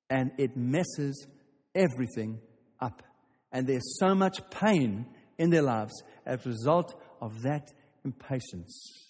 And 0.09 0.31
it 0.37 0.55
messes 0.55 1.27
everything 1.75 2.39
up. 2.79 3.03
And 3.51 3.67
there's 3.67 3.99
so 3.99 4.15
much 4.15 4.39
pain 4.49 5.05
in 5.37 5.49
their 5.49 5.61
lives 5.61 5.93
as 6.25 6.45
a 6.45 6.49
result 6.49 6.93
of 7.21 7.41
that 7.43 7.67
impatience 8.03 9.07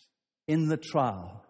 in 0.47 0.67
the 0.67 0.77
trial, 0.77 1.43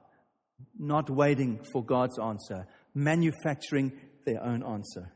not 0.77 1.09
waiting 1.09 1.59
for 1.71 1.83
God's 1.83 2.17
answer, 2.19 2.67
manufacturing 2.93 3.93
their 4.25 4.43
own 4.43 4.63
answer. 4.63 5.11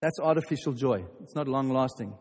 That's 0.00 0.20
artificial 0.20 0.72
joy. 0.72 1.04
It's 1.22 1.34
not 1.34 1.48
long 1.48 1.70
lasting. 1.70 2.14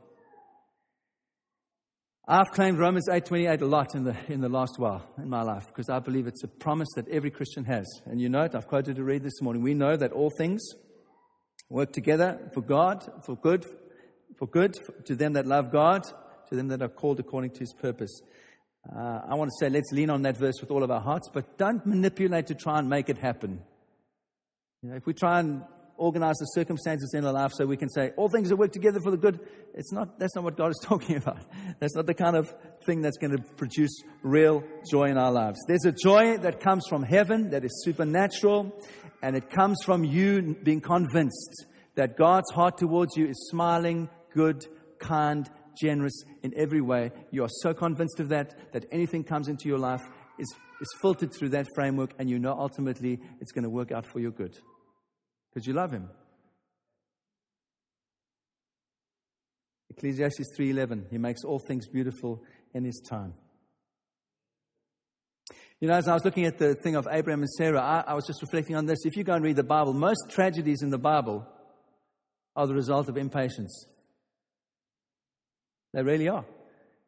I've 2.26 2.52
claimed 2.52 2.80
Romans 2.80 3.10
8:28 3.10 3.62
a 3.62 3.66
lot 3.66 3.96
in 3.96 4.06
the 4.06 4.16
in 4.30 4.40
the 4.40 4.48
last 4.48 4.80
while 4.80 5.06
in 5.18 5.30
my 5.30 5.42
life 5.42 5.68
because 5.68 5.90
I 5.90 6.00
believe 6.00 6.26
it's 6.26 6.42
a 6.46 6.48
promise 6.48 6.88
that 6.96 7.10
every 7.10 7.30
Christian 7.30 7.66
has. 7.66 7.86
And 8.06 8.22
you 8.22 8.30
know 8.30 8.44
it, 8.44 8.56
I've 8.56 8.68
quoted 8.68 8.96
to 8.96 9.04
read 9.04 9.24
this 9.24 9.42
morning. 9.42 9.62
We 9.62 9.74
know 9.74 9.98
that 9.98 10.14
all 10.14 10.30
things 10.30 10.62
work 11.70 11.92
together 11.92 12.40
for 12.54 12.62
God, 12.62 13.04
for 13.26 13.36
good, 13.36 13.66
for 14.38 14.48
good 14.48 14.78
to 15.04 15.18
them 15.18 15.34
that 15.34 15.46
love 15.46 15.70
God, 15.70 16.04
to 16.48 16.56
them 16.56 16.70
that 16.70 16.82
are 16.82 16.88
called 16.88 17.20
according 17.20 17.52
to 17.52 17.60
his 17.60 17.74
purpose. 17.74 18.22
Uh, 18.90 19.20
I 19.30 19.36
want 19.36 19.50
to 19.50 19.56
say 19.60 19.70
let's 19.70 19.92
lean 19.92 20.10
on 20.10 20.22
that 20.22 20.38
verse 20.38 20.62
with 20.62 20.72
all 20.72 20.84
of 20.84 20.92
our 20.92 21.02
hearts, 21.02 21.28
but 21.34 21.58
don't 21.58 21.86
manipulate 21.86 22.48
to 22.48 22.56
try 22.56 22.80
and 22.80 22.90
make 22.90 23.10
it 23.10 23.18
happen. 23.18 23.62
You 24.82 24.92
know, 24.92 24.96
if 24.96 25.06
we 25.06 25.14
try 25.14 25.42
and 25.42 25.64
organize 26.04 26.36
the 26.38 26.45
circumstances 26.47 27.14
in 27.14 27.26
our 27.26 27.32
life 27.32 27.54
so 27.54 27.66
we 27.66 27.78
can 27.78 27.89
say 27.89 28.12
all 28.18 28.28
things 28.28 28.51
are 28.51 28.58
work 28.58 28.74
together 28.74 28.99
for 29.01 29.10
the 29.10 29.18
good, 29.18 29.39
it's 29.74 29.93
not, 29.93 30.20
that's 30.20 30.36
not 30.36 30.43
what 30.43 30.58
God 30.58 30.72
is 30.72 30.80
talking 30.84 31.16
about. 31.16 31.39
That's 31.80 31.95
not 31.95 32.06
the 32.06 32.14
kind 32.14 32.36
of 32.36 32.54
thing 32.86 33.01
that's 33.01 33.18
going 33.18 33.36
to 33.38 33.41
produce 33.56 34.01
real 34.22 34.64
joy 34.91 35.06
in 35.06 35.18
our 35.18 35.32
lives. 35.32 35.60
There's 35.68 35.86
a 35.86 35.93
joy 35.93 36.38
that 36.39 36.60
comes 36.60 36.86
from 36.89 37.04
heaven 37.04 37.51
that 37.51 37.64
is 37.64 37.84
supernatural, 37.86 38.78
and 39.22 39.38
it 39.38 39.49
comes 39.49 39.78
from 39.86 40.04
you 40.04 40.58
being 40.62 40.82
convinced 40.82 41.68
that 41.95 42.18
God's 42.18 42.51
heart 42.51 42.78
towards 42.78 43.16
you 43.16 43.28
is 43.28 43.47
smiling, 43.49 44.10
good, 44.34 44.66
kind, 44.99 45.49
generous 45.80 46.24
in 46.43 46.54
every 46.58 46.82
way. 46.82 47.12
You 47.32 47.43
are 47.43 47.49
so 47.62 47.74
convinced 47.74 48.20
of 48.20 48.28
that 48.30 48.74
that 48.74 48.86
anything 48.91 49.24
comes 49.24 49.47
into 49.47 49.70
your 49.70 49.80
life 49.80 50.01
is, 50.38 50.54
is 50.82 50.88
filtered 51.01 51.34
through 51.34 51.49
that 51.49 51.68
framework, 51.76 52.14
and 52.20 52.30
you 52.30 52.39
know 52.39 52.58
ultimately 52.60 53.22
it's 53.39 53.54
going 53.54 53.64
to 53.64 53.70
work 53.70 53.93
out 53.93 54.06
for 54.06 54.20
your 54.20 54.32
good 54.32 54.60
because 55.54 55.68
you 55.68 55.74
love 55.74 55.91
Him. 55.91 56.10
Ecclesiastes 59.91 60.58
3:11 60.58 61.10
He 61.12 61.18
makes 61.18 61.43
all 61.43 61.60
things 61.60 61.88
beautiful 61.88 62.43
in 62.74 62.84
His 62.84 63.01
time. 63.08 63.36
You 65.80 65.89
know, 65.89 65.95
as 65.95 66.08
I 66.08 66.14
was 66.14 66.24
looking 66.24 66.45
at 66.45 66.58
the 66.58 66.76
thing 66.76 66.95
of 66.95 67.08
Abraham 67.12 67.41
and 67.41 67.49
Sarah, 67.49 67.82
I, 67.82 68.12
I 68.12 68.14
was 68.14 68.26
just 68.26 68.41
reflecting 68.41 68.76
on 68.76 68.86
this. 68.86 69.06
If 69.06 69.18
you 69.18 69.24
go 69.24 69.34
and 69.34 69.43
read 69.43 69.58
the 69.58 69.64
Bible, 69.64 69.93
most 69.93 70.30
tragedies 70.30 70.82
in 70.82 70.89
the 70.89 70.97
Bible 70.97 71.45
are 72.56 72.68
the 72.68 72.74
result 72.74 73.10
of 73.10 73.18
impatience. 73.18 73.86
They 75.93 76.01
really 76.01 76.30
are. 76.30 76.45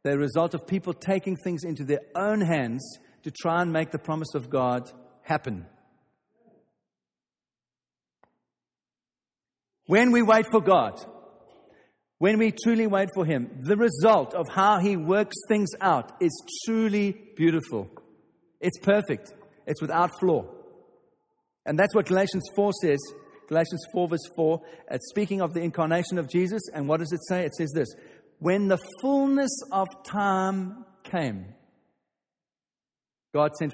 They're 0.03 0.15
a 0.15 0.17
result 0.17 0.53
of 0.53 0.67
people 0.67 0.93
taking 0.93 1.37
things 1.37 1.63
into 1.63 1.83
their 1.83 2.01
own 2.15 2.41
hands 2.41 2.99
to 3.23 3.31
try 3.31 3.61
and 3.61 3.71
make 3.71 3.91
the 3.91 3.97
promise 3.97 4.35
of 4.35 4.49
God 4.49 4.91
happen. 5.23 5.65
When 9.88 10.11
we 10.11 10.21
wait 10.21 10.47
for 10.47 10.61
God, 10.61 11.03
when 12.17 12.39
we 12.39 12.51
truly 12.51 12.88
wait 12.88 13.09
for 13.13 13.25
Him, 13.25 13.49
the 13.61 13.77
result 13.77 14.33
of 14.33 14.47
how 14.49 14.79
He 14.79 14.95
works 14.95 15.36
things 15.47 15.69
out 15.81 16.11
is 16.21 16.31
truly 16.65 17.15
beautiful. 17.36 17.89
It's 18.61 18.79
perfect, 18.79 19.33
it's 19.67 19.81
without 19.81 20.11
flaw. 20.19 20.45
And 21.65 21.77
that's 21.77 21.93
what 21.93 22.05
Galatians 22.05 22.43
4 22.55 22.71
says. 22.81 22.99
Galatians 23.47 23.86
4, 23.93 24.07
verse 24.07 24.29
4, 24.36 24.61
it's 24.91 25.09
speaking 25.09 25.41
of 25.41 25.53
the 25.53 25.61
incarnation 25.61 26.17
of 26.17 26.29
Jesus. 26.29 26.63
And 26.73 26.88
what 26.88 26.99
does 26.99 27.11
it 27.11 27.21
say? 27.27 27.45
It 27.45 27.53
says 27.53 27.71
this 27.75 27.89
when 28.39 28.67
the 28.67 28.79
fullness 29.01 29.51
of 29.71 29.88
time 30.03 30.86
came, 31.03 31.53
God 33.36 33.51
sent 33.57 33.73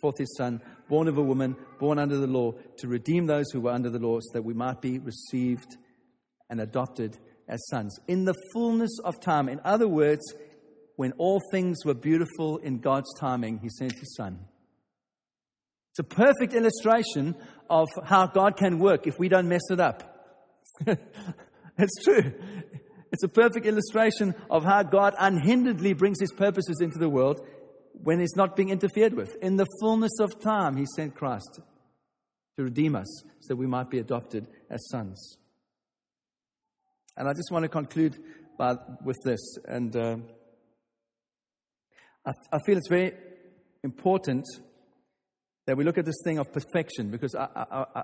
forth 0.00 0.18
his 0.18 0.34
son, 0.36 0.60
born 0.88 1.06
of 1.06 1.16
a 1.16 1.22
woman, 1.22 1.54
born 1.78 1.96
under 1.96 2.16
the 2.16 2.26
law, 2.26 2.54
to 2.78 2.88
redeem 2.88 3.26
those 3.26 3.48
who 3.52 3.60
were 3.60 3.70
under 3.70 3.88
the 3.88 4.00
law, 4.00 4.18
so 4.18 4.30
that 4.32 4.42
we 4.42 4.52
might 4.52 4.80
be 4.80 4.98
received 4.98 5.76
and 6.50 6.60
adopted 6.60 7.16
as 7.48 7.64
sons. 7.68 7.96
In 8.08 8.24
the 8.24 8.34
fullness 8.52 8.90
of 9.04 9.20
time, 9.20 9.48
in 9.48 9.60
other 9.64 9.86
words, 9.86 10.34
when 10.96 11.12
all 11.18 11.40
things 11.52 11.84
were 11.84 11.94
beautiful 11.94 12.56
in 12.56 12.80
God's 12.80 13.14
timing, 13.20 13.60
he 13.60 13.68
sent 13.68 13.92
his 13.92 14.16
son. 14.16 14.40
It's 15.92 16.00
a 16.00 16.02
perfect 16.02 16.52
illustration 16.52 17.36
of 17.70 17.86
how 18.04 18.26
God 18.26 18.56
can 18.56 18.80
work 18.80 19.06
if 19.06 19.20
we 19.20 19.28
don't 19.28 19.46
mess 19.46 19.70
it 19.70 19.78
up. 19.78 20.42
it's 20.84 22.02
true. 22.02 22.32
It's 23.12 23.22
a 23.22 23.28
perfect 23.28 23.66
illustration 23.66 24.34
of 24.50 24.64
how 24.64 24.82
God 24.82 25.14
unhinderedly 25.14 25.96
brings 25.96 26.18
his 26.18 26.32
purposes 26.32 26.80
into 26.80 26.98
the 26.98 27.08
world 27.08 27.40
when 28.02 28.20
it's 28.20 28.36
not 28.36 28.56
being 28.56 28.70
interfered 28.70 29.14
with. 29.14 29.36
In 29.42 29.56
the 29.56 29.66
fullness 29.80 30.18
of 30.20 30.40
time, 30.40 30.76
he 30.76 30.86
sent 30.96 31.14
Christ 31.14 31.60
to 32.56 32.64
redeem 32.64 32.96
us 32.96 33.22
so 33.40 33.48
that 33.48 33.56
we 33.56 33.66
might 33.66 33.90
be 33.90 33.98
adopted 33.98 34.46
as 34.70 34.86
sons. 34.88 35.38
And 37.16 37.28
I 37.28 37.32
just 37.32 37.50
want 37.50 37.62
to 37.64 37.68
conclude 37.68 38.16
by, 38.58 38.76
with 39.04 39.16
this. 39.24 39.40
And 39.66 39.94
uh, 39.94 40.16
I, 42.26 42.32
I 42.52 42.58
feel 42.66 42.76
it's 42.76 42.88
very 42.88 43.12
important 43.82 44.44
that 45.66 45.76
we 45.76 45.84
look 45.84 45.96
at 45.96 46.04
this 46.04 46.20
thing 46.24 46.38
of 46.38 46.52
perfection 46.52 47.10
because 47.10 47.34
I, 47.34 47.48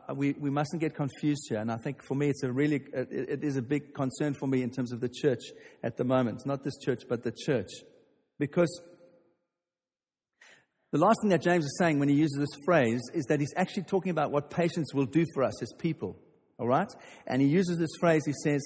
I, 0.08 0.12
we, 0.14 0.32
we 0.32 0.48
mustn't 0.48 0.80
get 0.80 0.94
confused 0.94 1.46
here. 1.48 1.58
And 1.58 1.70
I 1.70 1.76
think 1.76 2.02
for 2.02 2.14
me, 2.14 2.30
it's 2.30 2.42
a 2.42 2.50
really, 2.50 2.82
it 2.94 3.44
is 3.44 3.56
a 3.56 3.62
big 3.62 3.94
concern 3.94 4.34
for 4.34 4.46
me 4.46 4.62
in 4.62 4.70
terms 4.70 4.92
of 4.92 5.00
the 5.00 5.10
church 5.10 5.42
at 5.82 5.96
the 5.96 6.04
moment. 6.04 6.46
Not 6.46 6.64
this 6.64 6.78
church, 6.78 7.02
but 7.08 7.22
the 7.22 7.32
church. 7.32 7.68
Because 8.38 8.80
the 10.92 10.98
last 10.98 11.18
thing 11.22 11.30
that 11.30 11.42
James 11.42 11.64
is 11.64 11.76
saying 11.78 11.98
when 11.98 12.08
he 12.08 12.14
uses 12.14 12.38
this 12.38 12.64
phrase 12.64 13.00
is 13.14 13.24
that 13.26 13.40
he's 13.40 13.52
actually 13.56 13.84
talking 13.84 14.10
about 14.10 14.30
what 14.30 14.50
patience 14.50 14.92
will 14.92 15.06
do 15.06 15.24
for 15.34 15.42
us 15.42 15.62
as 15.62 15.72
people. 15.78 16.16
All 16.58 16.66
right? 16.66 16.88
And 17.26 17.40
he 17.40 17.48
uses 17.48 17.78
this 17.78 17.90
phrase, 18.00 18.22
he 18.26 18.34
says, 18.44 18.60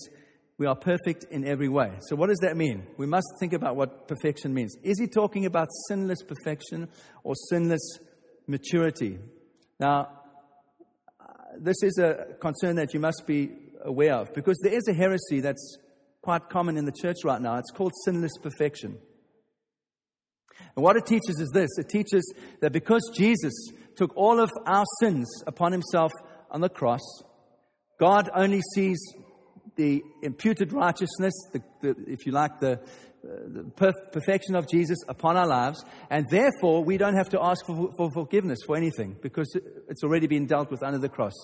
we 0.56 0.66
are 0.66 0.76
perfect 0.76 1.26
in 1.30 1.44
every 1.46 1.68
way. 1.68 1.92
So, 2.02 2.14
what 2.14 2.28
does 2.28 2.38
that 2.38 2.56
mean? 2.56 2.86
We 2.96 3.06
must 3.06 3.26
think 3.40 3.52
about 3.52 3.74
what 3.74 4.06
perfection 4.06 4.54
means. 4.54 4.76
Is 4.84 5.00
he 5.00 5.08
talking 5.08 5.46
about 5.46 5.68
sinless 5.88 6.22
perfection 6.22 6.88
or 7.24 7.34
sinless 7.50 7.98
maturity. 8.46 9.18
Now, 9.80 10.08
this 11.58 11.76
is 11.82 11.98
a 11.98 12.34
concern 12.40 12.76
that 12.76 12.94
you 12.94 13.00
must 13.00 13.24
be 13.26 13.50
aware 13.84 14.14
of 14.14 14.34
because 14.34 14.58
there 14.62 14.72
is 14.72 14.86
a 14.88 14.94
heresy 14.94 15.40
that's 15.40 15.78
quite 16.22 16.48
common 16.48 16.76
in 16.76 16.84
the 16.84 16.92
church 16.92 17.16
right 17.24 17.40
now. 17.40 17.56
It's 17.56 17.70
called 17.70 17.92
sinless 18.04 18.36
perfection. 18.42 18.98
And 20.76 20.84
what 20.84 20.96
it 20.96 21.06
teaches 21.06 21.40
is 21.40 21.50
this 21.52 21.70
it 21.78 21.88
teaches 21.88 22.32
that 22.60 22.72
because 22.72 23.02
Jesus 23.16 23.52
took 23.96 24.16
all 24.16 24.40
of 24.40 24.50
our 24.66 24.84
sins 25.00 25.28
upon 25.46 25.72
himself 25.72 26.12
on 26.50 26.60
the 26.60 26.68
cross, 26.68 27.02
God 27.98 28.28
only 28.34 28.60
sees 28.74 28.98
the 29.76 30.02
imputed 30.22 30.72
righteousness, 30.72 31.32
the, 31.52 31.62
the, 31.80 31.96
if 32.06 32.26
you 32.26 32.32
like, 32.32 32.60
the, 32.60 32.72
uh, 32.72 33.26
the 33.46 33.94
perfection 34.12 34.54
of 34.54 34.68
Jesus 34.68 34.98
upon 35.08 35.36
our 35.36 35.46
lives, 35.46 35.84
and 36.10 36.26
therefore 36.30 36.84
we 36.84 36.96
don't 36.96 37.16
have 37.16 37.28
to 37.30 37.42
ask 37.42 37.64
for, 37.66 37.90
for, 37.96 38.10
forgiveness 38.12 38.58
for 38.66 38.76
anything 38.76 39.16
because 39.22 39.48
it's 39.88 40.04
already 40.04 40.26
been 40.26 40.46
dealt 40.46 40.70
with 40.70 40.82
under 40.82 40.98
the 40.98 41.08
cross. 41.08 41.34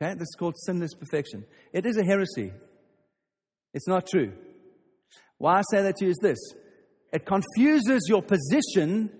Okay? 0.00 0.14
This 0.14 0.28
is 0.28 0.36
called 0.38 0.54
sinless 0.66 0.94
perfection. 0.94 1.44
It 1.72 1.86
is 1.86 1.96
a 1.96 2.04
heresy. 2.04 2.52
It's 3.74 3.88
not 3.88 4.06
true. 4.06 4.32
Why 5.38 5.58
I 5.58 5.62
say 5.70 5.82
that 5.82 5.96
to 5.96 6.04
you 6.04 6.10
is 6.10 6.18
this 6.20 6.38
it 7.12 7.24
confuses 7.24 8.06
your 8.08 8.22
position 8.22 9.10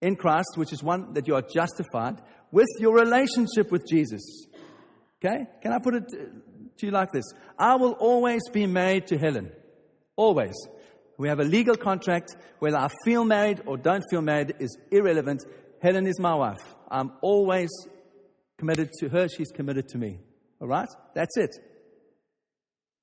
in 0.00 0.16
Christ, 0.16 0.48
which 0.56 0.72
is 0.72 0.82
one 0.82 1.12
that 1.14 1.28
you 1.28 1.34
are 1.34 1.42
justified, 1.42 2.20
with 2.52 2.68
your 2.78 2.94
relationship 2.94 3.70
with 3.70 3.86
Jesus. 3.86 4.20
Okay? 5.22 5.46
Can 5.62 5.72
I 5.72 5.78
put 5.78 5.94
it 5.94 6.04
uh, 6.12 6.24
to 6.78 6.86
you 6.86 6.90
like 6.92 7.12
this? 7.12 7.24
I 7.58 7.76
will 7.76 7.92
always 7.92 8.40
be 8.50 8.66
married 8.66 9.06
to 9.08 9.18
Helen. 9.18 9.52
Always. 10.16 10.54
We 11.18 11.28
have 11.28 11.40
a 11.40 11.44
legal 11.44 11.76
contract. 11.76 12.34
Whether 12.58 12.78
I 12.78 12.88
feel 13.04 13.24
married 13.24 13.60
or 13.66 13.76
don't 13.76 14.04
feel 14.10 14.22
married 14.22 14.54
is 14.58 14.76
irrelevant. 14.90 15.44
Helen 15.82 16.06
is 16.06 16.18
my 16.18 16.34
wife. 16.34 16.62
I'm 16.90 17.12
always 17.20 17.68
committed 18.58 18.90
to 19.00 19.08
her. 19.10 19.28
She's 19.28 19.50
committed 19.50 19.88
to 19.88 19.98
me. 19.98 20.18
All 20.60 20.68
right? 20.68 20.88
That's 21.14 21.36
it. 21.36 21.50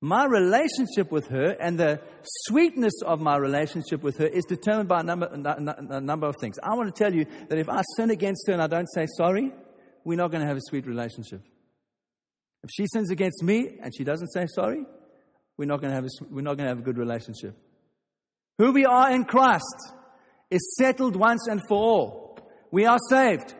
My 0.02 0.26
relationship 0.26 1.12
with 1.12 1.28
her 1.30 1.56
and 1.60 1.80
the 1.80 2.00
sweetness 2.45 3.02
of 3.04 3.20
my 3.20 3.36
relationship 3.36 4.04
with 4.04 4.18
her 4.18 4.28
is 4.28 4.45
determined 4.45 4.88
by 4.88 5.00
a 5.00 5.04
number, 5.04 5.26
a 5.26 6.02
number 6.02 6.28
of 6.28 6.36
things. 6.39 6.58
I 6.62 6.76
want 6.76 6.93
to 6.93 7.04
tell 7.04 7.14
you 7.14 7.26
that 7.50 7.58
if 7.58 7.68
I 7.68 7.82
sin 7.95 8.12
against 8.12 8.45
her 8.48 8.54
and 8.54 8.62
I 8.62 8.68
don't 8.68 8.88
say 8.93 9.08
sorry, 9.18 9.52
we're 10.04 10.18
not 10.18 10.30
going 10.30 10.41
to 10.41 10.48
have 10.48 10.58
a 10.58 10.62
sweet 10.62 10.86
relationship. 10.86 11.41
If 12.64 12.70
she 12.76 12.86
sins 12.93 13.10
against 13.10 13.41
me 13.41 13.80
and 13.82 13.91
she 13.95 14.04
doesn't 14.04 14.28
say 14.28 14.45
sorry, 14.54 14.86
we're 15.58 15.66
not 15.66 15.82
going 15.82 15.89
to 15.89 15.95
have 15.95 16.06
a, 16.06 16.10
we're 16.30 16.41
not 16.41 16.58
going 16.58 16.66
to 16.66 16.76
have 16.76 16.80
a 16.80 16.84
good 16.84 17.00
relationship. 17.00 17.58
Who 18.60 18.74
we 18.74 18.86
are 18.86 19.12
in 19.12 19.26
Christ 19.26 19.93
is 20.52 20.76
settled 20.78 21.16
once 21.16 21.48
and 21.48 21.62
for 21.68 21.78
all. 21.78 22.39
We 22.72 22.86
are 22.86 23.00
saved. 23.10 23.56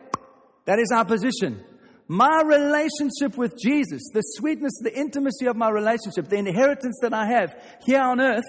That 0.66 0.78
is 0.78 0.92
our 0.94 1.04
position. 1.04 1.64
My 2.08 2.42
relationship 2.42 3.36
with 3.36 3.54
Jesus, 3.62 4.00
the 4.14 4.22
sweetness, 4.22 4.72
the 4.82 4.98
intimacy 4.98 5.46
of 5.46 5.56
my 5.56 5.68
relationship, 5.68 6.28
the 6.28 6.36
inheritance 6.36 6.98
that 7.02 7.12
I 7.12 7.26
have 7.26 7.54
here 7.84 8.00
on 8.00 8.18
earth 8.18 8.48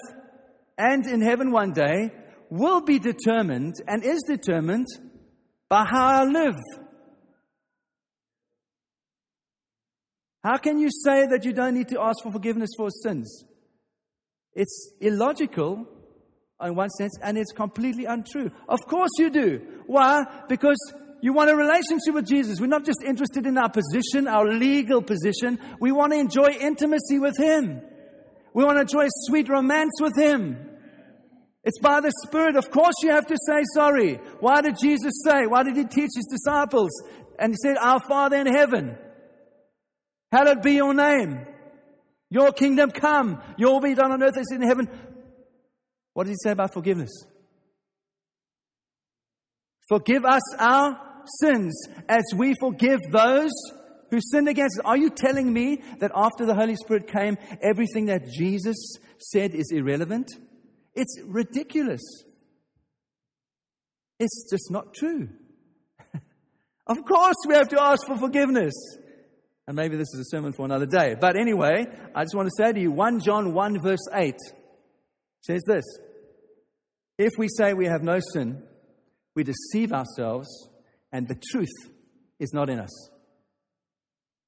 and 0.78 1.06
in 1.06 1.22
heaven 1.22 1.52
one 1.52 1.74
day 1.74 2.12
will 2.50 2.80
be 2.82 3.00
determined 3.00 3.76
and 3.86 4.04
is 4.04 4.24
determined 4.26 4.88
by 5.68 5.84
how 5.86 6.22
I 6.22 6.24
live. 6.24 6.56
How 10.42 10.58
can 10.58 10.80
you 10.80 10.90
say 10.90 11.28
that 11.28 11.44
you 11.44 11.52
don't 11.52 11.74
need 11.74 11.90
to 11.90 12.00
ask 12.00 12.24
for 12.24 12.32
forgiveness 12.32 12.70
for 12.78 12.90
sins? 12.90 13.44
It's 14.54 14.94
illogical 15.02 15.86
in 16.62 16.76
one 16.76 16.90
sense, 16.92 17.18
and 17.22 17.38
it's 17.38 17.52
completely 17.52 18.06
untrue. 18.06 18.50
Of 18.68 18.80
course 18.88 19.12
you 19.18 19.30
do. 19.30 19.62
Why? 19.86 20.24
Because 20.48 20.78
you 21.22 21.34
want 21.34 21.50
a 21.50 21.56
relationship 21.56 22.14
with 22.14 22.26
Jesus. 22.26 22.60
We're 22.60 22.68
not 22.68 22.86
just 22.86 23.04
interested 23.04 23.46
in 23.46 23.58
our 23.58 23.70
position, 23.70 24.28
our 24.28 24.46
legal 24.48 25.02
position. 25.02 25.60
We 25.80 25.92
want 25.92 26.14
to 26.14 26.20
enjoy 26.20 26.50
intimacy 26.60 27.20
with 27.20 27.38
Him. 27.38 27.82
We 28.54 28.64
want 28.64 28.78
to 28.78 28.82
enjoy 28.82 29.08
sweet 29.28 29.50
romance 29.50 29.94
with 30.00 30.18
Him. 30.18 30.58
It's 31.64 31.80
by 31.80 32.00
the 32.00 32.12
Spirit. 32.26 32.56
Of 32.56 32.72
course, 32.72 32.96
you 33.04 33.12
have 33.12 33.28
to 33.28 33.38
say 33.48 33.64
sorry. 33.74 34.16
Why 34.40 34.62
did 34.62 34.78
Jesus 34.82 35.14
say? 35.26 35.46
Why 35.46 35.64
did 35.64 35.76
He 35.76 35.84
teach 35.84 36.12
His 36.16 36.28
disciples? 36.32 36.92
And 37.38 37.54
he 37.54 37.58
said, 37.62 37.78
Our 37.78 38.00
Father 38.00 38.38
in 38.38 38.48
heaven, 38.48 38.98
hallowed 40.32 40.62
be 40.62 40.74
your 40.74 40.94
name. 40.94 41.46
Your 42.30 42.52
kingdom 42.52 42.92
come. 42.92 43.42
Your 43.58 43.74
will 43.74 43.82
be 43.82 43.96
done 43.96 44.12
on 44.12 44.22
earth 44.22 44.38
as 44.38 44.52
in 44.52 44.62
heaven. 44.62 44.88
What 46.14 46.26
did 46.26 46.32
he 46.32 46.38
say 46.44 46.52
about 46.52 46.74
forgiveness? 46.74 47.12
Forgive 49.88 50.24
us 50.26 50.42
our 50.60 51.09
sins 51.40 51.88
as 52.08 52.24
we 52.36 52.56
forgive 52.60 53.00
those 53.12 53.52
who 54.10 54.20
sinned 54.22 54.48
against 54.48 54.80
us. 54.80 54.86
Are 54.86 54.98
you 54.98 55.10
telling 55.10 55.52
me 55.52 55.82
that 56.00 56.12
after 56.16 56.46
the 56.46 56.56
Holy 56.56 56.76
Spirit 56.76 57.08
came, 57.08 57.38
everything 57.62 58.06
that 58.08 58.28
Jesus 58.28 58.98
said 59.20 59.54
is 59.54 59.72
irrelevant? 59.72 60.32
It's 60.96 61.20
ridiculous. 61.26 62.02
It's 64.20 64.50
just 64.52 64.72
not 64.72 64.94
true. 64.94 65.30
of 66.88 66.98
course, 67.06 67.38
we 67.48 67.56
have 67.56 67.70
to 67.70 67.82
ask 67.82 68.06
for 68.06 68.18
forgiveness. 68.18 68.74
And 69.68 69.76
maybe 69.76 69.98
this 69.98 70.08
is 70.14 70.20
a 70.20 70.36
sermon 70.36 70.52
for 70.52 70.66
another 70.66 70.88
day. 70.88 71.16
But 71.20 71.38
anyway, 71.38 71.86
I 72.16 72.24
just 72.24 72.36
want 72.36 72.48
to 72.48 72.64
say 72.64 72.74
to 72.74 72.80
you 72.80 72.92
1 72.92 73.22
John 73.22 73.54
1, 73.54 73.82
verse 73.82 74.08
8 74.14 74.36
says 75.42 75.62
this 75.68 75.86
If 77.18 77.34
we 77.38 77.48
say 77.48 77.74
we 77.74 77.86
have 77.86 78.02
no 78.02 78.20
sin, 78.34 78.64
we 79.36 79.44
deceive 79.44 79.94
ourselves, 79.94 80.69
and 81.12 81.28
the 81.28 81.40
truth 81.52 81.92
is 82.40 82.54
not 82.54 82.70
in 82.70 82.80
us. 82.80 83.10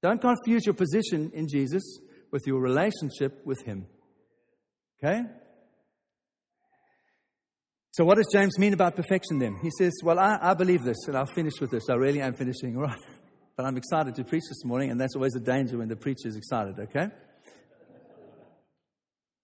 Don't 0.02 0.20
confuse 0.20 0.66
your 0.66 0.74
position 0.74 1.32
in 1.34 1.48
Jesus 1.48 2.00
with 2.32 2.44
your 2.48 2.60
relationship 2.60 3.46
with 3.46 3.62
Him. 3.64 3.86
Okay? 5.04 5.22
So, 7.92 8.06
what 8.06 8.16
does 8.18 8.28
James 8.32 8.58
mean 8.58 8.74
about 8.74 8.96
perfection 8.96 9.38
then? 9.38 9.58
He 9.62 9.70
says, 9.78 9.92
Well, 10.04 10.18
I, 10.18 10.38
I 10.42 10.54
believe 10.54 10.84
this, 10.84 11.08
and 11.08 11.18
I'll 11.18 11.26
finish 11.26 11.60
with 11.60 11.72
this. 11.72 11.90
I 11.90 11.96
really 11.96 12.22
am 12.22 12.34
finishing, 12.34 12.76
all 12.78 12.84
right? 12.88 13.00
But 13.58 13.66
I'm 13.66 13.78
excited 13.78 14.16
to 14.16 14.24
preach 14.24 14.44
this 14.50 14.64
morning, 14.64 14.92
and 14.92 15.00
that's 15.00 15.16
always 15.16 15.36
a 15.36 15.40
danger 15.40 15.78
when 15.78 15.90
the 15.90 15.96
preacher 15.96 16.28
is 16.28 16.36
excited, 16.36 16.80
okay? 16.80 17.10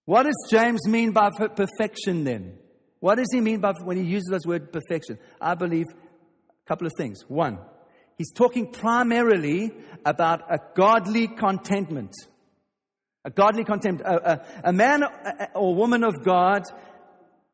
What 0.06 0.22
does 0.22 0.48
James 0.50 0.88
mean 0.88 1.12
by 1.12 1.28
perfection 1.30 2.24
then? 2.24 2.58
What 3.00 3.16
does 3.18 3.28
he 3.30 3.42
mean 3.42 3.60
by 3.60 3.74
when 3.84 3.98
he 3.98 4.04
uses 4.04 4.28
this 4.30 4.46
word 4.46 4.72
perfection? 4.72 5.18
I 5.38 5.54
believe 5.54 5.84
couple 6.68 6.86
of 6.86 6.92
things. 6.96 7.24
One, 7.28 7.58
he's 8.18 8.30
talking 8.32 8.70
primarily 8.70 9.72
about 10.04 10.42
a 10.50 10.58
godly 10.74 11.26
contentment. 11.26 12.14
A 13.24 13.30
godly 13.30 13.64
contentment. 13.64 14.06
A, 14.06 14.32
a, 14.32 14.40
a 14.64 14.72
man 14.72 15.04
or 15.54 15.74
woman 15.74 16.04
of 16.04 16.22
God 16.24 16.62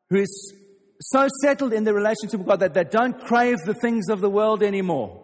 who 0.09 0.17
is 0.17 0.53
so 0.99 1.27
settled 1.41 1.73
in 1.73 1.85
the 1.85 1.93
relationship 1.93 2.39
with 2.39 2.47
God 2.47 2.59
that 2.59 2.73
they 2.73 2.83
don't 2.83 3.19
crave 3.19 3.57
the 3.65 3.73
things 3.73 4.09
of 4.09 4.21
the 4.21 4.29
world 4.29 4.61
anymore. 4.61 5.23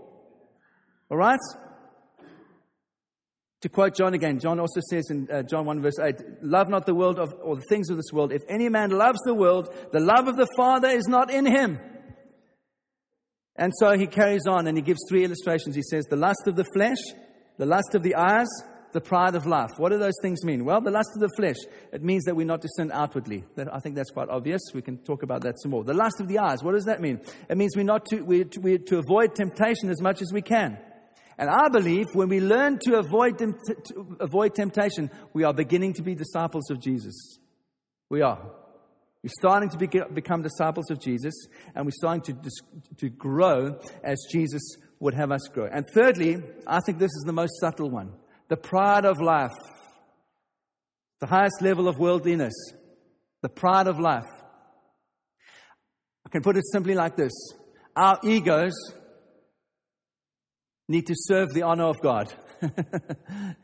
All 1.09 1.17
right? 1.17 1.39
To 3.61 3.69
quote 3.69 3.95
John 3.95 4.13
again, 4.15 4.39
John 4.39 4.59
also 4.59 4.81
says 4.89 5.11
in 5.11 5.27
uh, 5.31 5.43
John 5.43 5.65
1 5.65 5.81
verse 5.81 5.99
8, 5.99 6.15
Love 6.41 6.69
not 6.69 6.85
the 6.85 6.95
world 6.95 7.19
of, 7.19 7.33
or 7.43 7.57
the 7.57 7.65
things 7.69 7.89
of 7.89 7.97
this 7.97 8.11
world. 8.11 8.31
If 8.31 8.41
any 8.49 8.69
man 8.69 8.89
loves 8.89 9.19
the 9.23 9.35
world, 9.35 9.71
the 9.91 9.99
love 9.99 10.27
of 10.27 10.35
the 10.35 10.47
Father 10.57 10.87
is 10.87 11.07
not 11.07 11.29
in 11.29 11.45
him. 11.45 11.77
And 13.55 13.71
so 13.79 13.97
he 13.97 14.07
carries 14.07 14.47
on 14.47 14.67
and 14.67 14.77
he 14.77 14.81
gives 14.81 14.99
three 15.09 15.23
illustrations. 15.23 15.75
He 15.75 15.83
says, 15.83 16.05
The 16.05 16.15
lust 16.15 16.47
of 16.47 16.55
the 16.55 16.65
flesh, 16.73 16.97
the 17.57 17.65
lust 17.65 17.93
of 17.93 18.03
the 18.03 18.15
eyes, 18.15 18.47
the 18.93 19.01
pride 19.01 19.35
of 19.35 19.45
life. 19.45 19.71
What 19.77 19.91
do 19.91 19.97
those 19.97 20.17
things 20.21 20.43
mean? 20.43 20.65
Well, 20.65 20.81
the 20.81 20.91
lust 20.91 21.09
of 21.15 21.21
the 21.21 21.29
flesh, 21.35 21.57
it 21.91 22.03
means 22.03 22.23
that 22.25 22.35
we're 22.35 22.45
not 22.45 22.61
to 22.61 22.69
sin 22.75 22.91
outwardly. 22.91 23.43
I 23.57 23.79
think 23.79 23.95
that's 23.95 24.11
quite 24.11 24.29
obvious. 24.29 24.61
We 24.73 24.81
can 24.81 24.97
talk 24.99 25.23
about 25.23 25.41
that 25.41 25.55
some 25.61 25.71
more. 25.71 25.83
The 25.83 25.93
lust 25.93 26.19
of 26.19 26.27
the 26.27 26.39
eyes, 26.39 26.63
what 26.63 26.73
does 26.73 26.85
that 26.85 27.01
mean? 27.01 27.21
It 27.49 27.57
means 27.57 27.75
we're 27.75 27.83
not 27.83 28.05
to, 28.07 28.21
we're 28.21 28.45
to, 28.45 28.59
we're 28.59 28.77
to 28.77 28.97
avoid 28.99 29.35
temptation 29.35 29.89
as 29.89 30.01
much 30.01 30.21
as 30.21 30.31
we 30.33 30.41
can. 30.41 30.77
And 31.37 31.49
I 31.49 31.69
believe 31.69 32.07
when 32.13 32.29
we 32.29 32.39
learn 32.39 32.79
to 32.85 32.99
avoid, 32.99 33.39
to 33.39 34.17
avoid 34.19 34.53
temptation, 34.53 35.09
we 35.33 35.43
are 35.43 35.53
beginning 35.53 35.93
to 35.93 36.03
be 36.03 36.13
disciples 36.13 36.69
of 36.69 36.79
Jesus. 36.79 37.39
We 38.09 38.21
are. 38.21 38.60
We're 39.23 39.29
starting 39.39 39.69
to 39.69 39.77
be, 39.77 39.87
become 40.13 40.41
disciples 40.41 40.89
of 40.89 40.99
Jesus, 40.99 41.33
and 41.75 41.85
we're 41.85 41.91
starting 41.91 42.21
to, 42.23 42.51
to 42.97 43.09
grow 43.09 43.79
as 44.03 44.17
Jesus 44.31 44.61
would 44.99 45.13
have 45.13 45.31
us 45.31 45.47
grow. 45.53 45.67
And 45.71 45.85
thirdly, 45.93 46.41
I 46.65 46.79
think 46.79 46.97
this 46.97 47.11
is 47.11 47.23
the 47.25 47.33
most 47.33 47.59
subtle 47.59 47.89
one 47.89 48.13
the 48.49 48.57
pride 48.57 49.05
of 49.05 49.21
life, 49.21 49.51
the 51.19 51.27
highest 51.27 51.61
level 51.61 51.87
of 51.87 51.97
worldliness, 51.97 52.53
the 53.41 53.49
pride 53.49 53.87
of 53.87 53.99
life. 53.99 54.27
I 56.25 56.29
can 56.29 56.41
put 56.41 56.57
it 56.57 56.63
simply 56.71 56.95
like 56.95 57.15
this 57.15 57.31
our 57.95 58.19
egos 58.23 58.73
need 60.87 61.07
to 61.07 61.15
serve 61.15 61.53
the 61.53 61.63
honor 61.63 61.85
of 61.85 62.01
God. 62.01 62.33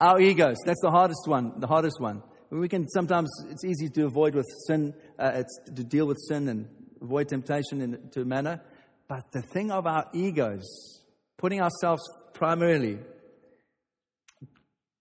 Our 0.00 0.20
egos, 0.20 0.56
that's 0.66 0.82
the 0.82 0.90
hardest 0.90 1.26
one, 1.26 1.58
the 1.58 1.66
hardest 1.66 2.00
one. 2.00 2.22
We 2.50 2.68
can 2.68 2.88
sometimes, 2.88 3.28
it's 3.50 3.64
easy 3.64 3.88
to 3.90 4.06
avoid 4.06 4.34
with 4.34 4.46
sin, 4.66 4.94
uh, 5.18 5.32
it's 5.34 5.58
to 5.66 5.82
deal 5.82 6.06
with 6.06 6.18
sin 6.28 6.48
and 6.48 6.68
avoid 7.02 7.28
temptation 7.28 7.80
in, 7.80 8.08
to 8.12 8.22
a 8.22 8.24
manner. 8.24 8.60
But 9.08 9.32
the 9.32 9.42
thing 9.42 9.70
of 9.70 9.86
our 9.86 10.08
egos, 10.12 11.02
putting 11.36 11.60
ourselves 11.60 12.02
primarily, 12.34 12.98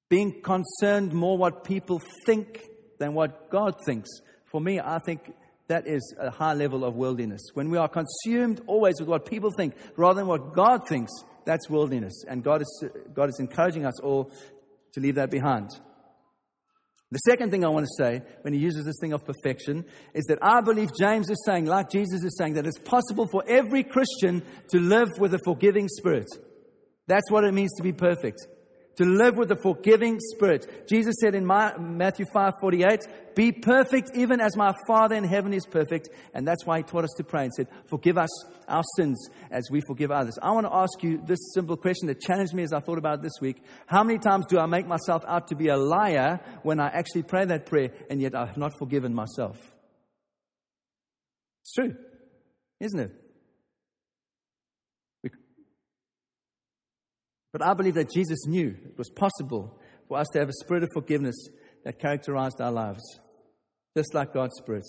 being 0.10 0.42
concerned 0.42 1.14
more 1.14 1.38
what 1.38 1.64
people 1.64 2.02
think 2.26 2.62
than 3.00 3.14
what 3.14 3.50
God 3.50 3.76
thinks. 3.86 4.10
For 4.46 4.62
me, 4.62 4.80
I 4.80 5.00
think 5.00 5.34
that 5.68 5.88
is 5.88 6.16
a 6.20 6.30
high 6.30 6.54
level 6.54 6.86
of 6.86 6.96
worldliness. 6.96 7.42
When 7.54 7.70
we 7.70 7.78
are 7.78 7.90
consumed 7.90 8.62
always 8.68 8.96
with 9.00 9.10
what 9.10 9.26
people 9.26 9.52
think 9.58 9.76
rather 9.98 10.20
than 10.20 10.28
what 10.28 10.54
God 10.54 10.88
thinks, 10.88 11.12
that's 11.46 11.70
worldliness. 11.70 12.24
And 12.28 12.44
God 12.44 12.62
is, 12.62 12.84
God 13.14 13.30
is 13.30 13.38
encouraging 13.40 13.86
us 13.86 14.00
all 14.00 14.32
to 14.94 15.00
leave 15.00 15.16
that 15.16 15.32
behind. 15.32 15.70
The 17.16 17.32
second 17.32 17.50
thing 17.50 17.64
I 17.64 17.70
want 17.70 17.86
to 17.86 18.04
say 18.04 18.22
when 18.42 18.54
he 18.54 18.60
uses 18.60 18.84
this 18.84 18.98
thing 19.00 19.14
of 19.14 19.24
perfection 19.24 19.86
is 20.14 20.26
that 20.26 20.38
I 20.42 20.60
believe 20.60 20.90
James 21.00 21.30
is 21.30 21.42
saying, 21.46 21.64
like 21.64 21.90
Jesus 21.90 22.26
is 22.26 22.36
saying, 22.38 22.56
that 22.56 22.68
it's 22.68 22.78
possible 22.78 23.26
for 23.26 23.42
every 23.48 23.86
Christian 23.86 24.44
to 24.72 24.82
live 24.82 25.08
with 25.18 25.34
a 25.34 25.40
forgiving 25.46 25.88
spirit. 25.88 26.26
That's 27.08 27.32
what 27.32 27.46
it 27.46 27.54
means 27.54 27.72
to 27.78 27.84
be 27.84 27.94
perfect 27.94 28.46
to 28.98 29.06
live 29.06 29.36
with 29.38 29.52
a 29.52 29.56
forgiving 29.56 30.20
spirit. 30.20 30.88
Jesus 30.88 31.16
said 31.20 31.36
in 31.36 31.46
Matthew 31.46 32.26
5 32.32 32.54
48, 32.60 33.36
Be 33.36 33.52
perfect 33.52 34.12
even 34.16 34.40
as 34.40 34.56
my 34.56 34.74
Father 34.88 35.16
in 35.16 35.24
heaven 35.24 35.54
is 35.54 35.66
perfect. 35.66 36.10
And 36.34 36.48
that's 36.48 36.66
why 36.66 36.78
he 36.78 36.84
taught 36.84 37.04
us 37.04 37.14
to 37.18 37.24
pray 37.24 37.44
and 37.44 37.54
said, 37.54 37.68
Forgive 37.90 38.18
us 38.18 38.30
our 38.68 38.84
sins 38.96 39.30
as 39.52 39.68
we 39.70 39.82
forgive 39.88 40.12
others. 40.12 40.38
I 40.42 40.52
want 40.52 40.66
to 40.68 40.74
ask 40.74 41.02
you 41.04 41.22
this 41.26 41.40
simple 41.54 41.78
question 41.78 42.08
that 42.08 42.22
challenged 42.22 42.54
me 42.54 42.64
as 42.64 42.74
I 42.74 42.80
thought 42.80 42.98
about 42.98 43.20
it 43.20 43.24
this 43.24 43.40
week. 43.42 43.62
How 43.86 44.04
many 44.04 44.20
times 44.20 44.46
do 44.48 44.58
I 44.58 44.66
make 44.66 44.88
myself 44.88 45.24
out 45.28 45.50
to 45.50 45.56
be 45.56 45.68
a 45.68 45.78
liar 45.78 46.40
when 46.64 46.80
I 46.80 46.88
actually 46.88 47.24
pray 47.24 47.46
that 47.46 47.66
prayer 47.66 47.92
and 48.10 48.22
yet 48.22 48.36
I 48.36 48.46
have 48.46 48.58
not 48.58 48.74
forgiven 48.80 49.14
myself? 49.14 49.58
It's 51.62 51.74
true, 51.74 51.96
isn't 52.80 53.00
it? 53.00 53.25
But 57.56 57.66
I 57.66 57.74
believe 57.74 57.94
that 57.94 58.12
Jesus 58.12 58.40
knew 58.48 58.76
it 58.84 58.98
was 58.98 59.10
possible 59.10 59.80
for 60.10 60.18
us 60.18 60.28
to 60.34 60.40
have 60.40 60.50
a 60.50 60.54
spirit 60.66 60.84
of 60.84 60.90
forgiveness 60.94 61.38
that 61.86 62.00
characterized 62.00 62.60
our 62.60 62.70
lives, 62.70 63.02
just 63.96 64.14
like 64.14 64.34
God's 64.34 64.58
Spirit. 64.58 64.84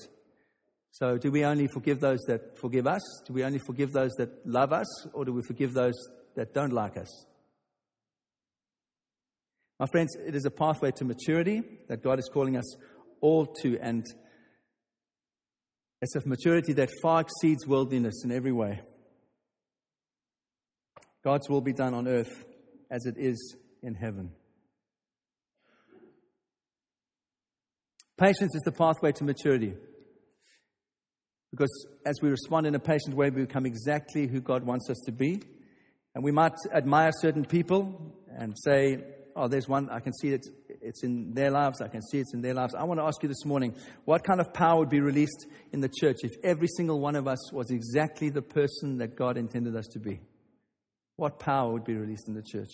So, 0.90 1.16
do 1.16 1.30
we 1.30 1.44
only 1.44 1.68
forgive 1.68 2.00
those 2.00 2.18
that 2.26 2.58
forgive 2.58 2.88
us? 2.88 3.02
Do 3.24 3.34
we 3.34 3.44
only 3.44 3.60
forgive 3.60 3.92
those 3.92 4.10
that 4.14 4.44
love 4.44 4.72
us? 4.72 5.06
Or 5.12 5.24
do 5.24 5.32
we 5.32 5.42
forgive 5.46 5.74
those 5.74 5.94
that 6.34 6.54
don't 6.54 6.72
like 6.72 6.96
us? 6.96 7.26
My 9.78 9.86
friends, 9.86 10.16
it 10.26 10.34
is 10.34 10.44
a 10.44 10.50
pathway 10.50 10.90
to 10.96 11.04
maturity 11.04 11.62
that 11.86 12.02
God 12.02 12.18
is 12.18 12.28
calling 12.34 12.56
us 12.56 12.76
all 13.20 13.46
to, 13.62 13.78
and 13.78 14.04
it's 16.02 16.16
a 16.16 16.26
maturity 16.26 16.72
that 16.72 16.90
far 17.00 17.20
exceeds 17.20 17.64
worldliness 17.64 18.24
in 18.24 18.32
every 18.32 18.50
way. 18.50 18.80
God's 21.22 21.48
will 21.48 21.60
be 21.60 21.72
done 21.72 21.94
on 21.94 22.08
earth 22.08 22.44
as 22.90 23.06
it 23.06 23.16
is 23.18 23.56
in 23.82 23.94
heaven. 23.94 24.30
Patience 28.18 28.54
is 28.54 28.62
the 28.64 28.72
pathway 28.72 29.12
to 29.12 29.24
maturity. 29.24 29.74
Because 31.50 31.86
as 32.04 32.16
we 32.22 32.30
respond 32.30 32.66
in 32.66 32.74
a 32.74 32.78
patient 32.78 33.14
way, 33.14 33.30
we 33.30 33.42
become 33.42 33.66
exactly 33.66 34.26
who 34.26 34.40
God 34.40 34.64
wants 34.64 34.88
us 34.90 34.98
to 35.06 35.12
be. 35.12 35.42
And 36.14 36.24
we 36.24 36.32
might 36.32 36.54
admire 36.74 37.10
certain 37.20 37.44
people 37.44 38.14
and 38.36 38.54
say, 38.64 39.04
oh, 39.36 39.48
there's 39.48 39.68
one, 39.68 39.90
I 39.90 40.00
can 40.00 40.14
see 40.14 40.28
it, 40.28 40.46
it's 40.80 41.04
in 41.04 41.34
their 41.34 41.50
lives, 41.50 41.82
I 41.82 41.88
can 41.88 42.00
see 42.00 42.18
it's 42.18 42.32
in 42.32 42.40
their 42.40 42.54
lives. 42.54 42.74
I 42.74 42.84
want 42.84 43.00
to 43.00 43.04
ask 43.04 43.22
you 43.22 43.28
this 43.28 43.44
morning, 43.44 43.74
what 44.06 44.24
kind 44.24 44.40
of 44.40 44.52
power 44.54 44.78
would 44.78 44.88
be 44.88 45.00
released 45.00 45.46
in 45.72 45.80
the 45.80 45.90
church 46.00 46.16
if 46.22 46.32
every 46.42 46.68
single 46.68 47.00
one 47.00 47.16
of 47.16 47.28
us 47.28 47.52
was 47.52 47.70
exactly 47.70 48.30
the 48.30 48.40
person 48.40 48.96
that 48.98 49.14
God 49.14 49.36
intended 49.36 49.76
us 49.76 49.86
to 49.92 49.98
be? 49.98 50.20
What 51.16 51.38
power 51.38 51.72
would 51.72 51.84
be 51.84 51.94
released 51.94 52.28
in 52.28 52.34
the 52.34 52.42
church? 52.42 52.70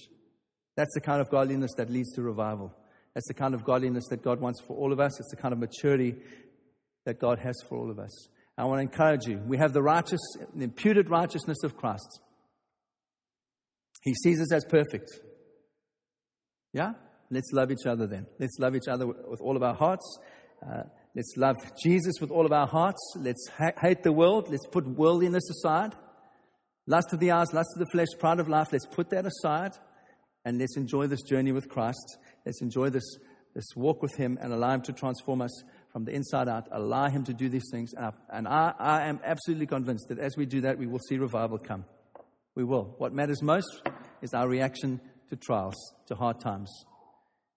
That's 0.76 0.92
the 0.94 1.00
kind 1.00 1.20
of 1.20 1.30
godliness 1.30 1.72
that 1.76 1.90
leads 1.90 2.12
to 2.14 2.22
revival. 2.22 2.74
That's 3.14 3.28
the 3.28 3.34
kind 3.34 3.54
of 3.54 3.64
godliness 3.64 4.04
that 4.10 4.22
God 4.22 4.40
wants 4.40 4.60
for 4.60 4.76
all 4.76 4.92
of 4.92 5.00
us. 5.00 5.18
It's 5.20 5.30
the 5.30 5.36
kind 5.36 5.52
of 5.52 5.58
maturity 5.58 6.16
that 7.04 7.18
God 7.18 7.38
has 7.38 7.56
for 7.68 7.76
all 7.76 7.90
of 7.90 7.98
us. 7.98 8.28
I 8.56 8.64
want 8.64 8.78
to 8.78 8.82
encourage 8.82 9.26
you. 9.26 9.38
We 9.46 9.58
have 9.58 9.72
the 9.72 9.82
righteous, 9.82 10.20
the 10.54 10.64
imputed 10.64 11.10
righteousness 11.10 11.62
of 11.62 11.76
Christ. 11.76 12.20
He 14.02 14.14
sees 14.14 14.40
us 14.40 14.52
as 14.52 14.64
perfect. 14.64 15.10
Yeah? 16.72 16.92
Let's 17.30 17.50
love 17.52 17.70
each 17.70 17.86
other 17.86 18.06
then. 18.06 18.26
Let's 18.38 18.58
love 18.58 18.74
each 18.76 18.88
other 18.88 19.06
with 19.06 19.40
all 19.40 19.56
of 19.56 19.62
our 19.62 19.74
hearts. 19.74 20.18
Uh, 20.64 20.82
let's 21.14 21.34
love 21.36 21.56
Jesus 21.82 22.14
with 22.20 22.30
all 22.30 22.44
of 22.44 22.52
our 22.52 22.66
hearts. 22.66 23.00
Let's 23.16 23.48
ha- 23.56 23.72
hate 23.80 24.02
the 24.02 24.12
world. 24.12 24.48
Let's 24.50 24.66
put 24.66 24.86
worldliness 24.86 25.48
aside. 25.50 25.94
Lust 26.86 27.12
of 27.12 27.20
the 27.20 27.30
eyes, 27.30 27.52
lust 27.52 27.70
of 27.76 27.80
the 27.80 27.90
flesh, 27.92 28.08
pride 28.18 28.40
of 28.40 28.48
life. 28.48 28.68
Let's 28.72 28.86
put 28.86 29.10
that 29.10 29.24
aside 29.26 29.72
and 30.44 30.58
let's 30.58 30.76
enjoy 30.76 31.06
this 31.06 31.22
journey 31.22 31.52
with 31.52 31.68
Christ. 31.68 32.18
Let's 32.44 32.60
enjoy 32.60 32.90
this, 32.90 33.04
this 33.54 33.64
walk 33.76 34.02
with 34.02 34.16
Him 34.16 34.38
and 34.40 34.52
allow 34.52 34.74
Him 34.74 34.82
to 34.82 34.92
transform 34.92 35.42
us 35.42 35.62
from 35.92 36.04
the 36.04 36.12
inside 36.12 36.48
out. 36.48 36.68
Allow 36.72 37.08
Him 37.08 37.24
to 37.24 37.34
do 37.34 37.48
these 37.48 37.68
things. 37.70 37.92
And 37.94 38.06
I, 38.06 38.12
and 38.36 38.48
I, 38.48 38.74
I 38.78 39.06
am 39.06 39.20
absolutely 39.24 39.66
convinced 39.66 40.08
that 40.08 40.18
as 40.18 40.36
we 40.36 40.46
do 40.46 40.62
that, 40.62 40.78
we 40.78 40.86
will 40.86 40.98
see 41.08 41.18
revival 41.18 41.58
come. 41.58 41.84
We 42.54 42.64
will. 42.64 42.94
What 42.98 43.12
matters 43.12 43.42
most 43.42 43.82
is 44.20 44.34
our 44.34 44.48
reaction 44.48 45.00
to 45.30 45.36
trials, 45.36 45.76
to 46.08 46.14
hard 46.14 46.40
times. 46.40 46.70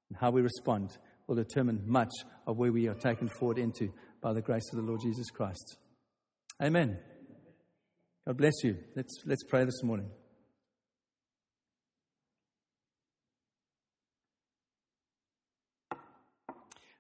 And 0.10 0.18
how 0.18 0.30
we 0.30 0.42
respond 0.42 0.98
will 1.28 1.36
determine 1.36 1.82
much 1.86 2.12
of 2.46 2.58
where 2.58 2.72
we 2.72 2.88
are 2.88 2.94
taken 2.94 3.28
forward 3.28 3.58
into 3.58 3.92
by 4.22 4.34
the 4.34 4.42
grace 4.42 4.72
of 4.72 4.78
the 4.78 4.86
Lord 4.86 5.02
Jesus 5.02 5.30
Christ. 5.32 5.78
Amen. 6.62 7.00
God 8.28 8.38
bless 8.38 8.64
you. 8.64 8.78
Let's, 8.96 9.22
let's 9.28 9.44
pray 9.44 9.66
this 9.66 9.84
morning. 9.84 10.10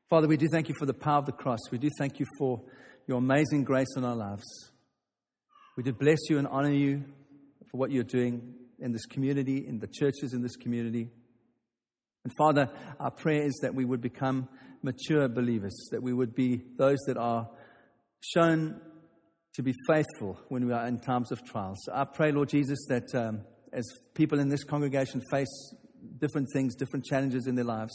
Father, 0.07 0.27
we 0.27 0.37
do 0.37 0.47
thank 0.51 0.69
you 0.69 0.75
for 0.77 0.85
the 0.85 0.93
power 0.93 1.17
of 1.17 1.25
the 1.25 1.31
cross. 1.31 1.57
We 1.71 1.79
do 1.79 1.89
thank 1.97 2.19
you 2.19 2.27
for 2.37 2.61
your 3.07 3.17
amazing 3.17 3.63
grace 3.63 3.87
in 3.97 4.03
our 4.03 4.15
lives. 4.15 4.43
We 5.75 5.81
do 5.81 5.93
bless 5.93 6.19
you 6.29 6.37
and 6.37 6.47
honor 6.47 6.71
you 6.71 7.03
for 7.71 7.77
what 7.77 7.89
you're 7.89 8.03
doing 8.03 8.53
in 8.77 8.91
this 8.91 9.07
community, 9.07 9.65
in 9.67 9.79
the 9.79 9.87
churches 9.87 10.31
in 10.31 10.43
this 10.43 10.55
community. 10.55 11.09
And 12.23 12.33
Father, 12.37 12.69
our 12.99 13.09
prayer 13.09 13.41
is 13.41 13.57
that 13.63 13.73
we 13.73 13.83
would 13.83 14.01
become 14.01 14.47
mature 14.83 15.27
believers, 15.27 15.89
that 15.91 16.03
we 16.03 16.13
would 16.13 16.35
be 16.35 16.61
those 16.77 16.99
that 17.07 17.17
are 17.17 17.49
shown 18.21 18.79
to 19.55 19.63
be 19.63 19.73
faithful 19.87 20.37
when 20.49 20.67
we 20.67 20.73
are 20.73 20.85
in 20.85 20.99
times 20.99 21.31
of 21.31 21.43
trials. 21.45 21.77
So 21.85 21.93
I 21.93 22.03
pray, 22.03 22.31
Lord 22.31 22.49
Jesus, 22.49 22.85
that 22.89 23.15
um, 23.15 23.41
as 23.71 23.85
people 24.13 24.39
in 24.39 24.49
this 24.49 24.63
congregation 24.63 25.21
face 25.31 25.73
different 26.19 26.47
things, 26.53 26.75
different 26.75 27.05
challenges 27.05 27.47
in 27.47 27.55
their 27.55 27.65
lives, 27.65 27.93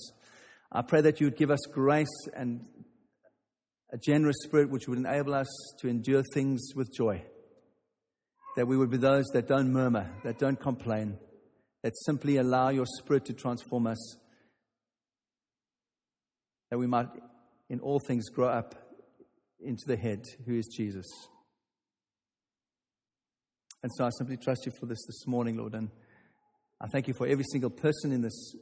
I 0.72 0.82
pray 0.82 1.02
that 1.02 1.20
you 1.20 1.26
would 1.26 1.36
give 1.36 1.50
us 1.50 1.60
grace 1.72 2.08
and 2.34 2.66
a 3.92 3.98
generous 3.98 4.36
spirit 4.44 4.70
which 4.70 4.88
would 4.88 4.98
enable 4.98 5.34
us 5.34 5.48
to 5.80 5.88
endure 5.88 6.22
things 6.32 6.60
with 6.74 6.94
joy. 6.96 7.22
That 8.56 8.66
we 8.66 8.76
would 8.76 8.90
be 8.90 8.96
those 8.96 9.26
that 9.34 9.46
don't 9.46 9.72
murmur, 9.72 10.10
that 10.24 10.38
don't 10.38 10.58
complain, 10.58 11.18
that 11.82 11.92
simply 12.06 12.38
allow 12.38 12.70
your 12.70 12.86
spirit 12.86 13.26
to 13.26 13.34
transform 13.34 13.86
us. 13.86 14.16
That 16.70 16.78
we 16.78 16.86
might, 16.86 17.08
in 17.68 17.80
all 17.80 18.00
things, 18.00 18.28
grow 18.28 18.48
up 18.48 18.74
into 19.60 19.84
the 19.86 19.96
head, 19.96 20.24
who 20.46 20.54
is 20.54 20.66
Jesus. 20.68 21.06
And 23.82 23.90
so 23.96 24.04
I 24.04 24.10
simply 24.10 24.36
trust 24.36 24.66
you 24.66 24.72
for 24.78 24.86
this 24.86 25.04
this 25.06 25.26
morning, 25.26 25.56
Lord. 25.56 25.74
And 25.74 25.90
I 26.80 26.86
thank 26.88 27.08
you 27.08 27.14
for 27.14 27.26
every 27.26 27.44
single 27.44 27.70
person 27.70 28.12
in 28.12 28.20
this 28.20 28.54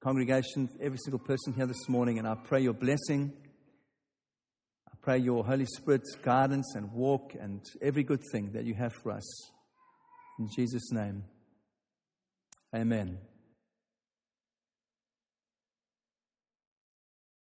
congregation, 0.00 0.68
every 0.80 0.98
single 0.98 1.18
person 1.18 1.52
here 1.52 1.66
this 1.66 1.88
morning, 1.88 2.18
and 2.18 2.28
I 2.28 2.34
pray 2.34 2.60
your 2.60 2.74
blessing. 2.74 3.32
I 4.88 4.94
pray 5.02 5.18
your 5.18 5.44
Holy 5.44 5.66
Spirit's 5.66 6.14
guidance 6.16 6.74
and 6.74 6.92
walk 6.92 7.34
and 7.38 7.64
every 7.80 8.02
good 8.02 8.22
thing 8.32 8.52
that 8.52 8.64
you 8.64 8.74
have 8.74 8.92
for 9.02 9.12
us. 9.12 9.50
In 10.38 10.48
Jesus' 10.54 10.92
name, 10.92 11.24
amen. 12.74 13.18